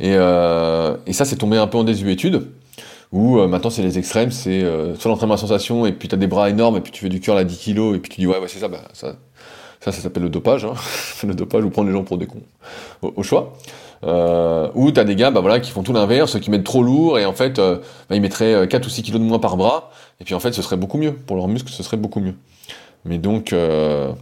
Et, 0.00 0.14
euh, 0.16 0.96
et 1.06 1.12
ça, 1.12 1.24
c'est 1.24 1.36
tombé 1.36 1.58
un 1.58 1.68
peu 1.68 1.78
en 1.78 1.84
désuétude, 1.84 2.48
où 3.12 3.38
euh, 3.38 3.46
maintenant, 3.46 3.70
c'est 3.70 3.82
les 3.82 3.96
extrêmes, 3.96 4.32
c'est 4.32 4.64
euh, 4.64 4.96
soit 4.96 5.12
l'entraînement 5.12 5.34
à 5.34 5.38
sensation, 5.38 5.86
et 5.86 5.92
puis 5.92 6.08
tu 6.08 6.16
as 6.16 6.18
des 6.18 6.26
bras 6.26 6.50
énormes, 6.50 6.76
et 6.76 6.80
puis 6.80 6.90
tu 6.90 7.02
fais 7.02 7.08
du 7.08 7.20
curl 7.20 7.38
à 7.38 7.44
10 7.44 7.56
kilos, 7.56 7.94
et 7.96 8.00
puis 8.00 8.10
tu 8.10 8.20
dis, 8.20 8.26
ouais, 8.26 8.40
ouais 8.40 8.48
c'est 8.48 8.58
ça, 8.58 8.66
bah, 8.66 8.82
ça, 8.94 9.14
ça, 9.78 9.92
ça 9.92 10.00
s'appelle 10.00 10.24
le 10.24 10.28
dopage, 10.28 10.64
hein. 10.64 10.74
le 11.24 11.34
dopage, 11.34 11.62
ou 11.62 11.70
prendre 11.70 11.86
les 11.86 11.94
gens 11.94 12.02
pour 12.02 12.18
des 12.18 12.26
cons, 12.26 12.42
au 13.02 13.22
choix. 13.22 13.54
Euh, 14.04 14.70
ou 14.74 14.92
t'as 14.92 15.02
des 15.02 15.16
gars 15.16 15.32
bah 15.32 15.40
voilà 15.40 15.58
qui 15.58 15.72
font 15.72 15.82
tout 15.82 15.92
l'inverse, 15.92 16.38
qui 16.38 16.50
mettent 16.50 16.64
trop 16.64 16.84
lourd 16.84 17.18
et 17.18 17.24
en 17.24 17.32
fait 17.32 17.58
euh, 17.58 17.78
bah, 18.08 18.14
ils 18.14 18.20
mettraient 18.22 18.68
4 18.68 18.84
euh, 18.84 18.86
ou 18.86 18.90
6 18.90 19.02
kilos 19.02 19.20
de 19.20 19.26
moins 19.26 19.40
par 19.40 19.56
bras 19.56 19.90
et 20.20 20.24
puis 20.24 20.34
en 20.34 20.40
fait 20.40 20.52
ce 20.52 20.62
serait 20.62 20.76
beaucoup 20.76 20.98
mieux 20.98 21.12
pour 21.12 21.34
leurs 21.36 21.48
muscles, 21.48 21.72
ce 21.72 21.82
serait 21.82 21.96
beaucoup 21.96 22.20
mieux. 22.20 22.34
Mais 23.04 23.18
donc 23.18 23.52
euh, 23.52 24.12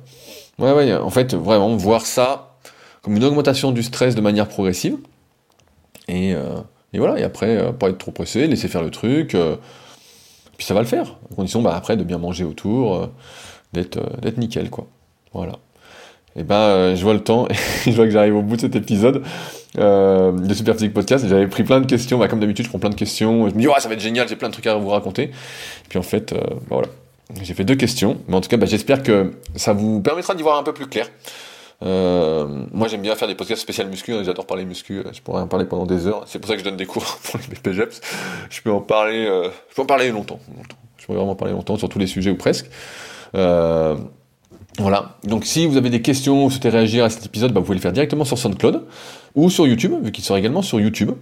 ouais 0.58 0.72
ouais 0.72 0.94
en 0.94 1.10
fait 1.10 1.34
vraiment 1.34 1.76
voir 1.76 2.06
ça 2.06 2.56
comme 3.02 3.16
une 3.16 3.24
augmentation 3.24 3.70
du 3.70 3.82
stress 3.82 4.14
de 4.14 4.22
manière 4.22 4.48
progressive 4.48 4.96
et, 6.08 6.34
euh, 6.34 6.56
et 6.94 6.98
voilà 6.98 7.18
et 7.20 7.22
après 7.22 7.72
pas 7.74 7.90
être 7.90 7.98
trop 7.98 8.12
pressé, 8.12 8.46
laisser 8.46 8.68
faire 8.68 8.82
le 8.82 8.90
truc 8.90 9.36
puis 10.56 10.66
ça 10.66 10.72
va 10.72 10.80
le 10.80 10.86
faire 10.86 11.18
à 11.30 11.34
condition 11.34 11.60
bah 11.60 11.74
après 11.76 11.98
de 11.98 12.04
bien 12.04 12.16
manger 12.16 12.44
autour, 12.44 13.10
d'être 13.74 14.00
d'être 14.22 14.38
nickel 14.38 14.70
quoi. 14.70 14.86
Voilà. 15.34 15.58
Et 16.38 16.42
ben, 16.42 16.94
je 16.94 17.02
vois 17.02 17.14
le 17.14 17.22
temps 17.22 17.48
et 17.48 17.54
je 17.90 17.96
vois 17.96 18.04
que 18.04 18.10
j'arrive 18.10 18.36
au 18.36 18.42
bout 18.42 18.56
de 18.56 18.62
cet 18.62 18.76
épisode 18.76 19.22
euh, 19.78 20.32
de 20.32 20.54
Super 20.54 20.74
Physique 20.74 20.94
Podcast. 20.94 21.26
J'avais 21.28 21.46
pris 21.46 21.64
plein 21.64 21.80
de 21.80 21.86
questions, 21.86 22.18
bah, 22.18 22.28
comme 22.28 22.40
d'habitude, 22.40 22.64
je 22.64 22.70
prends 22.70 22.78
plein 22.78 22.90
de 22.90 22.94
questions. 22.94 23.48
Je 23.48 23.54
me 23.54 23.60
dis, 23.60 23.68
ouais, 23.68 23.80
ça 23.80 23.88
va 23.88 23.94
être 23.94 24.00
génial, 24.00 24.28
j'ai 24.28 24.36
plein 24.36 24.48
de 24.48 24.52
trucs 24.52 24.66
à 24.66 24.74
vous 24.74 24.88
raconter. 24.88 25.24
Et 25.24 25.88
puis 25.88 25.98
en 25.98 26.02
fait, 26.02 26.32
euh, 26.32 26.36
bah, 26.38 26.56
voilà. 26.70 26.88
J'ai 27.42 27.54
fait 27.54 27.64
deux 27.64 27.74
questions, 27.74 28.18
mais 28.28 28.36
en 28.36 28.40
tout 28.40 28.48
cas, 28.48 28.56
bah, 28.56 28.66
j'espère 28.66 29.02
que 29.02 29.32
ça 29.56 29.72
vous 29.72 30.00
permettra 30.00 30.34
d'y 30.34 30.42
voir 30.42 30.58
un 30.58 30.62
peu 30.62 30.72
plus 30.72 30.86
clair. 30.86 31.08
Euh, 31.82 32.46
moi, 32.72 32.88
j'aime 32.88 33.02
bien 33.02 33.14
faire 33.16 33.28
des 33.28 33.34
podcasts 33.34 33.62
spéciaux 33.62 33.86
muscu. 33.86 34.14
Hein, 34.14 34.22
J'adore 34.24 34.46
parler 34.46 34.64
muscu. 34.64 35.02
Je 35.12 35.20
pourrais 35.20 35.42
en 35.42 35.46
parler 35.46 35.66
pendant 35.66 35.86
des 35.86 36.06
heures. 36.06 36.24
C'est 36.26 36.38
pour 36.38 36.48
ça 36.48 36.54
que 36.54 36.60
je 36.60 36.64
donne 36.64 36.76
des 36.76 36.86
cours 36.86 37.04
pour 37.22 37.38
les 37.38 37.54
BPGEPS. 37.54 38.00
Je 38.50 38.62
peux 38.62 38.70
en 38.70 38.80
parler. 38.80 39.26
Euh, 39.26 39.50
je 39.70 39.74
peux 39.74 39.82
en 39.82 39.86
parler 39.86 40.10
longtemps. 40.10 40.40
Je 40.98 41.06
peux 41.06 41.14
vraiment 41.14 41.34
parler 41.34 41.52
longtemps 41.52 41.76
sur 41.76 41.88
tous 41.88 41.98
les 41.98 42.06
sujets 42.06 42.30
ou 42.30 42.36
presque. 42.36 42.66
Euh, 43.34 43.96
voilà. 44.78 45.16
Donc 45.24 45.44
si 45.44 45.66
vous 45.66 45.76
avez 45.76 45.90
des 45.90 46.02
questions 46.02 46.44
ou 46.44 46.50
souhaitez 46.50 46.68
réagir 46.68 47.04
à 47.04 47.10
cet 47.10 47.24
épisode, 47.24 47.52
bah, 47.52 47.60
vous 47.60 47.66
pouvez 47.66 47.78
le 47.78 47.82
faire 47.82 47.92
directement 47.92 48.24
sur 48.24 48.38
SoundCloud 48.38 48.84
ou 49.34 49.50
sur 49.50 49.66
YouTube, 49.66 49.92
vu 50.02 50.12
qu'il 50.12 50.24
sera 50.24 50.38
également 50.38 50.62
sur 50.62 50.80
YouTube. 50.80 51.12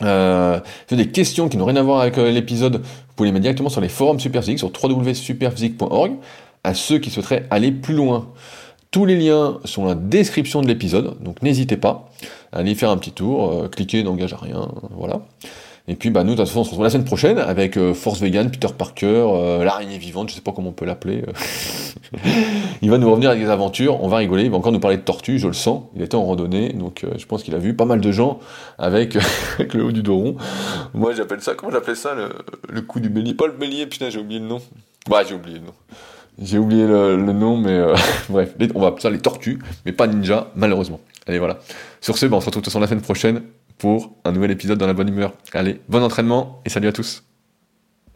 Euh, 0.00 0.56
si 0.56 0.94
vous 0.94 0.94
avez 0.94 1.04
des 1.04 1.12
questions 1.12 1.48
qui 1.48 1.56
n'ont 1.56 1.66
rien 1.66 1.76
à 1.76 1.82
voir 1.82 2.00
avec 2.00 2.18
euh, 2.18 2.30
l'épisode, 2.30 2.76
vous 2.76 3.14
pouvez 3.14 3.28
les 3.28 3.32
mettre 3.32 3.42
directement 3.42 3.68
sur 3.68 3.80
les 3.80 3.88
forums 3.88 4.18
Superphysique, 4.18 4.58
sur 4.58 4.70
www.superphysique.org, 4.70 6.12
à 6.64 6.74
ceux 6.74 6.98
qui 6.98 7.10
souhaiteraient 7.10 7.46
aller 7.50 7.72
plus 7.72 7.94
loin. 7.94 8.28
Tous 8.90 9.04
les 9.04 9.16
liens 9.16 9.58
sont 9.64 9.82
dans 9.82 9.88
la 9.88 9.94
description 9.94 10.60
de 10.60 10.66
l'épisode, 10.66 11.22
donc 11.22 11.42
n'hésitez 11.42 11.76
pas 11.76 12.10
à 12.52 12.58
aller 12.58 12.74
faire 12.74 12.90
un 12.90 12.96
petit 12.96 13.12
tour, 13.12 13.52
euh, 13.52 13.68
cliquez, 13.68 14.02
n'engage 14.02 14.32
à 14.32 14.38
rien, 14.38 14.68
voilà. 14.90 15.22
Et 15.88 15.96
puis 15.96 16.10
bah 16.10 16.22
nous 16.22 16.32
de 16.32 16.36
toute 16.36 16.46
façon 16.46 16.60
on 16.60 16.64
se 16.64 16.70
retrouve 16.70 16.84
la 16.84 16.90
semaine 16.90 17.04
prochaine 17.04 17.38
avec 17.38 17.76
euh, 17.76 17.92
Force 17.92 18.20
Vegan, 18.20 18.50
Peter 18.50 18.68
Parker, 18.76 19.06
euh, 19.06 19.64
l'araignée 19.64 19.98
vivante, 19.98 20.30
je 20.30 20.36
sais 20.36 20.40
pas 20.40 20.52
comment 20.52 20.68
on 20.68 20.72
peut 20.72 20.84
l'appeler. 20.84 21.24
euh. 21.26 22.18
il 22.82 22.88
va 22.88 22.98
nous 22.98 23.10
revenir 23.10 23.30
avec 23.30 23.42
des 23.42 23.50
aventures, 23.50 24.00
on 24.00 24.06
va 24.06 24.18
rigoler, 24.18 24.44
il 24.44 24.50
va 24.50 24.58
encore 24.58 24.70
nous 24.70 24.78
parler 24.78 24.96
de 24.96 25.02
tortues, 25.02 25.40
je 25.40 25.48
le 25.48 25.52
sens. 25.54 25.84
Il 25.96 26.02
était 26.02 26.14
en 26.14 26.24
randonnée, 26.24 26.72
donc 26.72 27.04
je 27.16 27.26
pense 27.26 27.42
qu'il 27.42 27.54
a 27.56 27.58
vu 27.58 27.74
pas 27.74 27.84
mal 27.84 28.00
de 28.00 28.12
gens 28.12 28.38
avec, 28.78 29.18
le 29.74 29.84
haut 29.84 29.90
du 29.92 30.02
dos 30.04 30.16
rond. 30.16 30.36
Moi 30.94 31.14
j'appelle 31.14 31.40
ça, 31.40 31.54
comment 31.54 31.72
j'appelle 31.72 31.96
ça 31.96 32.14
le, 32.14 32.28
le 32.68 32.82
coup 32.82 33.00
du 33.00 33.08
bélier 33.08 33.34
Pas 33.34 33.46
le 33.46 33.52
bélier, 33.52 33.86
putain 33.86 34.08
j'ai 34.08 34.20
oublié 34.20 34.38
le 34.38 34.46
nom. 34.46 34.60
Bah 35.10 35.22
j'ai 35.28 35.34
oublié 35.34 35.58
le 35.58 35.64
nom. 35.66 35.74
J'ai 36.40 36.58
oublié 36.58 36.86
le, 36.86 37.16
nom, 37.16 37.56
mais 37.56 37.80
bref, 38.28 38.54
on 38.74 38.80
va 38.80 38.88
appeler 38.88 39.02
ça 39.02 39.10
les 39.10 39.18
tortues, 39.18 39.58
mais 39.84 39.92
pas 39.92 40.06
ninja, 40.06 40.52
malheureusement. 40.54 41.00
Allez 41.26 41.38
voilà. 41.38 41.58
Sur 42.00 42.18
ce, 42.18 42.26
bah, 42.26 42.36
on 42.36 42.40
se 42.40 42.46
retrouve 42.46 42.62
de 42.62 42.64
toute 42.64 42.72
façon 42.72 42.80
la 42.80 42.86
semaine 42.86 43.02
prochaine 43.02 43.42
pour 43.82 44.14
un 44.24 44.30
nouvel 44.30 44.52
épisode 44.52 44.78
dans 44.78 44.86
la 44.86 44.92
bonne 44.92 45.08
humeur. 45.08 45.32
Allez, 45.52 45.80
bon 45.88 46.04
entraînement 46.04 46.62
et 46.64 46.68
salut 46.68 46.86
à 46.86 46.92
tous 46.92 47.24